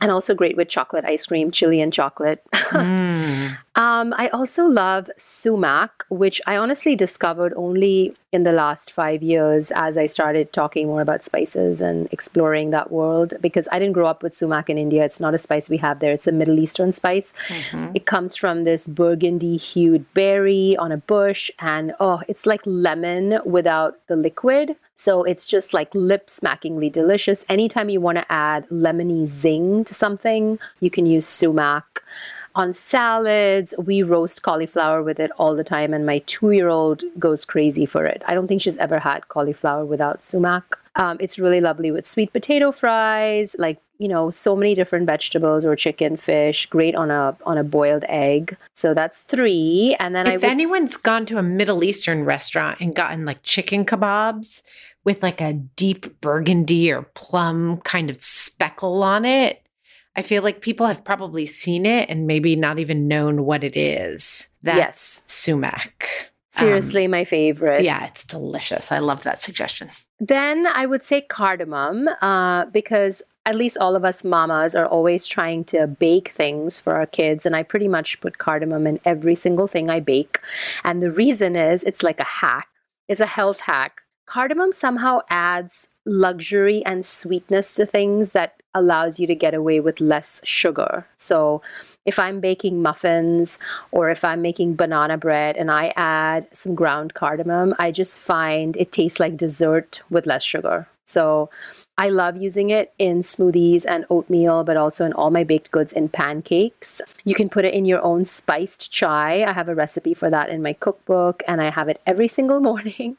and 0.00 0.10
also 0.10 0.34
great 0.34 0.56
with 0.56 0.68
chocolate 0.68 1.04
ice 1.04 1.26
cream, 1.26 1.50
chili 1.50 1.80
and 1.80 1.92
chocolate. 1.92 2.42
Mm. 2.52 3.56
Um, 3.76 4.12
I 4.18 4.28
also 4.28 4.66
love 4.66 5.08
sumac, 5.16 6.04
which 6.10 6.40
I 6.46 6.56
honestly 6.56 6.96
discovered 6.96 7.54
only 7.56 8.14
in 8.32 8.42
the 8.42 8.52
last 8.52 8.92
five 8.92 9.22
years 9.22 9.70
as 9.74 9.96
I 9.96 10.06
started 10.06 10.52
talking 10.52 10.86
more 10.86 11.00
about 11.00 11.24
spices 11.24 11.80
and 11.80 12.08
exploring 12.12 12.70
that 12.70 12.90
world 12.90 13.34
because 13.40 13.68
I 13.72 13.78
didn't 13.78 13.94
grow 13.94 14.06
up 14.06 14.22
with 14.22 14.34
sumac 14.34 14.68
in 14.68 14.76
India. 14.76 15.04
It's 15.04 15.20
not 15.20 15.34
a 15.34 15.38
spice 15.38 15.70
we 15.70 15.78
have 15.78 16.00
there, 16.00 16.12
it's 16.12 16.26
a 16.26 16.32
Middle 16.32 16.58
Eastern 16.58 16.92
spice. 16.92 17.32
It 17.94 18.06
comes 18.06 18.36
from 18.36 18.64
this 18.64 18.86
burgundy 18.86 19.56
hued 19.56 20.04
berry 20.14 20.76
on 20.76 20.92
a 20.92 20.96
bush, 20.96 21.50
and 21.60 21.94
oh, 22.00 22.22
it's 22.28 22.46
like 22.46 22.60
lemon 22.66 23.38
without 23.46 24.06
the 24.08 24.16
liquid. 24.16 24.76
So 25.00 25.24
it's 25.24 25.46
just 25.46 25.72
like 25.72 25.94
lip 25.94 26.26
smackingly 26.26 26.92
delicious. 26.92 27.46
Anytime 27.48 27.88
you 27.88 28.02
want 28.02 28.18
to 28.18 28.30
add 28.30 28.68
lemony 28.68 29.26
zing 29.26 29.82
to 29.84 29.94
something, 29.94 30.58
you 30.80 30.90
can 30.90 31.06
use 31.06 31.26
sumac. 31.26 32.02
On 32.54 32.74
salads, 32.74 33.72
we 33.78 34.02
roast 34.02 34.42
cauliflower 34.42 35.02
with 35.02 35.18
it 35.18 35.30
all 35.38 35.56
the 35.56 35.64
time, 35.64 35.94
and 35.94 36.04
my 36.04 36.18
two 36.26 36.50
year 36.50 36.68
old 36.68 37.02
goes 37.18 37.46
crazy 37.46 37.86
for 37.86 38.04
it. 38.04 38.22
I 38.26 38.34
don't 38.34 38.46
think 38.46 38.60
she's 38.60 38.76
ever 38.76 38.98
had 38.98 39.28
cauliflower 39.28 39.86
without 39.86 40.22
sumac. 40.22 40.76
Um, 40.96 41.16
it's 41.18 41.38
really 41.38 41.62
lovely 41.62 41.90
with 41.90 42.06
sweet 42.06 42.34
potato 42.34 42.70
fries, 42.70 43.56
like 43.58 43.78
you 44.00 44.08
know, 44.08 44.30
so 44.30 44.56
many 44.56 44.74
different 44.74 45.04
vegetables 45.04 45.64
or 45.64 45.76
chicken, 45.76 46.16
fish. 46.16 46.64
Great 46.66 46.94
on 46.94 47.10
a 47.10 47.36
on 47.44 47.58
a 47.58 47.62
boiled 47.62 48.04
egg. 48.08 48.56
So 48.74 48.94
that's 48.94 49.20
three. 49.20 49.94
And 50.00 50.14
then 50.14 50.26
I 50.26 50.30
if 50.34 50.40
would 50.40 50.44
s- 50.44 50.50
anyone's 50.50 50.96
gone 50.96 51.26
to 51.26 51.36
a 51.36 51.42
Middle 51.42 51.84
Eastern 51.84 52.24
restaurant 52.24 52.80
and 52.80 52.96
gotten 52.96 53.26
like 53.26 53.42
chicken 53.42 53.84
kebabs 53.84 54.62
with 55.04 55.22
like 55.22 55.40
a 55.40 55.52
deep 55.52 56.20
burgundy 56.20 56.92
or 56.92 57.02
plum 57.14 57.80
kind 57.84 58.10
of 58.10 58.20
speckle 58.20 59.02
on 59.02 59.24
it, 59.24 59.66
I 60.16 60.22
feel 60.22 60.42
like 60.42 60.60
people 60.60 60.86
have 60.86 61.04
probably 61.04 61.46
seen 61.46 61.86
it 61.86 62.08
and 62.10 62.26
maybe 62.26 62.56
not 62.56 62.78
even 62.78 63.08
known 63.08 63.44
what 63.44 63.64
it 63.64 63.76
is. 63.76 64.48
That's 64.62 65.22
sumac. 65.26 66.30
Seriously, 66.52 67.06
my 67.06 67.24
favorite. 67.24 67.84
Yeah, 67.84 68.04
it's 68.06 68.24
delicious. 68.24 68.90
I 68.90 68.98
love 68.98 69.22
that 69.22 69.40
suggestion. 69.40 69.88
Then 70.18 70.66
I 70.66 70.84
would 70.84 71.04
say 71.04 71.20
cardamom, 71.20 72.08
uh, 72.20 72.66
because 72.66 73.22
at 73.46 73.54
least 73.54 73.78
all 73.78 73.94
of 73.94 74.04
us 74.04 74.24
mamas 74.24 74.74
are 74.74 74.86
always 74.86 75.26
trying 75.26 75.64
to 75.64 75.86
bake 75.86 76.28
things 76.30 76.80
for 76.80 76.94
our 76.96 77.06
kids. 77.06 77.46
And 77.46 77.54
I 77.54 77.62
pretty 77.62 77.88
much 77.88 78.20
put 78.20 78.38
cardamom 78.38 78.86
in 78.86 79.00
every 79.04 79.36
single 79.36 79.68
thing 79.68 79.88
I 79.88 80.00
bake. 80.00 80.40
And 80.82 81.00
the 81.00 81.12
reason 81.12 81.56
is 81.56 81.84
it's 81.84 82.02
like 82.02 82.20
a 82.20 82.24
hack, 82.24 82.68
it's 83.08 83.20
a 83.20 83.26
health 83.26 83.60
hack. 83.60 84.02
Cardamom 84.30 84.72
somehow 84.72 85.22
adds 85.28 85.88
luxury 86.06 86.84
and 86.86 87.04
sweetness 87.04 87.74
to 87.74 87.84
things 87.84 88.30
that 88.30 88.62
allows 88.76 89.18
you 89.18 89.26
to 89.26 89.34
get 89.34 89.54
away 89.54 89.80
with 89.80 90.00
less 90.00 90.40
sugar. 90.44 91.04
So 91.16 91.62
if 92.06 92.16
I'm 92.16 92.38
baking 92.38 92.80
muffins 92.80 93.58
or 93.90 94.08
if 94.08 94.24
I'm 94.24 94.40
making 94.40 94.76
banana 94.76 95.18
bread 95.18 95.56
and 95.56 95.68
I 95.68 95.92
add 95.96 96.46
some 96.52 96.76
ground 96.76 97.14
cardamom, 97.14 97.74
I 97.80 97.90
just 97.90 98.20
find 98.20 98.76
it 98.76 98.92
tastes 98.92 99.18
like 99.18 99.36
dessert 99.36 100.00
with 100.10 100.26
less 100.26 100.44
sugar. 100.44 100.86
So 101.06 101.50
I 102.00 102.08
love 102.08 102.38
using 102.38 102.70
it 102.70 102.94
in 102.98 103.20
smoothies 103.20 103.84
and 103.86 104.06
oatmeal, 104.08 104.64
but 104.64 104.78
also 104.78 105.04
in 105.04 105.12
all 105.12 105.28
my 105.28 105.44
baked 105.44 105.70
goods 105.70 105.92
in 105.92 106.08
pancakes. 106.08 107.02
You 107.24 107.34
can 107.34 107.50
put 107.50 107.66
it 107.66 107.74
in 107.74 107.84
your 107.84 108.00
own 108.00 108.24
spiced 108.24 108.90
chai. 108.90 109.44
I 109.44 109.52
have 109.52 109.68
a 109.68 109.74
recipe 109.74 110.14
for 110.14 110.30
that 110.30 110.48
in 110.48 110.62
my 110.62 110.72
cookbook, 110.72 111.42
and 111.46 111.60
I 111.60 111.68
have 111.68 111.90
it 111.90 112.00
every 112.06 112.26
single 112.38 112.60
morning. 112.60 113.18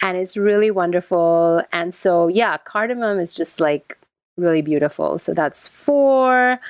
And 0.00 0.16
it's 0.16 0.36
really 0.36 0.70
wonderful. 0.70 1.62
And 1.72 1.92
so, 1.92 2.28
yeah, 2.28 2.56
cardamom 2.58 3.18
is 3.18 3.34
just 3.34 3.58
like 3.58 3.98
really 4.36 4.62
beautiful. 4.62 5.18
So 5.18 5.34
that's 5.34 5.66
four. 5.66 6.60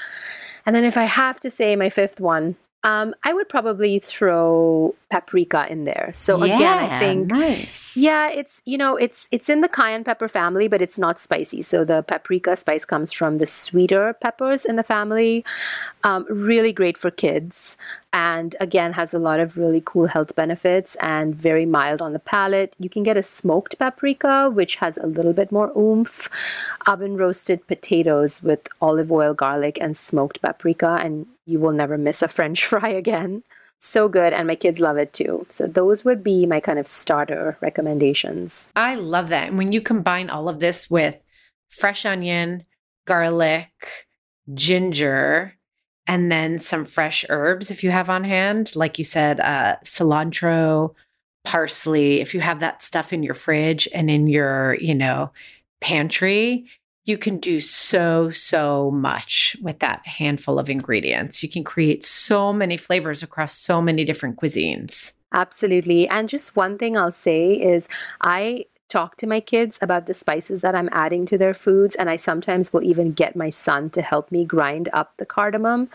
And 0.65 0.75
then 0.75 0.85
if 0.85 0.97
I 0.97 1.05
have 1.05 1.39
to 1.41 1.51
say 1.51 1.77
my 1.77 1.91
fifth 1.91 2.21
one, 2.21 2.57
um, 2.85 3.15
I 3.25 3.33
would 3.33 3.49
probably 3.49 3.99
throw 3.99 4.95
paprika 5.11 5.67
in 5.71 5.85
there. 5.85 6.11
So 6.15 6.45
yeah, 6.45 6.55
again, 6.55 6.79
I 6.79 6.99
think 6.99 7.31
nice. 7.31 7.97
yeah, 7.97 8.29
it's 8.29 8.61
you 8.67 8.77
know 8.77 8.95
it's 8.97 9.27
it's 9.33 9.49
in 9.49 9.63
the 9.63 9.69
cayenne 9.69 10.05
pepper 10.05 10.29
family, 10.29 10.69
but 10.69 10.83
it's 10.83 10.99
not 10.99 11.19
spicy. 11.19 11.63
So 11.63 11.85
the 11.85 12.03
paprika 12.03 12.57
spice 12.57 12.85
comes 12.85 13.11
from 13.11 13.39
the 13.39 13.47
sweeter 13.47 14.13
peppers 14.21 14.67
in 14.67 14.77
the 14.77 14.83
family. 14.83 15.47
Um, 16.05 16.27
really 16.29 16.73
great 16.73 16.99
for 16.99 17.11
kids, 17.11 17.79
and 18.15 18.55
again 18.61 18.93
has 18.93 19.13
a 19.13 19.19
lot 19.19 19.41
of 19.41 19.57
really 19.57 19.83
cool 19.85 20.07
health 20.07 20.37
benefits 20.37 20.95
and 21.01 21.35
very 21.35 21.67
mild 21.67 22.01
on 22.01 22.13
the 22.13 22.21
palate. 22.21 22.77
You 22.79 22.89
can 22.89 23.03
get 23.03 23.17
a 23.17 23.23
smoked 23.25 23.77
paprika, 23.77 24.49
which 24.49 24.77
has 24.77 24.97
a 24.97 25.09
little 25.09 25.33
bit 25.33 25.51
more 25.51 25.77
oomph. 25.77 26.31
Oven 26.87 27.17
roasted 27.17 27.67
potatoes 27.67 28.41
with 28.41 28.69
olive 28.81 29.11
oil, 29.11 29.35
garlic, 29.35 29.79
and 29.81 29.97
smoked 29.97 30.41
paprika, 30.41 30.99
and 31.03 31.27
you 31.45 31.59
will 31.59 31.73
never 31.73 31.99
miss 31.99 32.23
a 32.23 32.29
French 32.29 32.65
fry 32.71 32.89
again. 32.89 33.43
So 33.81 34.09
good, 34.09 34.33
and 34.33 34.47
my 34.47 34.55
kids 34.55 34.79
love 34.79 34.97
it 34.97 35.13
too. 35.13 35.45
So, 35.51 35.67
those 35.67 36.05
would 36.07 36.23
be 36.23 36.47
my 36.47 36.59
kind 36.61 36.79
of 36.79 36.87
starter 36.87 37.59
recommendations. 37.61 38.69
I 38.77 38.95
love 38.95 39.29
that. 39.29 39.49
And 39.49 39.59
when 39.59 39.73
you 39.73 39.83
combine 39.83 40.31
all 40.31 40.49
of 40.49 40.61
this 40.61 40.89
with 40.89 41.17
fresh 41.69 42.07
onion, 42.07 42.65
garlic, 43.05 44.07
ginger, 44.55 45.57
and 46.07 46.31
then 46.31 46.59
some 46.59 46.85
fresh 46.85 47.25
herbs 47.29 47.71
if 47.71 47.83
you 47.83 47.91
have 47.91 48.11
on 48.11 48.25
hand, 48.25 48.75
like 48.77 48.99
you 48.99 49.05
said, 49.05 49.41
uh, 49.41 49.77
cilantro, 49.85 50.95
parsley, 51.45 52.21
if 52.21 52.35
you 52.35 52.41
have 52.41 52.61
that 52.61 52.83
stuff 52.83 53.13
in 53.13 53.23
your 53.23 53.35
fridge 53.35 53.89
and 53.95 54.11
in 54.11 54.27
your, 54.27 54.77
you 54.81 54.95
know, 54.95 55.31
pantry, 55.81 56.67
you 57.05 57.19
can 57.19 57.39
do 57.39 57.61
so, 57.61 58.31
so 58.31 58.91
much 58.91 59.57
with 59.61 59.79
that 59.81 60.07
handful 60.07 60.59
of 60.59 60.71
ingredients. 60.71 61.43
You 61.43 61.49
can 61.49 61.63
create 61.63 62.05
so 62.05 62.53
many 62.53 62.77
flavors 62.77 63.23
across 63.23 63.55
so 63.55 63.83
many 63.83 64.05
different 64.05 64.37
cuisines. 64.37 65.13
Absolutely. 65.33 66.09
And 66.09 66.29
just 66.29 66.57
one 66.57 66.79
thing 66.79 66.97
I'll 66.97 67.13
say 67.13 67.53
is 67.53 67.89
I 68.23 68.65
talk 68.95 69.17
to 69.17 69.27
my 69.27 69.41
kids 69.41 69.77
about 69.83 70.07
the 70.07 70.15
spices 70.15 70.61
that 70.61 70.77
I'm 70.77 70.89
adding 70.93 71.27
to 71.27 71.37
their 71.37 71.53
foods. 71.53 71.97
And 71.97 72.09
I 72.09 72.17
sometimes 72.17 72.73
will 72.73 72.85
even 72.85 73.11
get 73.11 73.35
my 73.35 73.51
son 73.51 73.91
to 73.91 74.03
help 74.03 74.31
me 74.31 74.45
grind 74.45 74.89
up 74.93 75.13
the 75.17 75.27
cardamom. 75.27 75.91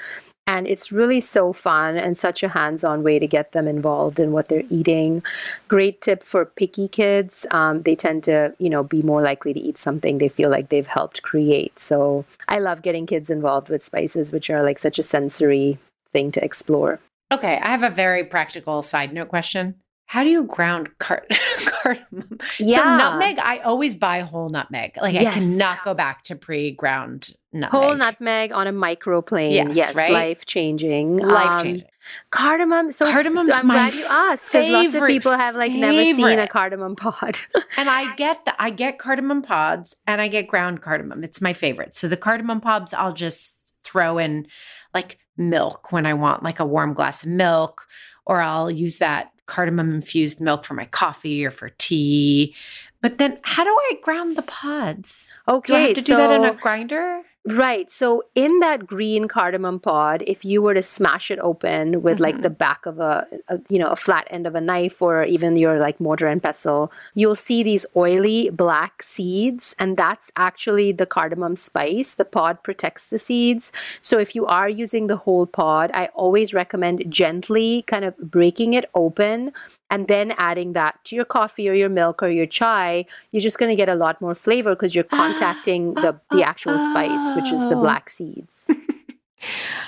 And 0.48 0.68
it's 0.68 0.92
really 0.92 1.22
so 1.22 1.54
fun 1.54 1.96
and 1.96 2.18
such 2.18 2.44
a 2.44 2.50
hands 2.50 2.84
on 2.84 3.04
way 3.04 3.18
to 3.20 3.28
get 3.28 3.54
them 3.54 3.68
involved 3.68 4.20
in 4.20 4.34
what 4.34 4.50
they're 4.50 4.64
eating. 4.70 5.24
Great 5.70 6.02
tip 6.02 6.24
for 6.24 6.44
picky 6.44 6.88
kids. 6.90 7.46
Um, 7.52 7.84
they 7.84 7.96
tend 7.96 8.24
to, 8.26 8.54
you 8.58 8.70
know, 8.70 8.84
be 8.84 9.02
more 9.02 9.22
likely 9.22 9.54
to 9.54 9.60
eat 9.60 9.78
something 9.78 10.18
they 10.18 10.28
feel 10.28 10.50
like 10.50 10.68
they've 10.68 10.88
helped 10.88 11.22
create. 11.22 11.80
So 11.80 12.26
I 12.50 12.60
love 12.60 12.82
getting 12.82 13.06
kids 13.06 13.30
involved 13.30 13.70
with 13.70 13.84
spices, 13.84 14.34
which 14.34 14.50
are 14.50 14.64
like 14.64 14.80
such 14.80 15.00
a 15.00 15.04
sensory 15.04 15.78
thing 16.12 16.32
to 16.32 16.44
explore. 16.44 17.00
Okay, 17.32 17.60
I 17.62 17.68
have 17.68 17.84
a 17.84 17.90
very 17.90 18.24
practical 18.26 18.82
side 18.82 19.14
note 19.14 19.30
question. 19.30 19.76
How 20.10 20.24
do 20.24 20.30
you 20.32 20.44
ground 20.46 20.90
car- 20.98 21.28
cardamom? 21.84 22.40
So 22.58 22.64
Yeah. 22.66 22.98
nutmeg, 22.98 23.38
I 23.38 23.60
always 23.60 23.96
buy 23.96 24.22
whole 24.22 24.50
nutmeg. 24.50 24.98
Like 25.00 25.16
I 25.16 25.26
cannot 25.32 25.84
go 25.86 25.94
back 25.94 26.24
to 26.24 26.36
pre-ground 26.36 27.36
nutmeg. 27.54 27.70
Whole 27.72 27.96
nutmeg 27.96 28.52
on 28.52 28.66
a 28.66 28.74
microplane. 28.74 29.54
Yes, 29.54 29.78
Yes, 29.78 29.94
right? 29.94 30.12
life 30.12 30.48
changing. 30.48 31.18
Life 31.18 31.62
changing. 31.62 31.86
Um, 31.86 31.92
cardamom. 32.32 32.92
So, 32.92 33.06
Cardamom's 33.06 33.52
so 33.54 33.60
I'm 33.60 33.68
glad 33.68 33.94
you 33.94 34.06
asked 34.10 34.52
because 34.52 34.68
lots 34.72 34.96
of 34.96 35.06
people 35.06 35.34
have 35.34 35.56
like 35.56 35.74
never 35.74 36.04
seen 36.04 36.40
a 36.40 36.48
cardamom 36.48 36.96
pod. 36.96 37.38
and 37.78 37.88
I 37.88 38.16
get 38.16 38.46
the 38.46 38.60
I 38.60 38.72
get 38.72 38.98
cardamom 38.98 39.44
pods 39.44 39.96
and 40.08 40.20
I 40.20 40.28
get 40.28 40.48
ground 40.48 40.82
cardamom. 40.82 41.24
It's 41.24 41.40
my 41.40 41.54
favorite. 41.54 41.96
So 41.96 42.08
the 42.08 42.18
cardamom 42.18 42.62
pods 42.62 42.96
I'll 42.96 43.14
just 43.14 43.76
throw 43.84 44.18
in 44.18 44.48
like 44.92 45.20
milk 45.38 45.92
when 45.92 46.08
I 46.08 46.16
want 46.16 46.42
like 46.42 46.60
a 46.60 46.66
warm 46.66 46.96
glass 46.96 47.22
of 47.24 47.30
milk, 47.30 47.86
or 48.26 48.42
I'll 48.42 48.72
use 48.72 48.98
that 48.98 49.34
cardamom 49.50 49.92
infused 49.94 50.40
milk 50.40 50.64
for 50.64 50.76
my 50.76 50.86
coffee 50.86 51.46
or 51.46 51.52
for 51.52 51.70
tea. 51.78 52.56
But 53.02 53.18
then 53.18 53.40
how 53.44 53.64
do 53.64 53.70
I 53.70 53.94
ground 54.04 54.38
the 54.38 54.42
pods? 54.44 55.28
okay, 55.48 55.74
Do 55.74 55.76
I 55.76 55.80
have 55.80 55.96
to 55.96 56.02
do 56.02 56.16
that 56.16 56.32
in 56.32 56.46
a 56.46 56.54
grinder? 56.54 57.24
Right. 57.48 57.90
So 57.90 58.24
in 58.36 58.60
that 58.60 58.86
green 58.86 59.28
cardamom 59.30 59.80
pod, 59.80 60.24
if 60.28 60.44
you 60.44 60.62
were 60.62 60.74
to 60.74 60.82
smash 60.84 61.32
it 61.32 61.40
open 61.40 62.02
with 62.02 62.20
like 62.20 62.36
Mhm. 62.36 62.42
the 62.42 62.50
back 62.50 62.86
of 62.86 63.00
a, 63.00 63.26
a 63.48 63.60
you 63.70 63.80
know 63.80 63.88
a 63.88 63.96
flat 63.96 64.28
end 64.30 64.46
of 64.46 64.56
a 64.56 64.62
knife 64.62 65.02
or 65.02 65.24
even 65.24 65.56
your 65.56 65.80
like 65.80 66.00
mortar 66.02 66.28
and 66.28 66.44
pestle, 66.44 66.92
you'll 67.16 67.36
see 67.36 67.64
these 67.64 67.86
oily 67.96 68.50
black 68.50 69.02
seeds, 69.02 69.74
and 69.80 69.96
that's 69.96 70.32
actually 70.36 70.92
the 70.92 71.06
cardamom 71.06 71.56
spice. 71.56 72.14
The 72.16 72.26
pod 72.26 72.62
protects 72.62 73.08
the 73.08 73.18
seeds. 73.18 73.72
So 74.02 74.20
if 74.20 74.36
you 74.36 74.46
are 74.46 74.70
using 74.70 75.08
the 75.08 75.18
whole 75.18 75.48
pod, 75.48 75.92
I 75.94 76.08
always 76.08 76.54
recommend 76.54 77.06
gently 77.10 77.84
kind 77.88 78.04
of 78.04 78.18
breaking 78.18 78.74
it 78.74 78.90
open 78.94 79.54
and 79.92 80.08
then 80.08 80.34
adding 80.38 80.74
that 80.74 81.04
to 81.06 81.16
your 81.16 81.26
coffee 81.26 81.68
or 81.70 81.74
your 81.74 81.90
milk 81.90 82.22
or 82.22 82.30
your 82.30 82.46
chai. 82.46 83.06
You're 83.32 83.42
just 83.42 83.58
going 83.58 83.70
to 83.70 83.76
get 83.76 83.90
a 83.90 83.96
lot 83.96 84.22
more 84.22 84.36
flavor 84.36 84.76
because 84.76 84.94
you're 84.96 85.04
contacting 85.22 85.94
the 85.96 86.20
the 86.32 86.44
actual 86.44 86.80
spice, 86.80 87.32
which 87.36 87.52
is 87.52 87.62
the 87.64 87.76
Oh. 87.76 87.80
black 87.82 88.10
seeds. 88.10 88.70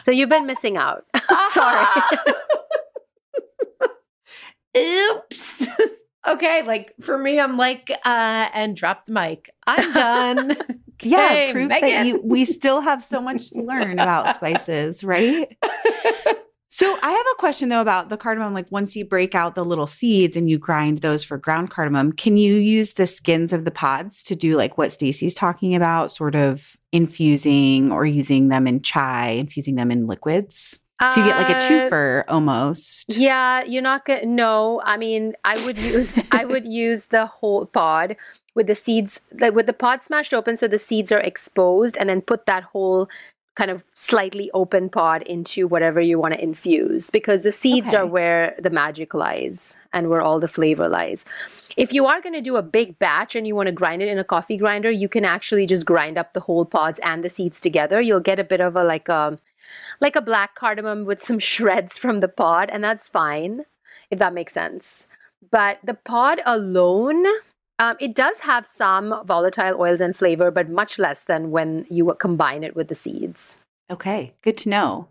so 0.03 0.11
you've 0.11 0.29
been 0.29 0.45
missing 0.45 0.77
out. 0.77 1.05
Sorry. 1.51 1.85
Oops. 4.77 5.67
okay, 6.27 6.63
like 6.65 6.93
for 7.01 7.17
me, 7.17 7.39
I'm 7.39 7.57
like, 7.57 7.91
uh, 8.05 8.49
and 8.53 8.75
drop 8.75 9.05
the 9.05 9.11
mic. 9.11 9.49
I'm 9.67 9.93
done. 9.93 10.57
Yeah, 11.03 11.17
Okay, 11.25 11.51
proof 11.51 11.69
that 11.69 11.81
Megan. 11.81 12.05
you 12.07 12.21
we 12.23 12.45
still 12.45 12.79
have 12.81 13.03
so 13.03 13.21
much 13.21 13.49
to 13.51 13.61
learn 13.63 13.93
about 13.93 14.35
spices, 14.35 15.03
right? 15.03 15.57
So 16.73 16.97
I 17.03 17.11
have 17.11 17.25
a 17.33 17.35
question 17.37 17.67
though 17.67 17.81
about 17.81 18.07
the 18.07 18.15
cardamom. 18.15 18.53
Like 18.53 18.71
once 18.71 18.95
you 18.95 19.03
break 19.03 19.35
out 19.35 19.55
the 19.55 19.65
little 19.65 19.87
seeds 19.87 20.37
and 20.37 20.49
you 20.49 20.57
grind 20.57 20.99
those 20.99 21.21
for 21.21 21.37
ground 21.37 21.69
cardamom, 21.69 22.13
can 22.13 22.37
you 22.37 22.55
use 22.55 22.93
the 22.93 23.07
skins 23.07 23.51
of 23.51 23.65
the 23.65 23.71
pods 23.71 24.23
to 24.23 24.37
do 24.37 24.55
like 24.55 24.77
what 24.77 24.93
Stacy's 24.93 25.33
talking 25.33 25.75
about, 25.75 26.11
sort 26.11 26.33
of 26.33 26.77
infusing 26.93 27.91
or 27.91 28.05
using 28.05 28.47
them 28.47 28.67
in 28.67 28.81
chai, 28.81 29.31
infusing 29.31 29.75
them 29.75 29.91
in 29.91 30.07
liquids? 30.07 30.79
So 31.11 31.19
you 31.19 31.27
get 31.27 31.37
like 31.37 31.49
a 31.49 31.57
Uh, 31.57 31.61
twofer 31.61 32.23
almost. 32.29 33.17
Yeah, 33.17 33.63
you're 33.65 33.81
not 33.81 34.05
gonna. 34.05 34.25
No, 34.25 34.81
I 34.85 34.95
mean, 34.95 35.33
I 35.43 35.63
would 35.65 35.77
use 35.77 36.19
I 36.31 36.45
would 36.45 36.65
use 36.65 37.07
the 37.07 37.25
whole 37.25 37.65
pod 37.65 38.15
with 38.53 38.67
the 38.67 38.75
seeds, 38.75 39.19
like 39.39 39.53
with 39.53 39.65
the 39.65 39.73
pod 39.73 40.03
smashed 40.03 40.33
open, 40.33 40.55
so 40.55 40.67
the 40.69 40.77
seeds 40.79 41.11
are 41.11 41.19
exposed, 41.19 41.97
and 41.97 42.07
then 42.07 42.21
put 42.21 42.45
that 42.45 42.63
whole 42.63 43.09
kind 43.55 43.69
of 43.69 43.83
slightly 43.93 44.49
open 44.53 44.89
pod 44.89 45.23
into 45.23 45.67
whatever 45.67 45.99
you 45.99 46.17
want 46.17 46.33
to 46.33 46.41
infuse, 46.41 47.09
because 47.09 47.41
the 47.41 47.51
seeds 47.51 47.93
are 47.93 48.05
where 48.05 48.55
the 48.59 48.69
magic 48.69 49.13
lies 49.13 49.75
and 49.93 50.09
where 50.09 50.21
all 50.21 50.39
the 50.39 50.47
flavor 50.47 50.87
lies. 50.87 51.25
If 51.75 51.91
you 51.91 52.05
are 52.05 52.21
going 52.21 52.33
to 52.33 52.41
do 52.41 52.55
a 52.55 52.61
big 52.61 52.97
batch 52.97 53.35
and 53.35 53.45
you 53.45 53.55
want 53.55 53.67
to 53.67 53.73
grind 53.73 54.01
it 54.01 54.07
in 54.07 54.17
a 54.17 54.23
coffee 54.23 54.57
grinder, 54.57 54.89
you 54.89 55.09
can 55.09 55.25
actually 55.25 55.65
just 55.65 55.85
grind 55.85 56.17
up 56.17 56.33
the 56.33 56.39
whole 56.39 56.65
pods 56.65 56.99
and 57.03 57.23
the 57.23 57.29
seeds 57.29 57.59
together. 57.59 58.01
You'll 58.01 58.21
get 58.21 58.39
a 58.39 58.43
bit 58.43 58.61
of 58.61 58.75
a 58.75 58.83
like 58.83 59.09
a 59.09 59.37
like 59.99 60.15
a 60.15 60.21
black 60.21 60.55
cardamom 60.55 61.03
with 61.03 61.21
some 61.21 61.39
shreds 61.51 61.97
from 61.97 62.21
the 62.21 62.27
pod, 62.27 62.69
and 62.71 62.83
that's 62.83 63.09
fine 63.09 63.65
if 64.11 64.19
that 64.19 64.33
makes 64.33 64.53
sense. 64.53 65.07
But 65.49 65.79
the 65.83 65.95
pod 65.95 66.41
alone, 66.45 67.25
um, 67.81 67.97
it 67.99 68.13
does 68.13 68.41
have 68.41 68.67
some 68.67 69.25
volatile 69.25 69.75
oils 69.81 70.01
and 70.01 70.15
flavor, 70.15 70.51
but 70.51 70.69
much 70.69 70.99
less 70.99 71.23
than 71.23 71.49
when 71.49 71.87
you 71.89 72.13
combine 72.19 72.63
it 72.63 72.75
with 72.75 72.89
the 72.89 72.95
seeds. 72.95 73.55
Okay, 73.89 74.35
good 74.43 74.57
to 74.59 74.69
know. 74.69 75.07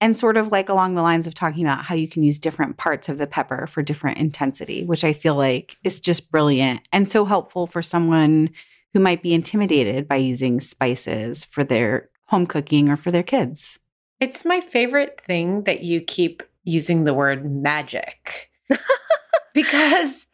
and 0.00 0.16
sort 0.16 0.36
of 0.36 0.52
like 0.52 0.68
along 0.68 0.94
the 0.94 1.02
lines 1.02 1.26
of 1.26 1.34
talking 1.34 1.64
about 1.64 1.84
how 1.84 1.94
you 1.94 2.06
can 2.06 2.22
use 2.22 2.38
different 2.38 2.76
parts 2.76 3.08
of 3.08 3.18
the 3.18 3.26
pepper 3.26 3.66
for 3.66 3.82
different 3.82 4.18
intensity, 4.18 4.84
which 4.84 5.02
I 5.02 5.12
feel 5.12 5.34
like 5.34 5.76
is 5.82 6.00
just 6.00 6.30
brilliant 6.30 6.86
and 6.92 7.10
so 7.10 7.24
helpful 7.24 7.66
for 7.66 7.82
someone 7.82 8.50
who 8.94 9.00
might 9.00 9.24
be 9.24 9.34
intimidated 9.34 10.06
by 10.06 10.14
using 10.14 10.60
spices 10.60 11.44
for 11.44 11.64
their 11.64 12.10
home 12.26 12.46
cooking 12.46 12.88
or 12.88 12.96
for 12.96 13.10
their 13.10 13.24
kids. 13.24 13.80
It's 14.20 14.44
my 14.44 14.60
favorite 14.60 15.20
thing 15.20 15.64
that 15.64 15.82
you 15.82 16.00
keep 16.00 16.44
using 16.62 17.02
the 17.02 17.14
word 17.14 17.44
magic 17.44 18.52
because 19.52 20.27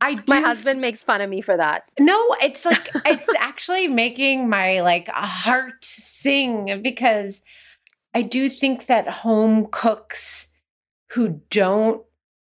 I 0.00 0.14
do 0.14 0.22
My 0.28 0.40
husband 0.40 0.80
makes 0.80 1.02
fun 1.02 1.20
of 1.20 1.30
me 1.30 1.40
for 1.40 1.56
that. 1.56 1.84
No, 1.98 2.36
it's 2.42 2.64
like 2.64 2.90
it's 3.06 3.28
actually 3.38 3.86
making 3.86 4.48
my 4.48 4.80
like 4.80 5.08
heart 5.08 5.84
sing 5.84 6.80
because 6.82 7.42
I 8.14 8.22
do 8.22 8.48
think 8.48 8.86
that 8.86 9.08
home 9.08 9.68
cooks 9.70 10.48
who 11.10 11.40
don't 11.50 12.02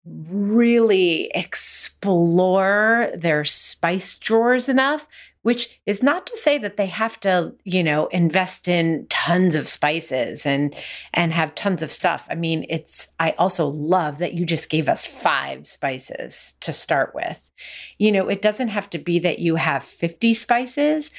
really 0.05 1.29
explore 1.35 3.11
their 3.15 3.43
spice 3.43 4.17
drawers 4.17 4.69
enough 4.69 5.07
which 5.47 5.79
is 5.85 6.03
not 6.03 6.27
to 6.27 6.35
say 6.35 6.57
that 6.57 6.75
they 6.75 6.87
have 6.87 7.17
to 7.17 7.53
you 7.63 7.81
know 7.81 8.07
invest 8.07 8.67
in 8.67 9.07
tons 9.07 9.55
of 9.55 9.69
spices 9.69 10.45
and 10.45 10.75
and 11.13 11.31
have 11.31 11.55
tons 11.55 11.81
of 11.81 11.89
stuff. 11.89 12.27
I 12.29 12.35
mean 12.35 12.65
it's 12.69 13.07
i 13.17 13.31
also 13.37 13.65
love 13.67 14.17
that 14.17 14.33
you 14.33 14.45
just 14.45 14.69
gave 14.69 14.89
us 14.89 15.05
five 15.05 15.65
spices 15.65 16.55
to 16.59 16.73
start 16.73 17.15
with. 17.15 17.49
You 17.97 18.11
know 18.11 18.27
it 18.27 18.41
doesn't 18.41 18.67
have 18.67 18.89
to 18.89 18.97
be 18.97 19.19
that 19.19 19.39
you 19.39 19.55
have 19.55 19.85
50 19.85 20.33
spices 20.33 21.11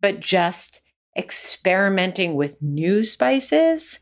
but 0.00 0.18
just 0.18 0.80
experimenting 1.14 2.36
with 2.36 2.62
new 2.62 3.04
spices 3.04 4.00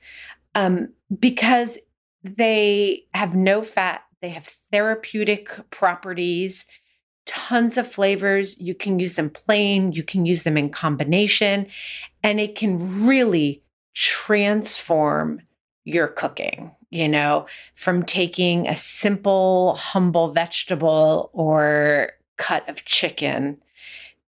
um, 0.54 0.92
because 1.18 1.76
they 2.22 3.02
have 3.14 3.34
no 3.34 3.62
fat 3.62 4.02
they 4.20 4.28
have 4.28 4.48
therapeutic 4.70 5.50
properties 5.70 6.66
tons 7.26 7.76
of 7.76 7.90
flavors. 7.90 8.60
You 8.60 8.74
can 8.74 8.98
use 8.98 9.14
them 9.14 9.30
plain, 9.30 9.92
you 9.92 10.02
can 10.02 10.26
use 10.26 10.42
them 10.42 10.56
in 10.56 10.70
combination, 10.70 11.66
and 12.22 12.40
it 12.40 12.56
can 12.56 13.04
really 13.04 13.62
transform 13.94 15.40
your 15.84 16.08
cooking. 16.08 16.72
You 16.90 17.08
know, 17.08 17.46
from 17.74 18.02
taking 18.04 18.68
a 18.68 18.76
simple, 18.76 19.74
humble 19.74 20.32
vegetable 20.32 21.30
or 21.32 22.12
cut 22.36 22.68
of 22.68 22.84
chicken 22.84 23.58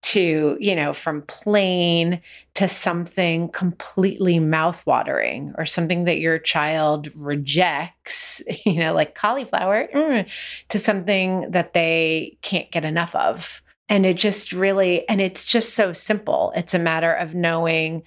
to, 0.03 0.57
you 0.61 0.74
know, 0.74 0.92
from 0.92 1.22
plain 1.22 2.20
to 2.55 2.66
something 2.66 3.48
completely 3.48 4.40
mouthwatering 4.40 5.55
or 5.57 5.64
something 5.64 6.05
that 6.05 6.18
your 6.18 6.38
child 6.38 7.09
rejects, 7.14 8.42
you 8.66 8.74
know, 8.74 8.92
like 8.92 9.14
cauliflower, 9.14 9.88
mm, 9.94 10.28
to 10.68 10.78
something 10.78 11.50
that 11.50 11.72
they 11.72 12.36
can't 12.42 12.70
get 12.70 12.84
enough 12.84 13.14
of. 13.14 13.62
And 13.88 14.05
it 14.05 14.16
just 14.16 14.53
really, 14.53 15.09
and 15.09 15.20
it's 15.20 15.44
just 15.44 15.74
so 15.74 15.92
simple. 15.92 16.53
It's 16.57 16.74
a 16.74 16.78
matter 16.78 17.12
of 17.12 17.34
knowing 17.34 18.03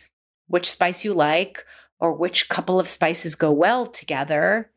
which 0.47 0.69
spice 0.69 1.05
you 1.05 1.13
like 1.13 1.63
or 1.99 2.13
which 2.13 2.49
couple 2.49 2.79
of 2.79 2.89
spices 2.89 3.35
go 3.35 3.51
well 3.51 3.85
together. 3.85 4.69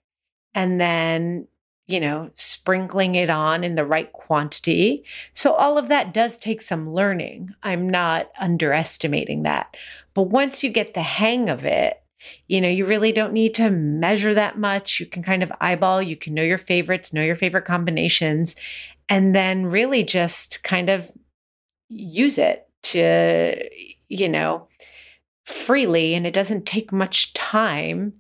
And 0.55 0.81
then 0.81 1.49
you 1.89 1.99
know, 1.99 2.31
sprinkling 2.35 3.15
it 3.15 3.31
on 3.31 3.65
in 3.65 3.75
the 3.75 3.85
right 3.85 4.13
quantity. 4.13 5.03
So, 5.33 5.55
all 5.55 5.79
of 5.79 5.89
that 5.89 6.13
does 6.13 6.37
take 6.37 6.61
some 6.61 6.93
learning. 6.93 7.55
I'm 7.63 7.89
not 7.89 8.31
underestimating 8.39 9.43
that. 9.45 9.75
But 10.13 10.25
once 10.25 10.63
you 10.63 10.71
get 10.71 10.93
the 10.93 11.03
hang 11.03 11.49
of 11.49 11.65
it, 11.65 12.03
you 12.47 12.61
know, 12.61 12.69
you 12.69 12.85
really 12.85 13.11
don't 13.11 13.33
need 13.33 13.55
to 13.55 13.71
measure 13.71 14.35
that 14.35 14.59
much. 14.59 15.01
You 15.01 15.07
can 15.07 15.23
kind 15.23 15.43
of 15.43 15.51
eyeball, 15.63 16.03
you 16.03 16.17
can 16.17 16.35
know 16.35 16.43
your 16.43 16.59
favorites, 16.59 17.15
know 17.15 17.23
your 17.23 17.37
favorite 17.37 17.65
combinations, 17.65 18.55
and 19.09 19.35
then 19.35 19.65
really 19.65 20.05
just 20.05 20.63
kind 20.63 20.91
of 20.91 21.11
use 21.89 22.37
it 22.37 22.69
to, 22.83 23.57
you 24.09 24.29
know, 24.29 24.69
freely. 25.47 26.13
And 26.13 26.27
it 26.27 26.35
doesn't 26.35 26.67
take 26.67 26.93
much 26.93 27.33
time 27.33 28.13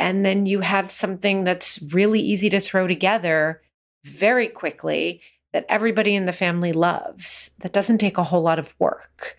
and 0.00 0.24
then 0.24 0.46
you 0.46 0.60
have 0.60 0.90
something 0.90 1.44
that's 1.44 1.80
really 1.92 2.20
easy 2.20 2.48
to 2.50 2.58
throw 2.58 2.86
together 2.86 3.60
very 4.02 4.48
quickly 4.48 5.20
that 5.52 5.66
everybody 5.68 6.14
in 6.14 6.24
the 6.24 6.32
family 6.32 6.72
loves. 6.72 7.50
That 7.60 7.74
doesn't 7.74 7.98
take 7.98 8.16
a 8.16 8.24
whole 8.24 8.40
lot 8.40 8.58
of 8.58 8.74
work. 8.78 9.36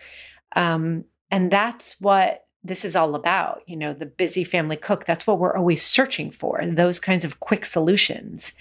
Um, 0.55 1.05
and 1.31 1.51
that's 1.51 1.99
what 1.99 2.45
this 2.63 2.85
is 2.85 2.95
all 2.95 3.15
about. 3.15 3.63
You 3.65 3.75
know, 3.75 3.93
the 3.93 4.05
busy 4.05 4.43
family 4.43 4.75
cook, 4.75 5.05
that's 5.05 5.25
what 5.25 5.39
we're 5.39 5.57
always 5.57 5.81
searching 5.83 6.29
for 6.29 6.61
those 6.63 6.99
kinds 6.99 7.25
of 7.25 7.39
quick 7.39 7.65
solutions. 7.65 8.53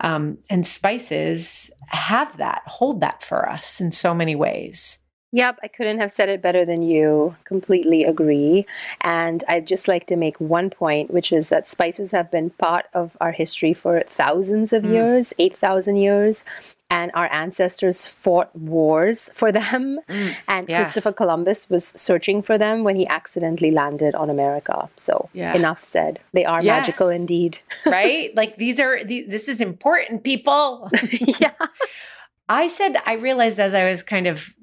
Um, 0.00 0.38
and 0.48 0.66
spices 0.66 1.70
have 1.88 2.38
that, 2.38 2.62
hold 2.66 3.00
that 3.00 3.22
for 3.22 3.48
us 3.48 3.82
in 3.82 3.92
so 3.92 4.14
many 4.14 4.34
ways. 4.34 4.98
Yep, 5.34 5.58
I 5.64 5.66
couldn't 5.68 5.98
have 5.98 6.12
said 6.12 6.28
it 6.28 6.40
better 6.40 6.64
than 6.64 6.82
you. 6.82 7.34
Completely 7.42 8.04
agree. 8.04 8.66
And 9.00 9.42
I'd 9.48 9.66
just 9.66 9.88
like 9.88 10.06
to 10.06 10.14
make 10.14 10.38
one 10.38 10.70
point, 10.70 11.10
which 11.10 11.32
is 11.32 11.48
that 11.48 11.68
spices 11.68 12.12
have 12.12 12.30
been 12.30 12.50
part 12.50 12.86
of 12.94 13.16
our 13.20 13.32
history 13.32 13.74
for 13.74 14.00
thousands 14.06 14.72
of 14.72 14.84
mm. 14.84 14.94
years, 14.94 15.34
8,000 15.40 15.96
years. 15.96 16.44
And 16.88 17.10
our 17.14 17.28
ancestors 17.32 18.06
fought 18.06 18.54
wars 18.54 19.28
for 19.34 19.50
them. 19.50 19.98
Mm, 20.08 20.36
and 20.46 20.68
yeah. 20.68 20.80
Christopher 20.84 21.10
Columbus 21.10 21.68
was 21.68 21.92
searching 21.96 22.40
for 22.40 22.56
them 22.56 22.84
when 22.84 22.94
he 22.94 23.04
accidentally 23.08 23.72
landed 23.72 24.14
on 24.14 24.30
America. 24.30 24.88
So, 24.94 25.30
yeah. 25.32 25.56
enough 25.56 25.82
said. 25.82 26.20
They 26.32 26.44
are 26.44 26.62
yes. 26.62 26.86
magical 26.86 27.08
indeed. 27.08 27.58
right? 27.86 28.32
Like, 28.36 28.58
these 28.58 28.78
are, 28.78 29.02
these, 29.02 29.28
this 29.28 29.48
is 29.48 29.60
important, 29.60 30.22
people. 30.22 30.88
yeah. 31.40 31.54
I 32.48 32.68
said, 32.68 32.98
I 33.04 33.14
realized 33.14 33.58
as 33.58 33.74
I 33.74 33.90
was 33.90 34.04
kind 34.04 34.28
of 34.28 34.54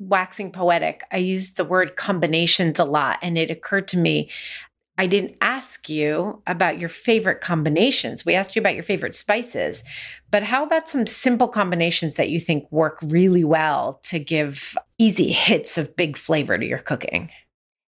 waxing 0.00 0.50
poetic, 0.50 1.04
I 1.12 1.18
used 1.18 1.56
the 1.56 1.64
word 1.64 1.94
combinations 1.94 2.78
a 2.78 2.84
lot. 2.84 3.18
And 3.22 3.38
it 3.38 3.50
occurred 3.50 3.86
to 3.88 3.98
me, 3.98 4.30
I 4.98 5.06
didn't 5.06 5.36
ask 5.40 5.88
you 5.88 6.42
about 6.46 6.78
your 6.78 6.88
favorite 6.88 7.40
combinations. 7.40 8.26
We 8.26 8.34
asked 8.34 8.54
you 8.54 8.60
about 8.60 8.74
your 8.74 8.82
favorite 8.82 9.14
spices, 9.14 9.82
but 10.30 10.42
how 10.42 10.62
about 10.62 10.90
some 10.90 11.06
simple 11.06 11.48
combinations 11.48 12.16
that 12.16 12.28
you 12.28 12.38
think 12.38 12.70
work 12.70 12.98
really 13.02 13.44
well 13.44 14.00
to 14.04 14.18
give 14.18 14.76
easy 14.98 15.32
hits 15.32 15.78
of 15.78 15.96
big 15.96 16.18
flavor 16.18 16.58
to 16.58 16.66
your 16.66 16.78
cooking? 16.78 17.30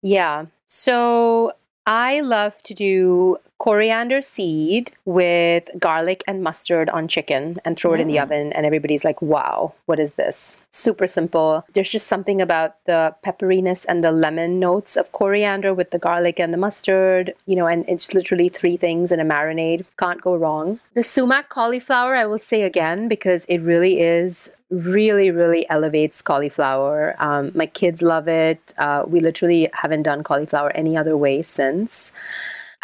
Yeah. 0.03 0.47
So 0.67 1.53
I 1.87 2.21
love 2.23 2.61
to 2.65 2.75
do 2.75 3.37
coriander 3.59 4.21
seed 4.21 4.93
with 5.05 5.69
garlic 5.79 6.23
and 6.27 6.43
mustard 6.43 6.91
on 6.91 7.09
chicken 7.09 7.59
and 7.65 7.79
throw 7.79 7.95
it 7.95 8.01
in 8.01 8.07
the 8.07 8.17
mm. 8.17 8.23
oven 8.23 8.53
and 8.53 8.67
everybody's 8.67 9.05
like 9.05 9.21
wow 9.23 9.73
what 9.87 9.99
is 9.99 10.15
this? 10.17 10.57
Super 10.73 11.07
simple. 11.07 11.65
There's 11.73 11.89
just 11.89 12.07
something 12.07 12.43
about 12.43 12.85
the 12.85 13.15
pepperiness 13.25 13.87
and 13.89 14.05
the 14.05 14.13
lemon 14.13 14.59
notes 14.59 14.97
of 14.97 15.13
coriander 15.13 15.73
with 15.73 15.91
the 15.91 15.99
garlic 15.99 16.39
and 16.39 16.53
the 16.53 16.59
mustard 16.59 17.35
you 17.47 17.57
know 17.57 17.67
and 17.67 17.85
it's 17.89 18.13
literally 18.13 18.49
three 18.49 18.77
things 18.77 19.11
in 19.13 19.21
a 19.21 19.25
marinade. 19.25 19.85
Can't 19.99 20.21
go 20.21 20.37
wrong. 20.37 20.81
The 20.95 21.03
sumac 21.03 21.49
cauliflower 21.49 22.15
i 22.15 22.27
will 22.27 22.39
say 22.39 22.63
again 22.63 23.09
because 23.09 23.45
it 23.47 23.59
really 23.59 24.01
is 24.01 24.51
really 24.71 25.31
really 25.31 25.69
elevates 25.71 26.21
cauliflower. 26.21 27.15
Um, 27.19 27.53
my 27.55 27.67
kids 27.67 28.03
love 28.03 28.29
it. 28.29 28.75
Uh, 28.79 29.05
we 29.07 29.21
literally 29.21 29.69
haven't 29.73 30.03
done 30.03 30.25
cauliflower 30.25 30.71
any 30.75 30.97
other 30.97 31.17
way 31.17 31.43
since 31.43 32.13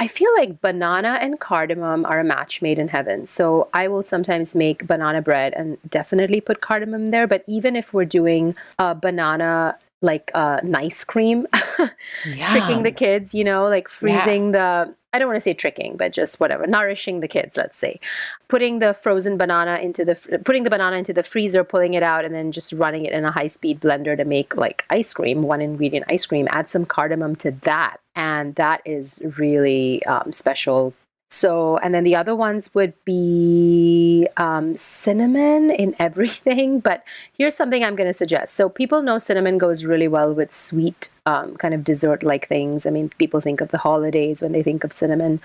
I 0.03 0.09
feel 0.09 0.35
like 0.37 0.61
banana 0.61 1.17
and 1.21 1.39
cardamom 1.39 2.05
are 2.07 2.19
a 2.19 2.25
match 2.25 2.61
made 2.61 2.77
in 2.77 2.89
heaven. 2.89 3.25
So 3.25 3.69
I 3.73 3.87
will 3.87 4.03
sometimes 4.03 4.57
make 4.57 4.85
banana 4.85 5.23
bread 5.23 5.53
and 5.57 5.79
definitely 5.89 6.41
put 6.41 6.61
cardamom 6.61 7.13
there. 7.13 7.29
But 7.29 7.45
even 7.47 7.77
if 7.77 7.95
we're 7.95 8.05
doing 8.05 8.57
a 8.81 8.97
banana 8.97 9.79
like 10.01 10.33
uh, 10.35 10.59
nice 10.65 11.05
cream, 11.05 11.47
tricking 12.23 12.83
the 12.83 12.91
kids, 12.91 13.33
you 13.33 13.45
know, 13.45 13.69
like 13.69 13.87
freezing 13.87 14.53
yeah. 14.53 14.87
the 14.87 14.95
I 15.13 15.19
don't 15.19 15.29
want 15.29 15.37
to 15.37 15.43
say 15.43 15.53
tricking, 15.53 15.97
but 15.97 16.13
just 16.13 16.41
whatever, 16.41 16.67
nourishing 16.67 17.21
the 17.21 17.29
kids, 17.29 17.57
let's 17.57 17.77
say. 17.77 18.01
Putting 18.49 18.79
the 18.79 18.95
frozen 18.95 19.37
banana 19.37 19.77
into 19.77 20.05
the 20.05 20.15
putting 20.45 20.63
the 20.63 20.71
banana 20.71 20.97
into 20.97 21.13
the 21.13 21.23
freezer, 21.23 21.65
pulling 21.65 21.95
it 21.95 22.03
out 22.03 22.25
and 22.25 22.35
then 22.35 22.51
just 22.51 22.73
running 22.73 23.05
it 23.05 23.13
in 23.13 23.25
a 23.25 23.31
high-speed 23.31 23.81
blender 23.81 24.17
to 24.17 24.25
make 24.25 24.57
like 24.57 24.87
ice 24.89 25.13
cream, 25.13 25.43
one 25.43 25.61
ingredient 25.61 26.07
ice 26.09 26.25
cream. 26.25 26.49
Add 26.51 26.71
some 26.71 26.87
cardamom 26.87 27.37
to 27.37 27.51
that, 27.63 27.99
and 28.17 28.55
that 28.55 28.81
is 28.87 29.21
really 29.37 30.05
um, 30.07 30.33
special 30.33 30.95
so, 31.33 31.79
and 31.79 31.95
then 31.95 32.05
the 32.05 32.15
other 32.15 32.37
ones 32.37 32.69
would 32.75 32.93
be 33.07 34.29
um, 34.37 34.77
cinnamon 34.77 35.71
in 35.71 35.97
everything. 35.99 36.79
But 36.79 37.05
here's 37.39 37.57
something 37.57 37.83
I'm 37.83 37.97
going 37.97 38.11
to 38.11 38.13
suggest. 38.13 38.55
So, 38.55 38.69
people 38.69 39.01
know 39.01 39.19
cinnamon 39.19 39.57
goes 39.57 39.83
really 39.83 40.09
well 40.09 40.35
with 40.35 40.53
sweet, 40.53 41.11
um, 41.25 41.57
kind 41.57 41.73
of 41.73 41.85
dessert 41.85 42.23
like 42.23 42.49
things. 42.49 42.85
I 42.85 42.91
mean, 42.91 43.09
people 43.17 43.41
think 43.41 43.63
of 43.63 43.71
the 43.71 43.79
holidays 43.79 44.43
when 44.43 44.53
they 44.53 44.63
think 44.63 44.85
of 44.85 44.93
cinnamon. 44.93 45.41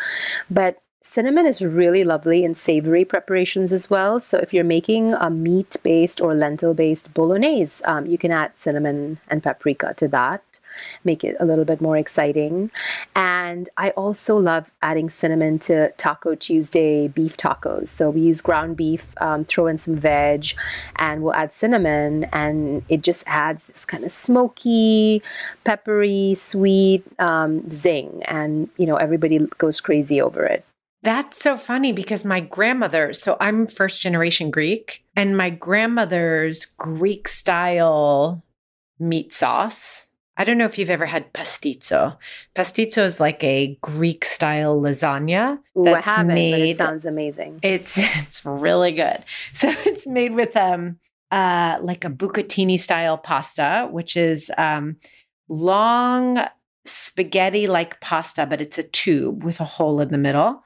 But 0.51 0.81
cinnamon 1.01 1.45
is 1.45 1.61
really 1.61 2.03
lovely 2.03 2.43
in 2.43 2.53
savory 2.53 3.05
preparations 3.05 3.71
as 3.71 3.89
well. 3.89 4.19
So 4.19 4.39
if 4.39 4.53
you're 4.53 4.65
making 4.65 5.13
a 5.13 5.29
meat-based 5.29 6.19
or 6.19 6.35
lentil-based 6.35 7.13
bolognese, 7.13 7.81
um, 7.85 8.05
you 8.07 8.17
can 8.17 8.31
add 8.31 8.51
cinnamon 8.55 9.19
and 9.29 9.41
paprika 9.41 9.93
to 9.95 10.09
that 10.09 10.43
make 11.03 11.23
it 11.23 11.35
a 11.39 11.45
little 11.45 11.65
bit 11.65 11.81
more 11.81 11.97
exciting. 11.97 12.71
And 13.15 13.69
I 13.77 13.91
also 13.91 14.37
love 14.37 14.69
adding 14.81 15.09
cinnamon 15.09 15.59
to 15.59 15.91
Taco 15.97 16.35
Tuesday 16.35 17.07
beef 17.07 17.37
tacos. 17.37 17.89
So 17.89 18.09
we 18.09 18.21
use 18.21 18.41
ground 18.41 18.77
beef, 18.77 19.05
um, 19.21 19.45
throw 19.45 19.67
in 19.67 19.77
some 19.77 19.95
veg, 19.95 20.47
and 20.97 21.21
we'll 21.21 21.33
add 21.33 21.53
cinnamon, 21.53 22.25
and 22.33 22.83
it 22.89 23.01
just 23.01 23.23
adds 23.27 23.65
this 23.65 23.85
kind 23.85 24.03
of 24.03 24.11
smoky, 24.11 25.21
peppery, 25.63 26.35
sweet 26.35 27.03
um, 27.19 27.69
zing. 27.69 28.23
And, 28.25 28.69
you 28.77 28.85
know, 28.85 28.95
everybody 28.95 29.39
goes 29.57 29.81
crazy 29.81 30.21
over 30.21 30.45
it. 30.45 30.65
That's 31.03 31.41
so 31.41 31.57
funny 31.57 31.93
because 31.93 32.25
my 32.25 32.39
grandmother, 32.39 33.13
so 33.13 33.37
I'm 33.39 33.67
first 33.67 34.01
generation 34.01 34.51
Greek, 34.51 35.03
and 35.15 35.37
my 35.37 35.49
grandmother's 35.49 36.65
Greek 36.65 37.27
style 37.27 38.43
meat 38.99 39.31
sauce 39.31 40.06
I 40.37 40.43
don't 40.43 40.59
know 40.59 40.65
if 40.65 40.77
you've 40.77 40.91
ever 40.91 41.07
had 41.07 41.33
pastizo. 41.33 42.17
Pastizo 42.55 43.03
is 43.03 43.19
like 43.19 43.43
a 43.43 43.77
Greek 43.81 44.23
style 44.23 44.79
lasagna 44.79 45.57
Ooh, 45.77 45.83
that's 45.83 46.19
made. 46.19 46.71
it 46.71 46.77
sounds 46.77 47.05
amazing. 47.05 47.59
It's 47.63 47.97
it's 47.97 48.45
really 48.45 48.91
good. 48.91 49.23
So 49.53 49.69
it's 49.85 50.05
made 50.05 50.35
with 50.35 50.55
um 50.55 50.99
uh 51.31 51.79
like 51.81 52.05
a 52.05 52.09
bucatini 52.09 52.79
style 52.79 53.17
pasta, 53.17 53.87
which 53.91 54.15
is 54.15 54.51
um 54.57 54.97
long 55.49 56.45
spaghetti 56.85 57.67
like 57.67 57.99
pasta, 57.99 58.45
but 58.45 58.61
it's 58.61 58.77
a 58.77 58.83
tube 58.83 59.43
with 59.43 59.59
a 59.59 59.65
hole 59.65 59.99
in 59.99 60.09
the 60.09 60.17
middle. 60.17 60.63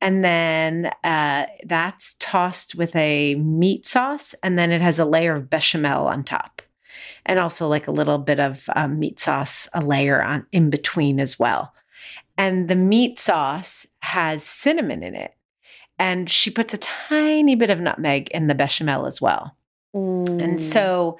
And 0.00 0.24
then 0.24 0.90
uh, 1.04 1.46
that's 1.64 2.16
tossed 2.18 2.74
with 2.74 2.94
a 2.96 3.36
meat 3.36 3.86
sauce, 3.86 4.34
and 4.42 4.58
then 4.58 4.72
it 4.72 4.80
has 4.80 4.98
a 4.98 5.04
layer 5.04 5.36
of 5.36 5.48
bechamel 5.48 6.08
on 6.08 6.24
top 6.24 6.60
and 7.26 7.38
also 7.38 7.68
like 7.68 7.86
a 7.86 7.92
little 7.92 8.18
bit 8.18 8.40
of 8.40 8.68
um, 8.74 8.98
meat 8.98 9.20
sauce, 9.20 9.68
a 9.74 9.80
layer 9.80 10.22
on 10.22 10.46
in 10.52 10.70
between 10.70 11.20
as 11.20 11.38
well. 11.38 11.72
And 12.38 12.68
the 12.68 12.76
meat 12.76 13.18
sauce 13.18 13.86
has 14.00 14.42
cinnamon 14.42 15.02
in 15.02 15.14
it. 15.14 15.34
And 15.98 16.28
she 16.28 16.50
puts 16.50 16.74
a 16.74 16.78
tiny 16.78 17.54
bit 17.54 17.70
of 17.70 17.80
nutmeg 17.80 18.28
in 18.30 18.46
the 18.46 18.54
bechamel 18.54 19.06
as 19.06 19.20
well. 19.20 19.56
Mm. 19.94 20.42
And 20.42 20.62
so, 20.62 21.18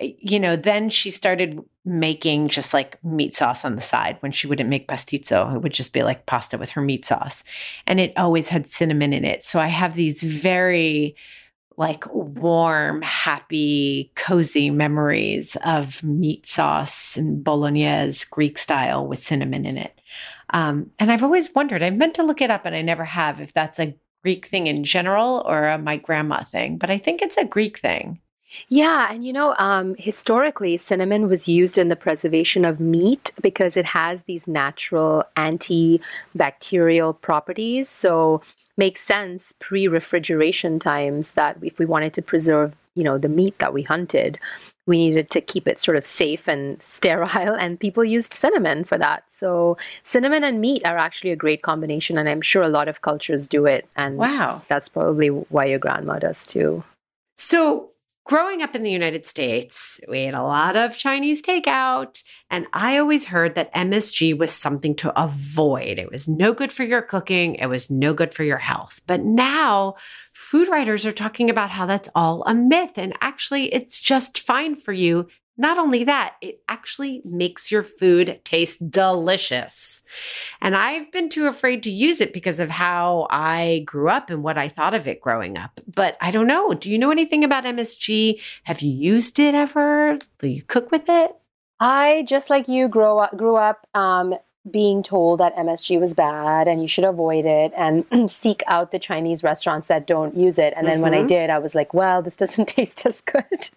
eh, 0.00 0.12
you 0.18 0.40
know, 0.40 0.56
then 0.56 0.90
she 0.90 1.10
started 1.10 1.60
making 1.84 2.48
just 2.48 2.72
like 2.72 3.02
meat 3.04 3.34
sauce 3.34 3.64
on 3.64 3.76
the 3.76 3.82
side 3.82 4.16
when 4.20 4.32
she 4.32 4.46
wouldn't 4.46 4.70
make 4.70 4.88
pastizo. 4.88 5.54
It 5.54 5.60
would 5.60 5.74
just 5.74 5.92
be 5.92 6.02
like 6.02 6.26
pasta 6.26 6.56
with 6.56 6.70
her 6.70 6.80
meat 6.80 7.04
sauce. 7.04 7.44
And 7.86 8.00
it 8.00 8.12
always 8.16 8.48
had 8.48 8.70
cinnamon 8.70 9.12
in 9.12 9.24
it. 9.24 9.44
So 9.44 9.60
I 9.60 9.68
have 9.68 9.94
these 9.94 10.22
very 10.22 11.14
like 11.76 12.04
warm, 12.12 13.02
happy, 13.02 14.12
cozy 14.14 14.70
memories 14.70 15.56
of 15.64 16.02
meat 16.02 16.46
sauce 16.46 17.16
and 17.16 17.42
bolognese 17.42 18.26
Greek 18.30 18.58
style 18.58 19.06
with 19.06 19.18
cinnamon 19.18 19.66
in 19.66 19.76
it. 19.76 20.00
Um, 20.50 20.90
and 20.98 21.10
I've 21.10 21.24
always 21.24 21.54
wondered, 21.54 21.82
I've 21.82 21.96
meant 21.96 22.14
to 22.14 22.22
look 22.22 22.40
it 22.40 22.50
up 22.50 22.64
and 22.64 22.76
I 22.76 22.82
never 22.82 23.04
have, 23.04 23.40
if 23.40 23.52
that's 23.52 23.80
a 23.80 23.96
Greek 24.22 24.46
thing 24.46 24.66
in 24.66 24.84
general 24.84 25.42
or 25.46 25.66
a 25.66 25.78
my 25.78 25.96
grandma 25.98 26.42
thing, 26.44 26.78
but 26.78 26.90
I 26.90 26.98
think 26.98 27.20
it's 27.20 27.36
a 27.36 27.44
Greek 27.44 27.78
thing. 27.78 28.20
Yeah, 28.68 29.12
and 29.12 29.26
you 29.26 29.32
know, 29.32 29.54
um, 29.58 29.96
historically, 29.98 30.76
cinnamon 30.76 31.28
was 31.28 31.48
used 31.48 31.76
in 31.76 31.88
the 31.88 31.96
preservation 31.96 32.64
of 32.64 32.80
meat 32.80 33.32
because 33.42 33.76
it 33.76 33.84
has 33.84 34.24
these 34.24 34.46
natural 34.46 35.24
antibacterial 35.36 37.20
properties. 37.20 37.88
So 37.88 38.42
makes 38.76 39.00
sense 39.00 39.52
pre-refrigeration 39.58 40.78
times 40.78 41.32
that 41.32 41.56
if 41.62 41.78
we 41.78 41.86
wanted 41.86 42.12
to 42.14 42.22
preserve 42.22 42.76
you 42.94 43.02
know 43.04 43.18
the 43.18 43.28
meat 43.28 43.58
that 43.58 43.72
we 43.72 43.82
hunted 43.82 44.38
we 44.86 44.96
needed 44.96 45.30
to 45.30 45.40
keep 45.40 45.66
it 45.66 45.80
sort 45.80 45.96
of 45.96 46.04
safe 46.04 46.46
and 46.46 46.80
sterile 46.82 47.54
and 47.54 47.80
people 47.80 48.04
used 48.04 48.32
cinnamon 48.32 48.84
for 48.84 48.98
that. 48.98 49.24
So 49.28 49.78
cinnamon 50.02 50.44
and 50.44 50.60
meat 50.60 50.84
are 50.84 50.98
actually 50.98 51.30
a 51.30 51.36
great 51.36 51.62
combination 51.62 52.18
and 52.18 52.28
i'm 52.28 52.42
sure 52.42 52.62
a 52.62 52.68
lot 52.68 52.88
of 52.88 53.02
cultures 53.02 53.46
do 53.46 53.66
it 53.66 53.88
and 53.96 54.18
wow. 54.18 54.62
that's 54.68 54.88
probably 54.88 55.28
why 55.28 55.64
your 55.64 55.78
grandma 55.78 56.18
does 56.18 56.44
too. 56.46 56.84
So 57.36 57.90
growing 58.24 58.62
up 58.62 58.74
in 58.74 58.82
the 58.82 58.90
United 58.90 59.26
States, 59.26 60.00
we 60.08 60.20
ate 60.20 60.34
a 60.34 60.42
lot 60.42 60.76
of 60.76 60.96
Chinese 60.96 61.42
takeout, 61.42 62.22
and 62.50 62.66
I 62.72 62.98
always 62.98 63.26
heard 63.26 63.54
that 63.54 63.72
MSG 63.74 64.36
was 64.36 64.50
something 64.50 64.96
to 64.96 65.20
avoid. 65.20 65.98
It 65.98 66.10
was 66.10 66.26
no 66.26 66.54
good 66.54 66.72
for 66.72 66.84
your 66.84 67.02
cooking, 67.02 67.56
it 67.56 67.66
was 67.66 67.90
no 67.90 68.14
good 68.14 68.32
for 68.32 68.42
your 68.42 68.58
health. 68.58 69.02
But 69.06 69.22
now, 69.22 69.96
food 70.32 70.68
writers 70.68 71.04
are 71.04 71.12
talking 71.12 71.50
about 71.50 71.70
how 71.70 71.86
that's 71.86 72.08
all 72.14 72.42
a 72.46 72.54
myth, 72.54 72.96
and 72.96 73.14
actually, 73.20 73.72
it's 73.72 74.00
just 74.00 74.40
fine 74.40 74.74
for 74.74 74.92
you 74.92 75.28
not 75.56 75.78
only 75.78 76.04
that, 76.04 76.34
it 76.40 76.60
actually 76.68 77.22
makes 77.24 77.70
your 77.70 77.82
food 77.82 78.40
taste 78.44 78.90
delicious. 78.90 80.02
And 80.60 80.74
I've 80.74 81.12
been 81.12 81.28
too 81.28 81.46
afraid 81.46 81.82
to 81.84 81.90
use 81.90 82.20
it 82.20 82.32
because 82.32 82.58
of 82.58 82.70
how 82.70 83.28
I 83.30 83.82
grew 83.86 84.08
up 84.08 84.30
and 84.30 84.42
what 84.42 84.58
I 84.58 84.68
thought 84.68 84.94
of 84.94 85.06
it 85.06 85.20
growing 85.20 85.56
up. 85.56 85.80
But 85.86 86.16
I 86.20 86.30
don't 86.30 86.48
know. 86.48 86.74
Do 86.74 86.90
you 86.90 86.98
know 86.98 87.10
anything 87.10 87.44
about 87.44 87.64
MSG? 87.64 88.40
Have 88.64 88.82
you 88.82 88.90
used 88.90 89.38
it 89.38 89.54
ever? 89.54 90.18
Do 90.38 90.48
you 90.48 90.62
cook 90.62 90.90
with 90.90 91.04
it? 91.08 91.36
I 91.78 92.24
just 92.26 92.50
like 92.50 92.68
you 92.68 92.88
grow 92.88 93.18
up 93.18 93.36
grew 93.36 93.56
up 93.56 93.86
um, 93.94 94.34
being 94.70 95.02
told 95.02 95.40
that 95.40 95.54
MSG 95.56 96.00
was 96.00 96.14
bad 96.14 96.66
and 96.68 96.80
you 96.80 96.88
should 96.88 97.04
avoid 97.04 97.44
it 97.44 97.72
and 97.76 98.06
seek 98.30 98.62
out 98.66 98.90
the 98.90 98.98
Chinese 98.98 99.42
restaurants 99.42 99.88
that 99.88 100.06
don't 100.06 100.36
use 100.36 100.58
it. 100.58 100.72
And 100.76 100.86
then 100.86 100.94
mm-hmm. 100.94 101.02
when 101.02 101.14
I 101.14 101.18
mm-hmm. 101.18 101.26
did, 101.26 101.50
I 101.50 101.58
was 101.58 101.74
like, 101.74 101.92
well, 101.92 102.22
this 102.22 102.36
doesn't 102.36 102.66
taste 102.68 103.04
as 103.06 103.20
good. 103.20 103.70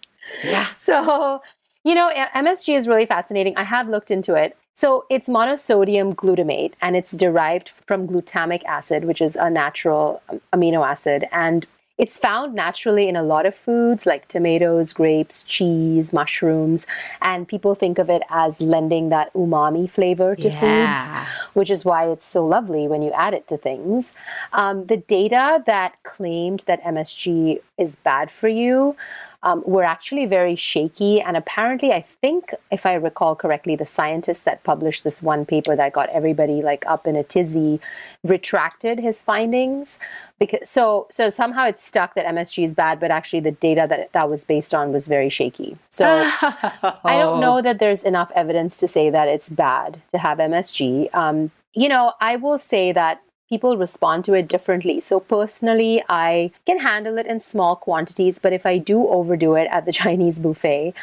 Yeah. 0.44 0.68
So 0.74 1.42
you 1.88 1.94
know, 1.94 2.12
MSG 2.34 2.76
is 2.76 2.86
really 2.86 3.06
fascinating. 3.06 3.56
I 3.56 3.64
have 3.64 3.88
looked 3.88 4.10
into 4.10 4.34
it. 4.34 4.54
So 4.74 5.06
it's 5.08 5.26
monosodium 5.26 6.14
glutamate 6.14 6.74
and 6.82 6.94
it's 6.94 7.12
derived 7.12 7.70
from 7.70 8.06
glutamic 8.06 8.62
acid, 8.64 9.04
which 9.04 9.22
is 9.22 9.36
a 9.36 9.48
natural 9.48 10.20
um, 10.28 10.42
amino 10.52 10.86
acid. 10.86 11.24
And 11.32 11.66
it's 11.96 12.18
found 12.18 12.54
naturally 12.54 13.08
in 13.08 13.16
a 13.16 13.22
lot 13.22 13.46
of 13.46 13.54
foods 13.54 14.04
like 14.04 14.28
tomatoes, 14.28 14.92
grapes, 14.92 15.42
cheese, 15.42 16.12
mushrooms, 16.12 16.86
and 17.22 17.48
people 17.48 17.74
think 17.74 17.98
of 17.98 18.10
it 18.10 18.22
as 18.28 18.60
lending 18.60 19.08
that 19.08 19.32
umami 19.32 19.90
flavor 19.90 20.36
to 20.36 20.48
yeah. 20.48 20.60
foods, 20.60 21.28
which 21.54 21.70
is 21.70 21.86
why 21.86 22.06
it's 22.06 22.26
so 22.26 22.44
lovely 22.44 22.86
when 22.86 23.00
you 23.00 23.10
add 23.12 23.32
it 23.32 23.48
to 23.48 23.56
things. 23.56 24.12
Um, 24.52 24.84
the 24.84 24.98
data 24.98 25.62
that 25.64 26.00
claimed 26.02 26.64
that 26.66 26.84
MSG 26.84 27.60
is 27.78 27.96
bad 27.96 28.30
for 28.30 28.48
you 28.48 28.94
um, 29.42 29.62
were 29.66 29.84
actually 29.84 30.26
very 30.26 30.56
shaky. 30.56 31.20
And 31.20 31.36
apparently, 31.36 31.92
I 31.92 32.00
think, 32.00 32.52
if 32.72 32.84
I 32.84 32.94
recall 32.94 33.36
correctly, 33.36 33.76
the 33.76 33.86
scientist 33.86 34.44
that 34.44 34.64
published 34.64 35.04
this 35.04 35.22
one 35.22 35.46
paper 35.46 35.76
that 35.76 35.92
got 35.92 36.08
everybody 36.10 36.60
like 36.62 36.84
up 36.86 37.06
in 37.06 37.14
a 37.14 37.22
tizzy 37.22 37.80
retracted 38.24 38.98
his 38.98 39.22
findings 39.22 39.98
because 40.38 40.68
so 40.68 41.06
so 41.10 41.30
somehow 41.30 41.66
it's 41.66 41.84
stuck 41.84 42.14
that 42.14 42.26
MSG 42.26 42.64
is 42.64 42.74
bad, 42.74 42.98
but 42.98 43.10
actually 43.10 43.40
the 43.40 43.52
data 43.52 43.86
that 43.88 44.12
that 44.12 44.28
was 44.28 44.44
based 44.44 44.74
on 44.74 44.92
was 44.92 45.06
very 45.06 45.28
shaky. 45.28 45.76
So 45.88 46.04
oh. 46.08 47.00
I 47.04 47.16
don't 47.16 47.40
know 47.40 47.62
that 47.62 47.78
there's 47.78 48.02
enough 48.02 48.32
evidence 48.34 48.78
to 48.78 48.88
say 48.88 49.10
that 49.10 49.28
it's 49.28 49.48
bad 49.48 50.00
to 50.10 50.18
have 50.18 50.38
MSG. 50.38 51.14
Um, 51.14 51.50
you 51.74 51.88
know, 51.88 52.12
I 52.20 52.36
will 52.36 52.58
say 52.58 52.92
that 52.92 53.22
people 53.48 53.76
respond 53.76 54.24
to 54.26 54.34
it 54.34 54.48
differently. 54.48 55.00
So 55.00 55.20
personally, 55.20 56.02
I 56.08 56.50
can 56.66 56.80
handle 56.80 57.18
it 57.18 57.26
in 57.26 57.40
small 57.40 57.76
quantities, 57.76 58.38
but 58.38 58.52
if 58.52 58.66
I 58.66 58.78
do 58.78 59.08
overdo 59.08 59.54
it 59.54 59.68
at 59.70 59.86
the 59.86 59.92
Chinese 60.02 60.38
buffet, 60.38 60.94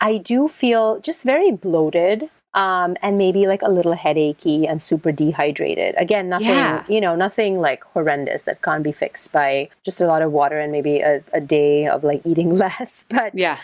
I 0.00 0.18
do 0.18 0.48
feel 0.48 1.00
just 1.00 1.24
very 1.24 1.52
bloated. 1.52 2.28
Um, 2.54 2.96
and 3.02 3.18
maybe 3.18 3.46
like 3.46 3.60
a 3.60 3.68
little 3.68 3.94
headachy 3.94 4.66
and 4.66 4.80
super 4.80 5.12
dehydrated. 5.12 5.94
Again, 5.98 6.30
nothing, 6.30 6.46
yeah. 6.46 6.84
you 6.88 7.02
know, 7.02 7.14
nothing 7.14 7.58
like 7.58 7.84
horrendous 7.92 8.44
that 8.44 8.62
can't 8.62 8.82
be 8.82 8.92
fixed 8.92 9.30
by 9.30 9.68
just 9.82 10.00
a 10.00 10.06
lot 10.06 10.22
of 10.22 10.32
water 10.32 10.58
and 10.58 10.72
maybe 10.72 11.00
a, 11.00 11.22
a 11.34 11.40
day 11.42 11.86
of 11.86 12.02
like 12.02 12.22
eating 12.24 12.56
less. 12.64 13.04
But 13.10 13.34
yeah. 13.34 13.58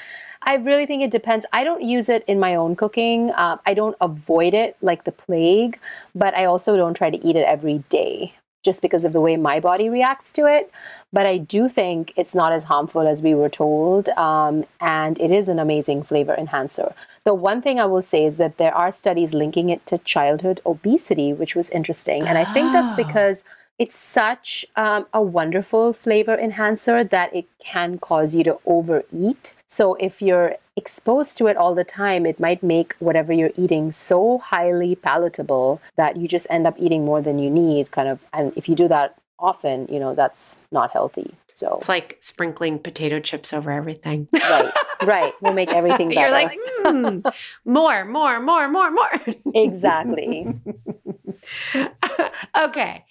I 0.44 0.54
really 0.56 0.86
think 0.86 1.02
it 1.02 1.10
depends. 1.10 1.46
I 1.52 1.64
don't 1.64 1.82
use 1.82 2.08
it 2.08 2.24
in 2.26 2.40
my 2.40 2.54
own 2.54 2.76
cooking. 2.76 3.30
Uh, 3.30 3.58
I 3.66 3.74
don't 3.74 3.96
avoid 4.00 4.54
it 4.54 4.76
like 4.80 5.04
the 5.04 5.12
plague, 5.12 5.78
but 6.14 6.34
I 6.34 6.44
also 6.44 6.76
don't 6.76 6.94
try 6.94 7.10
to 7.10 7.26
eat 7.26 7.36
it 7.36 7.46
every 7.46 7.78
day 7.88 8.34
just 8.62 8.80
because 8.80 9.04
of 9.04 9.12
the 9.12 9.20
way 9.20 9.36
my 9.36 9.58
body 9.58 9.88
reacts 9.88 10.32
to 10.32 10.46
it. 10.46 10.70
But 11.12 11.26
I 11.26 11.38
do 11.38 11.68
think 11.68 12.12
it's 12.16 12.34
not 12.34 12.52
as 12.52 12.64
harmful 12.64 13.02
as 13.02 13.22
we 13.22 13.34
were 13.34 13.48
told, 13.48 14.08
um, 14.10 14.64
and 14.80 15.20
it 15.20 15.30
is 15.30 15.48
an 15.48 15.58
amazing 15.58 16.04
flavor 16.04 16.34
enhancer. 16.34 16.94
The 17.24 17.34
one 17.34 17.60
thing 17.60 17.80
I 17.80 17.86
will 17.86 18.02
say 18.02 18.24
is 18.24 18.36
that 18.36 18.58
there 18.58 18.74
are 18.74 18.92
studies 18.92 19.34
linking 19.34 19.68
it 19.68 19.84
to 19.86 19.98
childhood 19.98 20.60
obesity, 20.64 21.32
which 21.32 21.54
was 21.56 21.70
interesting. 21.70 22.26
And 22.26 22.38
I 22.38 22.44
think 22.52 22.72
that's 22.72 22.92
ah. 22.92 22.96
because 22.96 23.44
it's 23.78 23.96
such 23.96 24.64
um, 24.76 25.06
a 25.12 25.20
wonderful 25.22 25.92
flavor 25.92 26.36
enhancer 26.38 27.02
that 27.04 27.34
it 27.34 27.46
can 27.58 27.98
cause 27.98 28.34
you 28.34 28.44
to 28.44 28.58
overeat. 28.66 29.54
So 29.66 29.94
if 29.94 30.20
you're 30.22 30.56
exposed 30.76 31.36
to 31.38 31.46
it 31.48 31.56
all 31.56 31.74
the 31.74 31.84
time, 31.84 32.24
it 32.26 32.38
might 32.38 32.62
make 32.62 32.94
whatever 32.98 33.32
you're 33.32 33.50
eating 33.56 33.90
so 33.92 34.38
highly 34.38 34.94
palatable 34.94 35.80
that 35.96 36.16
you 36.16 36.28
just 36.28 36.46
end 36.50 36.66
up 36.66 36.76
eating 36.78 37.04
more 37.04 37.20
than 37.22 37.38
you 37.38 37.50
need, 37.50 37.90
kind 37.90 38.08
of. 38.08 38.20
And 38.32 38.52
if 38.56 38.68
you 38.68 38.74
do 38.74 38.88
that 38.88 39.16
often, 39.38 39.86
you 39.90 39.98
know, 39.98 40.14
that's 40.14 40.56
not 40.70 40.90
healthy. 40.92 41.34
So 41.52 41.76
It's 41.78 41.88
like 41.88 42.16
sprinkling 42.20 42.78
potato 42.78 43.20
chips 43.20 43.52
over 43.52 43.70
everything. 43.70 44.28
right, 44.32 44.72
right, 45.04 45.32
we'll 45.40 45.52
make 45.52 45.70
everything 45.70 46.08
better. 46.10 46.20
You're 46.20 46.30
like, 46.30 46.58
"Mm, 46.84 47.34
more, 47.64 48.04
more, 48.04 48.40
more, 48.40 48.68
more, 48.68 48.90
more. 48.90 49.20
exactly. 49.54 50.46
okay. 52.58 53.04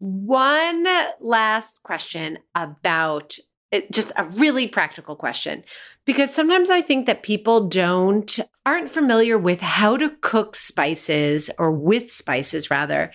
One 0.00 0.86
last 1.20 1.82
question 1.82 2.38
about 2.54 3.36
it, 3.70 3.92
just 3.92 4.12
a 4.16 4.24
really 4.24 4.66
practical 4.66 5.14
question 5.14 5.62
because 6.04 6.34
sometimes 6.34 6.70
I 6.70 6.80
think 6.80 7.06
that 7.06 7.22
people 7.22 7.68
don't 7.68 8.40
aren't 8.66 8.90
familiar 8.90 9.38
with 9.38 9.60
how 9.60 9.96
to 9.98 10.10
cook 10.22 10.56
spices 10.56 11.50
or 11.58 11.70
with 11.70 12.10
spices 12.10 12.70
rather 12.70 13.12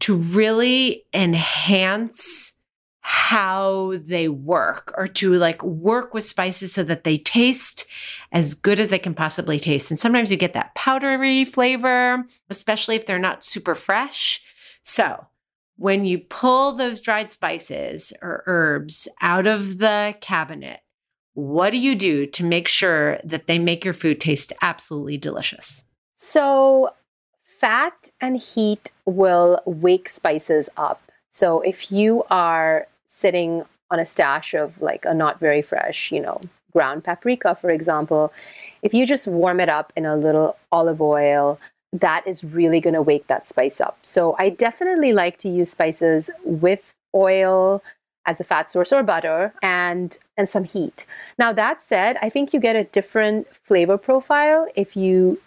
to 0.00 0.14
really 0.14 1.04
enhance 1.12 2.52
how 3.00 3.94
they 3.96 4.28
work 4.28 4.92
or 4.96 5.06
to 5.06 5.34
like 5.34 5.62
work 5.64 6.12
with 6.12 6.24
spices 6.24 6.72
so 6.72 6.82
that 6.82 7.04
they 7.04 7.16
taste 7.16 7.86
as 8.30 8.52
good 8.52 8.78
as 8.78 8.90
they 8.90 8.98
can 8.98 9.14
possibly 9.14 9.58
taste. 9.58 9.90
And 9.90 9.98
sometimes 9.98 10.30
you 10.30 10.36
get 10.36 10.52
that 10.52 10.74
powdery 10.74 11.44
flavor, 11.44 12.24
especially 12.50 12.96
if 12.96 13.06
they're 13.06 13.18
not 13.18 13.44
super 13.44 13.74
fresh. 13.74 14.42
So, 14.82 15.26
when 15.76 16.04
you 16.04 16.18
pull 16.18 16.72
those 16.72 17.00
dried 17.00 17.32
spices 17.32 18.12
or 18.22 18.42
herbs 18.46 19.08
out 19.20 19.46
of 19.46 19.78
the 19.78 20.14
cabinet, 20.20 20.80
what 21.34 21.70
do 21.70 21.76
you 21.76 21.94
do 21.94 22.24
to 22.26 22.44
make 22.44 22.66
sure 22.66 23.18
that 23.22 23.46
they 23.46 23.58
make 23.58 23.84
your 23.84 23.94
food 23.94 24.20
taste 24.20 24.52
absolutely 24.62 25.18
delicious? 25.18 25.84
So, 26.14 26.94
fat 27.44 28.10
and 28.20 28.38
heat 28.38 28.92
will 29.04 29.60
wake 29.66 30.08
spices 30.08 30.70
up. 30.78 31.02
So, 31.30 31.60
if 31.60 31.92
you 31.92 32.24
are 32.30 32.86
sitting 33.06 33.64
on 33.90 33.98
a 33.98 34.06
stash 34.06 34.54
of 34.54 34.80
like 34.80 35.04
a 35.04 35.12
not 35.12 35.38
very 35.38 35.60
fresh, 35.60 36.10
you 36.10 36.20
know, 36.20 36.40
ground 36.72 37.04
paprika, 37.04 37.54
for 37.54 37.70
example, 37.70 38.32
if 38.82 38.94
you 38.94 39.04
just 39.04 39.26
warm 39.26 39.60
it 39.60 39.68
up 39.68 39.92
in 39.94 40.06
a 40.06 40.16
little 40.16 40.56
olive 40.72 41.02
oil, 41.02 41.60
that 41.92 42.26
is 42.26 42.44
really 42.44 42.80
going 42.80 42.94
to 42.94 43.02
wake 43.02 43.26
that 43.26 43.46
spice 43.46 43.80
up. 43.80 43.98
So, 44.02 44.36
I 44.38 44.50
definitely 44.50 45.12
like 45.12 45.38
to 45.38 45.48
use 45.48 45.70
spices 45.70 46.30
with 46.44 46.94
oil 47.14 47.82
as 48.26 48.40
a 48.40 48.44
fat 48.44 48.70
source 48.70 48.92
or 48.92 49.02
butter 49.02 49.54
and 49.62 50.18
and 50.36 50.50
some 50.50 50.64
heat. 50.64 51.06
Now 51.38 51.52
that 51.52 51.82
said, 51.82 52.18
I 52.20 52.28
think 52.28 52.52
you 52.52 52.60
get 52.60 52.76
a 52.76 52.84
different 52.84 53.54
flavor 53.54 53.96
profile 53.96 54.66
if 54.74 54.96
you 54.96 55.40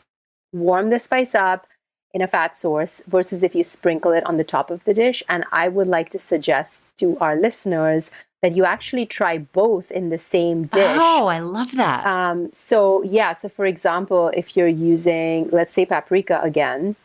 warm 0.54 0.90
the 0.90 1.00
spice 1.00 1.36
up 1.36 1.68
in 2.14 2.22
a 2.22 2.28
fat 2.28 2.58
source 2.58 3.04
versus 3.08 3.44
if 3.44 3.54
you 3.54 3.64
sprinkle 3.64 4.12
it 4.12 4.26
on 4.26 4.38
the 4.38 4.44
top 4.44 4.72
of 4.72 4.84
the 4.86 4.94
dish. 4.94 5.22
And 5.30 5.46
I 5.52 5.68
would 5.68 5.88
like 5.88 6.10
to 6.12 6.20
suggest 6.20 6.82
to 6.98 7.18
our 7.20 7.36
listeners 7.36 8.10
that 8.42 8.56
you 8.56 8.64
actually 8.66 9.06
try 9.06 9.38
both 9.38 9.92
in 9.92 10.10
the 10.10 10.18
same 10.18 10.64
dish. 10.68 10.98
Oh, 11.00 11.28
I 11.28 11.40
love 11.40 11.72
that. 11.76 12.06
Um, 12.06 12.52
so, 12.54 13.04
yeah, 13.04 13.34
so 13.34 13.50
for 13.50 13.66
example, 13.66 14.32
if 14.34 14.56
you're 14.56 14.68
using, 14.68 15.50
let's 15.52 15.74
say, 15.74 15.86
paprika 15.86 16.40
again, 16.42 16.96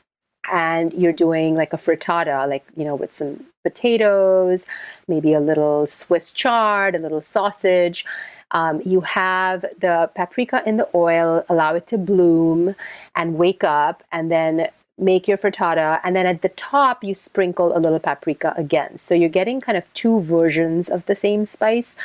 and 0.52 0.92
you're 0.92 1.12
doing 1.12 1.54
like 1.54 1.72
a 1.72 1.78
frittata, 1.78 2.48
like, 2.48 2.64
you 2.76 2.84
know, 2.84 2.94
with 2.94 3.12
some 3.12 3.44
potatoes, 3.64 4.66
maybe 5.08 5.32
a 5.32 5.40
little 5.40 5.86
Swiss 5.86 6.30
chard, 6.30 6.94
a 6.94 6.98
little 6.98 7.22
sausage. 7.22 8.04
Um, 8.50 8.82
you 8.84 9.00
have 9.00 9.62
the 9.80 10.10
paprika 10.14 10.62
in 10.66 10.76
the 10.76 10.88
oil, 10.94 11.44
allow 11.48 11.74
it 11.74 11.86
to 11.88 11.98
bloom 11.98 12.76
and 13.16 13.36
wake 13.36 13.64
up, 13.64 14.04
and 14.12 14.30
then 14.30 14.68
make 14.98 15.26
your 15.26 15.38
frittata. 15.38 16.00
And 16.04 16.14
then 16.14 16.26
at 16.26 16.42
the 16.42 16.50
top, 16.50 17.02
you 17.02 17.14
sprinkle 17.14 17.76
a 17.76 17.80
little 17.80 17.98
paprika 17.98 18.54
again. 18.56 18.98
So 18.98 19.14
you're 19.14 19.28
getting 19.28 19.60
kind 19.60 19.76
of 19.76 19.92
two 19.94 20.20
versions 20.20 20.88
of 20.88 21.04
the 21.06 21.16
same 21.16 21.46
spice. 21.46 21.96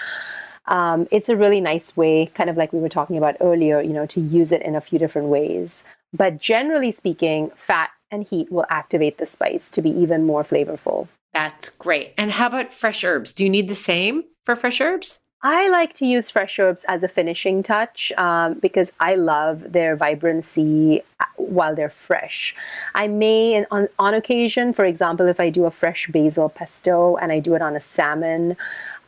Um, 0.65 1.07
it's 1.11 1.29
a 1.29 1.35
really 1.35 1.61
nice 1.61 1.97
way, 1.97 2.27
kind 2.27 2.49
of 2.49 2.57
like 2.57 2.73
we 2.73 2.79
were 2.79 2.89
talking 2.89 3.17
about 3.17 3.35
earlier, 3.41 3.81
you 3.81 3.93
know, 3.93 4.05
to 4.07 4.21
use 4.21 4.51
it 4.51 4.61
in 4.61 4.75
a 4.75 4.81
few 4.81 4.99
different 4.99 5.29
ways. 5.29 5.83
But 6.13 6.39
generally 6.39 6.91
speaking, 6.91 7.51
fat 7.55 7.89
and 8.11 8.23
heat 8.23 8.51
will 8.51 8.65
activate 8.69 9.17
the 9.17 9.25
spice 9.25 9.69
to 9.71 9.81
be 9.81 9.89
even 9.89 10.25
more 10.25 10.43
flavorful. 10.43 11.07
That's 11.33 11.69
great. 11.69 12.13
And 12.17 12.31
how 12.31 12.47
about 12.47 12.73
fresh 12.73 13.03
herbs? 13.03 13.33
Do 13.33 13.43
you 13.43 13.49
need 13.49 13.67
the 13.67 13.75
same 13.75 14.23
for 14.45 14.55
fresh 14.55 14.81
herbs? 14.81 15.21
I 15.41 15.69
like 15.69 15.93
to 15.93 16.05
use 16.05 16.29
fresh 16.29 16.59
herbs 16.59 16.83
as 16.89 17.01
a 17.01 17.07
finishing 17.07 17.63
touch 17.63 18.11
um, 18.17 18.55
because 18.55 18.91
I 18.99 19.15
love 19.15 19.71
their 19.71 19.95
vibrancy 19.95 21.01
uh, 21.17 21.25
while 21.37 21.73
they're 21.73 21.89
fresh. 21.89 22.53
I 22.93 23.07
may, 23.07 23.65
on, 23.71 23.87
on 23.97 24.13
occasion, 24.13 24.73
for 24.73 24.83
example, 24.83 25.27
if 25.27 25.39
I 25.39 25.49
do 25.49 25.63
a 25.63 25.71
fresh 25.71 26.07
basil 26.07 26.49
pesto 26.49 27.15
and 27.15 27.31
I 27.31 27.39
do 27.39 27.55
it 27.55 27.61
on 27.61 27.77
a 27.77 27.79
salmon, 27.79 28.57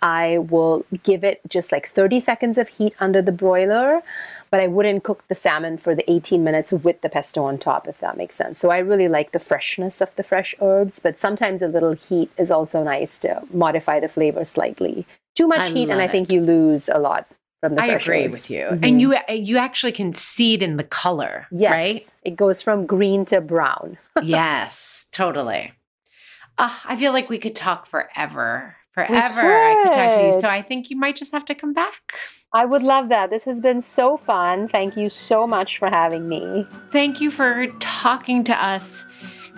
I 0.01 0.37
will 0.37 0.85
give 1.03 1.25
it 1.25 1.41
just 1.49 1.73
like 1.73 1.89
30 1.89 2.21
seconds 2.21 2.57
of 2.57 2.69
heat 2.69 2.95
under 3.01 3.21
the 3.21 3.33
broiler, 3.33 4.01
but 4.49 4.61
I 4.61 4.67
wouldn't 4.67 5.03
cook 5.03 5.27
the 5.27 5.35
salmon 5.35 5.77
for 5.77 5.95
the 5.95 6.09
18 6.09 6.45
minutes 6.45 6.71
with 6.71 7.01
the 7.01 7.09
pesto 7.09 7.43
on 7.43 7.57
top, 7.57 7.89
if 7.89 7.99
that 7.99 8.15
makes 8.15 8.37
sense. 8.37 8.57
So 8.57 8.69
I 8.69 8.77
really 8.77 9.09
like 9.09 9.33
the 9.33 9.39
freshness 9.39 9.99
of 9.99 10.15
the 10.15 10.23
fresh 10.23 10.55
herbs, 10.61 10.99
but 10.99 11.19
sometimes 11.19 11.61
a 11.61 11.67
little 11.67 11.91
heat 11.91 12.31
is 12.37 12.51
also 12.51 12.83
nice 12.83 13.17
to 13.19 13.43
modify 13.51 13.99
the 13.99 14.07
flavor 14.07 14.45
slightly. 14.45 15.05
Too 15.35 15.47
much 15.47 15.61
I 15.61 15.69
heat, 15.69 15.89
and 15.89 16.01
I 16.01 16.05
it. 16.05 16.11
think 16.11 16.31
you 16.31 16.41
lose 16.41 16.89
a 16.89 16.97
lot 16.99 17.27
from 17.61 17.75
the 17.75 17.81
I 17.83 17.87
agree 17.87 18.25
herbs. 18.25 18.31
with 18.31 18.49
you. 18.49 18.65
Mhm. 18.65 18.79
And 18.83 19.01
you 19.01 19.15
you 19.29 19.57
actually 19.57 19.91
can 19.93 20.13
see 20.13 20.55
it 20.55 20.61
in 20.63 20.77
the 20.77 20.83
color, 20.83 21.47
yes, 21.51 21.71
right? 21.71 22.01
it 22.23 22.35
goes 22.35 22.61
from 22.61 22.85
green 22.85 23.25
to 23.25 23.39
brown. 23.41 23.97
yes, 24.23 25.05
totally. 25.11 25.73
Ah, 26.57 26.81
I 26.85 26.95
feel 26.95 27.13
like 27.13 27.29
we 27.29 27.39
could 27.39 27.55
talk 27.55 27.85
forever. 27.85 28.75
Forever. 28.93 29.41
I 29.41 29.83
could 29.83 29.93
talk 29.93 30.11
to 30.15 30.25
you. 30.25 30.31
So 30.33 30.47
I 30.49 30.61
think 30.61 30.89
you 30.89 30.97
might 30.97 31.15
just 31.15 31.31
have 31.31 31.45
to 31.45 31.55
come 31.55 31.71
back. 31.71 32.13
I 32.53 32.65
would 32.65 32.83
love 32.83 33.07
that. 33.07 33.29
This 33.29 33.45
has 33.45 33.61
been 33.61 33.81
so 33.81 34.17
fun. 34.17 34.67
Thank 34.67 34.97
you 34.97 35.07
so 35.07 35.47
much 35.47 35.77
for 35.77 35.87
having 35.89 36.27
me. 36.27 36.67
Thank 36.91 37.21
you 37.21 37.31
for 37.31 37.67
talking 37.79 38.43
to 38.43 38.53
us. 38.63 39.05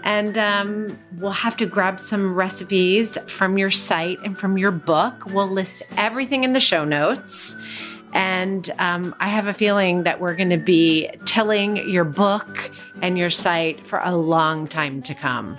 And 0.04 0.38
um, 0.38 1.00
we'll 1.18 1.32
have 1.32 1.56
to 1.58 1.66
grab 1.66 2.00
some 2.00 2.34
recipes 2.34 3.18
from 3.28 3.58
your 3.58 3.72
site 3.72 4.20
and 4.24 4.38
from 4.38 4.58
your 4.58 4.72
book. 4.72 5.26
We'll 5.28 5.50
list 5.50 5.84
everything 5.98 6.44
in 6.44 6.52
the 6.52 6.60
show 6.60 6.84
notes. 6.84 7.56
And 8.14 8.70
um, 8.78 9.16
I 9.20 9.30
have 9.30 9.48
a 9.48 9.54
feeling 9.54 10.04
that 10.04 10.20
we're 10.20 10.36
going 10.36 10.52
to 10.52 10.58
be 10.58 11.10
tilling 11.26 11.90
your 11.90 12.04
book 12.04 12.72
and 13.02 13.18
your 13.18 13.30
site 13.30 13.86
for 13.86 14.00
a 14.00 14.16
long 14.16 14.68
time 14.68 15.02
to 15.04 15.16
come 15.16 15.58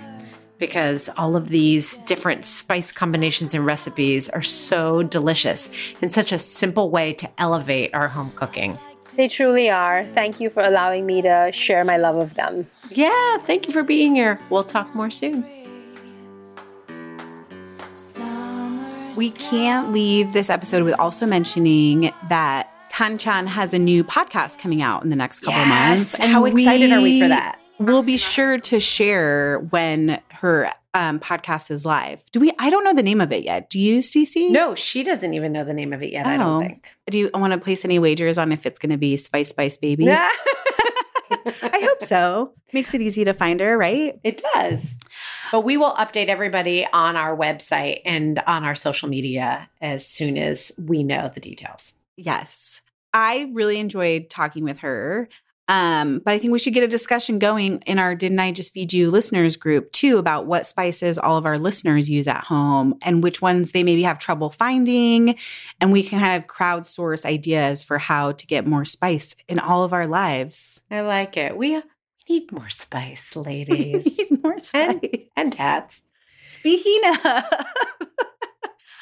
because 0.57 1.09
all 1.17 1.35
of 1.35 1.49
these 1.49 1.97
different 1.99 2.45
spice 2.45 2.91
combinations 2.91 3.53
and 3.53 3.65
recipes 3.65 4.29
are 4.29 4.41
so 4.41 5.03
delicious 5.03 5.69
and 6.01 6.13
such 6.13 6.31
a 6.31 6.37
simple 6.37 6.89
way 6.89 7.13
to 7.13 7.29
elevate 7.37 7.93
our 7.93 8.07
home 8.07 8.31
cooking. 8.35 8.77
They 9.15 9.27
truly 9.27 9.69
are. 9.69 10.03
Thank 10.03 10.39
you 10.39 10.49
for 10.49 10.61
allowing 10.61 11.05
me 11.05 11.21
to 11.21 11.51
share 11.53 11.83
my 11.85 11.97
love 11.97 12.17
of 12.17 12.33
them. 12.33 12.67
Yeah, 12.89 13.37
thank 13.39 13.67
you 13.67 13.73
for 13.73 13.83
being 13.83 14.15
here. 14.15 14.39
We'll 14.49 14.63
talk 14.63 14.93
more 14.93 15.11
soon. 15.11 15.45
We 19.15 19.31
can't 19.31 19.93
leave 19.93 20.33
this 20.33 20.49
episode 20.49 20.83
with 20.83 20.99
also 20.99 21.25
mentioning 21.25 22.11
that 22.27 22.69
Kanchan 22.91 23.47
has 23.47 23.73
a 23.73 23.79
new 23.79 24.03
podcast 24.03 24.59
coming 24.59 24.81
out 24.81 25.03
in 25.03 25.09
the 25.09 25.15
next 25.15 25.39
couple 25.39 25.61
of 25.61 25.67
months. 25.67 26.15
How 26.17 26.45
excited 26.45 26.91
are 26.91 27.01
we 27.01 27.21
for 27.21 27.29
that? 27.29 27.59
We'll 27.79 28.03
be 28.03 28.17
sure 28.17 28.57
to 28.57 28.79
share 28.79 29.59
when 29.69 30.19
her 30.31 30.71
um, 30.95 31.19
podcast 31.19 31.69
is 31.69 31.85
live. 31.85 32.23
Do 32.31 32.39
we? 32.39 32.51
I 32.57 32.71
don't 32.71 32.83
know 32.83 32.93
the 32.93 33.03
name 33.03 33.21
of 33.21 33.31
it 33.31 33.43
yet. 33.43 33.69
Do 33.69 33.79
you, 33.79 34.01
Stacey? 34.01 34.49
No, 34.49 34.73
she 34.73 35.03
doesn't 35.03 35.33
even 35.35 35.51
know 35.51 35.63
the 35.63 35.73
name 35.73 35.93
of 35.93 36.01
it 36.01 36.11
yet, 36.11 36.25
I 36.25 36.35
Oh. 36.35 36.37
don't 36.39 36.59
think. 36.61 36.89
Do 37.11 37.19
you 37.19 37.29
want 37.33 37.53
to 37.53 37.59
place 37.59 37.85
any 37.85 37.99
wagers 37.99 38.37
on 38.39 38.51
if 38.51 38.65
it's 38.65 38.79
going 38.79 38.89
to 38.91 38.97
be 38.97 39.15
Spice 39.17 39.49
Spice 39.49 39.77
Baby? 39.77 40.09
I 41.29 41.79
hope 41.87 42.03
so. 42.03 42.53
Makes 42.73 42.93
it 42.93 43.01
easy 43.01 43.23
to 43.25 43.33
find 43.33 43.59
her, 43.59 43.77
right? 43.77 44.19
It 44.23 44.43
does. 44.53 44.95
But 45.51 45.61
we 45.61 45.77
will 45.77 45.93
update 45.93 46.27
everybody 46.27 46.87
on 46.91 47.15
our 47.15 47.35
website 47.35 48.01
and 48.05 48.39
on 48.47 48.63
our 48.63 48.75
social 48.75 49.09
media 49.09 49.69
as 49.81 50.07
soon 50.07 50.37
as 50.37 50.71
we 50.77 51.03
know 51.03 51.29
the 51.33 51.39
details. 51.41 51.93
Yes. 52.17 52.81
I 53.13 53.49
really 53.53 53.79
enjoyed 53.79 54.29
talking 54.29 54.63
with 54.63 54.79
her. 54.79 55.29
Um, 55.67 56.19
but 56.23 56.31
I 56.33 56.37
think 56.37 56.53
we 56.53 56.59
should 56.59 56.75
get 56.75 56.83
a 56.83 56.87
discussion 56.87 57.39
going 57.39 57.81
in 57.87 57.97
our 57.97 58.13
Didn't 58.13 58.37
I 58.39 58.51
Just 58.51 58.73
Feed 58.73 58.93
You 58.93 59.09
listeners 59.09 59.55
group 59.55 59.91
too 59.91 60.19
about 60.19 60.45
what 60.45 60.67
spices 60.67 61.17
all 61.17 61.37
of 61.37 61.45
our 61.47 61.57
listeners 61.57 62.07
use 62.09 62.27
at 62.27 62.43
home 62.43 62.93
and 63.01 63.23
which 63.23 63.41
ones 63.41 63.71
they 63.71 63.81
maybe 63.81 64.03
have 64.03 64.19
trouble 64.19 64.51
finding. 64.51 65.35
And 65.81 65.91
we 65.91 66.03
can 66.03 66.19
kind 66.19 66.39
of 66.41 66.47
crowdsource 66.47 67.25
ideas 67.25 67.81
for 67.83 67.97
how 67.97 68.33
to 68.33 68.45
get 68.45 68.67
more 68.67 68.85
spice 68.85 69.35
in 69.47 69.57
all 69.57 69.83
of 69.83 69.91
our 69.91 70.05
lives. 70.05 70.81
I 70.91 71.01
like 71.01 71.35
it. 71.35 71.57
We 71.57 71.81
need 72.29 72.51
more 72.51 72.69
spice, 72.69 73.31
We 73.35 73.41
ladies 73.41 74.17
need 74.19 74.43
more 74.43 74.59
spice. 74.59 74.99
and 75.35 75.51
tats. 75.51 76.03
Speaking 76.45 77.01
of, 77.09 77.19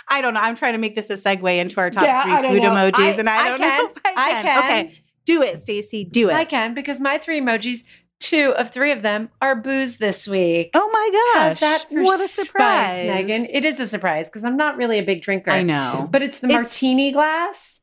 I 0.09 0.21
don't 0.21 0.33
know. 0.33 0.39
I'm 0.41 0.55
trying 0.55 0.73
to 0.73 0.79
make 0.79 0.95
this 0.95 1.09
a 1.09 1.13
segue 1.13 1.57
into 1.57 1.79
our 1.79 1.89
top 1.89 2.03
Yeah, 2.03 2.23
three 2.39 2.49
food 2.51 2.63
know. 2.63 2.71
emojis, 2.71 2.99
I- 3.15 3.19
and 3.19 3.29
I 3.29 3.45
I 3.45 3.49
don't 3.49 3.57
can. 3.59 3.77
know 3.83 3.89
if 3.89 3.97
I 4.05 4.13
I 4.15 4.29
can. 4.31 4.43
can. 4.43 4.63
Okay, 4.85 4.99
Do 5.25 5.41
it, 5.41 5.59
Stacy. 5.59 6.03
Do 6.03 6.29
it. 6.29 6.33
I 6.33 6.45
can 6.45 6.73
because 6.73 6.99
my 6.99 7.17
three 7.17 7.39
emojis, 7.41 7.83
two 8.19 8.53
of 8.57 8.71
three 8.71 8.91
of 8.91 9.01
them 9.01 9.29
are 9.41 9.55
booze 9.55 9.97
this 9.97 10.27
week. 10.27 10.71
oh 10.73 10.89
my 10.91 11.09
gosh. 11.11 11.49
How's 11.49 11.59
that 11.59 11.89
for 11.89 12.03
what 12.03 12.19
a 12.19 12.27
spice, 12.27 12.47
surprise. 12.47 13.07
Megan? 13.07 13.47
It 13.51 13.65
is 13.65 13.79
a 13.79 13.87
surprise 13.87 14.29
because 14.29 14.43
I'm 14.43 14.57
not 14.57 14.77
really 14.77 14.99
a 14.99 15.03
big 15.03 15.21
drinker. 15.21 15.51
I 15.51 15.63
know. 15.63 16.07
But 16.11 16.21
it's 16.23 16.39
the 16.39 16.47
It's- 16.47 16.59
martini 16.59 17.11
glass, 17.11 17.79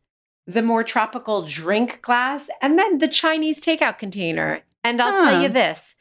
the 0.46 0.62
more 0.62 0.82
tropical 0.84 1.42
drink 1.42 2.00
glass, 2.02 2.48
and 2.62 2.78
then 2.78 2.98
the 2.98 3.08
Chinese 3.08 3.60
takeout 3.60 3.98
container. 3.98 4.60
And 4.82 5.00
I'll 5.00 5.18
tell 5.18 5.42
you 5.42 5.48
this 5.48 5.94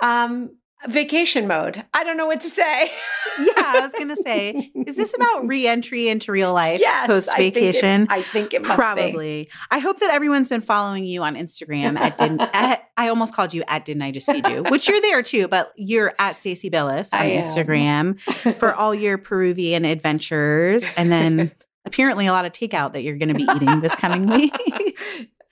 um, 0.00 0.56
vacation 0.88 1.46
mode. 1.46 1.84
I 1.94 2.04
don't 2.04 2.16
know 2.16 2.26
what 2.26 2.40
to 2.40 2.50
say. 2.50 2.84
yeah, 3.38 3.52
I 3.56 3.80
was 3.82 3.92
gonna 3.98 4.16
say, 4.16 4.70
is 4.86 4.96
this 4.96 5.14
about 5.14 5.46
re-entry 5.46 6.08
into 6.08 6.32
real 6.32 6.52
life 6.52 6.80
yes, 6.80 7.06
post 7.06 7.28
I 7.30 7.36
think 7.36 7.56
it- 7.56 7.60
vacation? 7.60 8.06
I 8.10 8.22
think 8.22 8.52
it 8.54 8.62
must 8.62 8.72
be. 8.72 8.76
Probably. 8.76 9.48
I 9.70 9.78
hope 9.78 10.00
that 10.00 10.10
everyone's 10.10 10.48
been 10.48 10.60
following 10.62 11.04
you 11.04 11.22
on 11.22 11.36
Instagram 11.36 11.98
at 11.98 12.18
didn't 12.18 12.40
at, 12.52 12.88
I 12.96 13.08
almost 13.08 13.34
called 13.34 13.54
you 13.54 13.62
at 13.68 13.84
didn't 13.84 14.02
I 14.02 14.10
just 14.10 14.30
feed 14.30 14.46
you, 14.48 14.62
which 14.64 14.88
you're 14.88 15.00
there 15.00 15.22
too, 15.22 15.48
but 15.48 15.72
you're 15.76 16.14
at 16.18 16.34
Stacie 16.36 16.70
Billis 16.70 17.12
on 17.12 17.20
I. 17.20 17.30
Instagram 17.30 18.20
for 18.58 18.74
all 18.74 18.94
your 18.94 19.18
Peruvian 19.18 19.84
adventures, 19.84 20.90
and 20.96 21.10
then 21.10 21.52
apparently 21.84 22.26
a 22.26 22.32
lot 22.32 22.44
of 22.44 22.52
takeout 22.52 22.92
that 22.92 23.02
you're 23.02 23.16
going 23.16 23.28
to 23.28 23.34
be 23.34 23.46
eating 23.54 23.80
this 23.80 23.96
coming 23.96 24.26
week. 24.28 24.54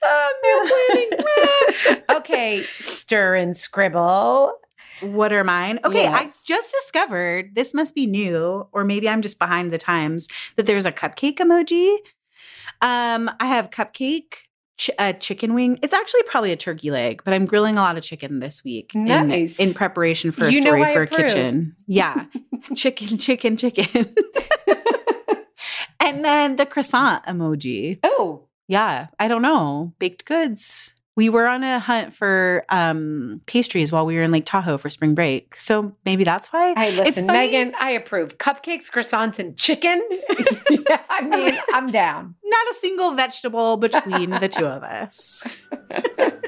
Uh, 0.03 0.27
meal 0.43 0.67
planning. 0.67 2.03
okay, 2.09 2.63
stir 2.63 3.35
and 3.35 3.55
scribble. 3.55 4.53
What 5.01 5.33
are 5.33 5.43
mine? 5.43 5.79
Okay, 5.83 6.07
I 6.07 6.29
just 6.45 6.71
discovered 6.71 7.55
this 7.55 7.73
must 7.73 7.95
be 7.95 8.05
new, 8.05 8.67
or 8.71 8.83
maybe 8.83 9.09
I'm 9.09 9.21
just 9.21 9.39
behind 9.39 9.71
the 9.71 9.77
times. 9.77 10.27
That 10.55 10.65
there's 10.65 10.85
a 10.85 10.91
cupcake 10.91 11.37
emoji. 11.37 11.95
Um, 12.81 13.29
I 13.39 13.45
have 13.45 13.69
cupcake, 13.69 14.33
ch- 14.77 14.89
a 14.99 15.13
chicken 15.13 15.53
wing. 15.53 15.77
It's 15.81 15.93
actually 15.93 16.23
probably 16.23 16.51
a 16.51 16.55
turkey 16.55 16.89
leg, 16.91 17.21
but 17.23 17.33
I'm 17.33 17.45
grilling 17.45 17.77
a 17.77 17.81
lot 17.81 17.97
of 17.97 18.03
chicken 18.03 18.39
this 18.39 18.63
week 18.63 18.93
in- 18.95 19.05
Nice. 19.05 19.59
in, 19.59 19.73
preparation 19.73 20.31
for 20.31 20.45
a 20.45 20.51
You 20.51 20.61
story 20.61 20.85
for 20.93 21.03
a 21.03 21.07
Kitchn. 21.07 21.73
Yeah, 21.87 22.25
chicken, 22.75 23.17
chicken, 23.17 23.57
chicken. 23.57 24.13
and 25.99 26.23
then 26.25 26.55
the 26.55 26.65
croissant 26.65 27.23
emoji. 27.25 27.99
Oh, 28.03 28.47
Yeah, 28.67 29.07
I 29.19 29.27
don't 29.27 29.41
know. 29.41 29.93
Baked 29.99 30.25
goods. 30.25 30.93
We 31.15 31.29
were 31.29 31.45
on 31.45 31.63
a 31.63 31.79
hunt 31.79 32.13
for 32.13 32.65
um 32.69 33.41
pastries 33.45 33.91
while 33.91 34.05
we 34.05 34.15
were 34.15 34.23
in 34.23 34.31
Lake 34.31 34.45
Tahoe 34.45 34.77
for 34.77 34.89
spring 34.89 35.13
break. 35.13 35.55
So 35.55 35.95
maybe 36.05 36.23
that's 36.23 36.49
why. 36.49 36.73
I 36.75 36.91
listen, 36.91 37.27
Megan. 37.27 37.73
I 37.79 37.91
approve. 37.91 38.37
Cupcakes, 38.37 38.89
croissants, 38.89 39.39
and 39.39 39.57
chicken. 39.57 40.01
yeah, 40.69 41.01
I 41.09 41.21
mean, 41.21 41.57
I'm 41.73 41.91
down. 41.91 42.35
Not 42.43 42.67
a 42.69 42.73
single 42.75 43.11
vegetable 43.11 43.77
between 43.77 44.31
the 44.31 44.49
two 44.49 44.65
of 44.65 44.83
us. 44.83 45.43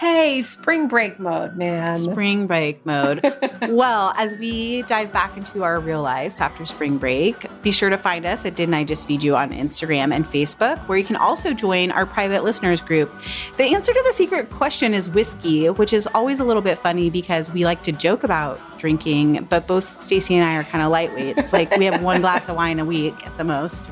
Hey, 0.00 0.40
spring 0.40 0.88
break 0.88 1.20
mode, 1.20 1.58
man. 1.58 1.94
Spring 1.94 2.46
break 2.46 2.86
mode. 2.86 3.20
well, 3.68 4.14
as 4.16 4.34
we 4.36 4.80
dive 4.84 5.12
back 5.12 5.36
into 5.36 5.62
our 5.62 5.78
real 5.78 6.00
lives 6.00 6.40
after 6.40 6.64
spring 6.64 6.96
break, 6.96 7.44
be 7.60 7.70
sure 7.70 7.90
to 7.90 7.98
find 7.98 8.24
us 8.24 8.46
at 8.46 8.56
Didn't 8.56 8.72
I 8.72 8.84
Just 8.84 9.06
Feed 9.06 9.22
You 9.22 9.36
on 9.36 9.50
Instagram 9.50 10.14
and 10.14 10.24
Facebook, 10.24 10.78
where 10.88 10.96
you 10.96 11.04
can 11.04 11.16
also 11.16 11.52
join 11.52 11.90
our 11.90 12.06
private 12.06 12.44
listeners 12.44 12.80
group. 12.80 13.12
The 13.58 13.64
answer 13.64 13.92
to 13.92 14.02
the 14.06 14.14
secret 14.14 14.48
question 14.48 14.94
is 14.94 15.06
whiskey, 15.06 15.68
which 15.68 15.92
is 15.92 16.06
always 16.14 16.40
a 16.40 16.44
little 16.44 16.62
bit 16.62 16.78
funny 16.78 17.10
because 17.10 17.50
we 17.50 17.66
like 17.66 17.82
to 17.82 17.92
joke 17.92 18.24
about 18.24 18.58
drinking, 18.78 19.48
but 19.50 19.66
both 19.66 20.02
Stacey 20.02 20.34
and 20.34 20.46
I 20.46 20.56
are 20.56 20.64
kind 20.64 20.82
of 20.82 20.90
lightweight. 20.90 21.36
It's 21.36 21.52
like 21.52 21.76
we 21.76 21.84
have 21.84 22.02
one 22.02 22.20
glass 22.22 22.48
of 22.48 22.56
wine 22.56 22.78
a 22.78 22.86
week 22.86 23.26
at 23.26 23.36
the 23.36 23.44
most. 23.44 23.90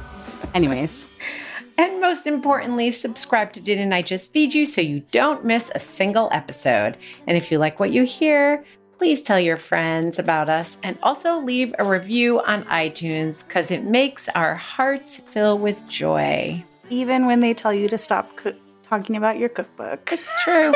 Anyways, 0.54 1.06
And 1.78 2.00
most 2.00 2.26
importantly, 2.26 2.90
subscribe 2.90 3.52
to 3.52 3.60
Didn't 3.60 3.92
I 3.92 4.02
Just 4.02 4.32
Feed 4.32 4.52
You 4.52 4.66
so 4.66 4.80
you 4.80 5.00
don't 5.12 5.44
miss 5.44 5.70
a 5.74 5.80
single 5.80 6.28
episode. 6.32 6.96
And 7.28 7.36
if 7.36 7.52
you 7.52 7.58
like 7.58 7.78
what 7.78 7.92
you 7.92 8.02
hear, 8.02 8.64
please 8.98 9.22
tell 9.22 9.38
your 9.38 9.56
friends 9.56 10.18
about 10.18 10.48
us 10.48 10.76
and 10.82 10.98
also 11.04 11.38
leave 11.38 11.72
a 11.78 11.84
review 11.84 12.40
on 12.42 12.64
iTunes 12.64 13.46
because 13.46 13.70
it 13.70 13.84
makes 13.84 14.28
our 14.30 14.56
hearts 14.56 15.20
fill 15.20 15.56
with 15.56 15.86
joy. 15.88 16.64
even 16.90 17.26
when 17.26 17.38
they 17.40 17.54
tell 17.54 17.72
you 17.72 17.86
to 17.88 17.98
stop 17.98 18.34
cook- 18.34 18.56
talking 18.82 19.14
about 19.14 19.38
your 19.38 19.48
cookbook. 19.50 20.08
It's 20.10 20.42
true. 20.42 20.72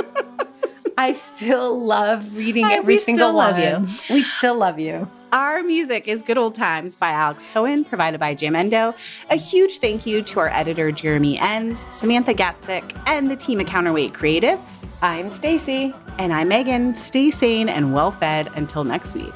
I 0.98 1.14
still 1.14 1.84
love 1.84 2.36
reading 2.36 2.66
every 2.66 2.94
we 2.94 2.98
single 2.98 3.28
still 3.30 3.36
love 3.36 3.56
one. 3.56 3.88
We 4.10 4.22
still 4.22 4.54
love 4.56 4.78
you. 4.78 5.08
Our 5.32 5.62
music 5.62 6.08
is 6.08 6.20
Good 6.20 6.36
Old 6.36 6.54
Times 6.54 6.94
by 6.94 7.08
Alex 7.08 7.46
Cohen, 7.46 7.86
provided 7.86 8.20
by 8.20 8.34
Jamendo. 8.34 8.94
A 9.30 9.36
huge 9.36 9.78
thank 9.78 10.04
you 10.04 10.20
to 10.20 10.40
our 10.40 10.50
editor, 10.50 10.92
Jeremy 10.92 11.38
Enns, 11.38 11.86
Samantha 11.88 12.34
Gatzik, 12.34 12.94
and 13.06 13.30
the 13.30 13.36
team 13.36 13.58
at 13.58 13.66
Counterweight 13.66 14.12
Creative. 14.12 14.60
I'm 15.00 15.32
Stacy. 15.32 15.94
And 16.18 16.34
I'm 16.34 16.48
Megan. 16.48 16.94
Stay 16.94 17.30
sane 17.30 17.70
and 17.70 17.94
well 17.94 18.10
fed 18.10 18.50
until 18.56 18.84
next 18.84 19.14
week. 19.14 19.32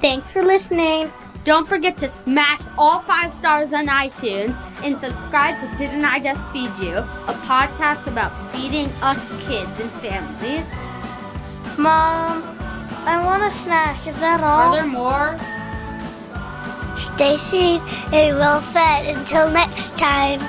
Thanks 0.00 0.32
for 0.32 0.42
listening. 0.42 1.12
Don't 1.44 1.68
forget 1.68 1.96
to 1.98 2.08
smash 2.08 2.62
all 2.76 3.02
five 3.02 3.32
stars 3.32 3.72
on 3.72 3.86
iTunes 3.86 4.60
and 4.82 4.98
subscribe 4.98 5.60
to 5.60 5.76
Didn't 5.76 6.04
I 6.04 6.18
Just 6.18 6.50
Feed 6.50 6.76
You, 6.78 6.96
a 6.96 7.34
podcast 7.46 8.08
about 8.08 8.50
feeding 8.50 8.86
us 9.00 9.30
kids 9.46 9.78
and 9.78 9.90
families. 9.92 10.74
Mom, 11.78 12.42
I 13.06 13.22
want 13.24 13.42
a 13.42 13.50
snack. 13.50 14.06
Is 14.06 14.18
that 14.20 14.40
all? 14.40 14.58
Are 14.58 14.64
all? 14.64 14.72
there 14.72 14.86
more? 14.86 15.36
Stay 16.96 17.36
sane 17.36 17.82
and 18.12 18.36
well 18.38 18.60
fed 18.60 19.16
until 19.16 19.50
next 19.50 19.96
time. 19.98 20.40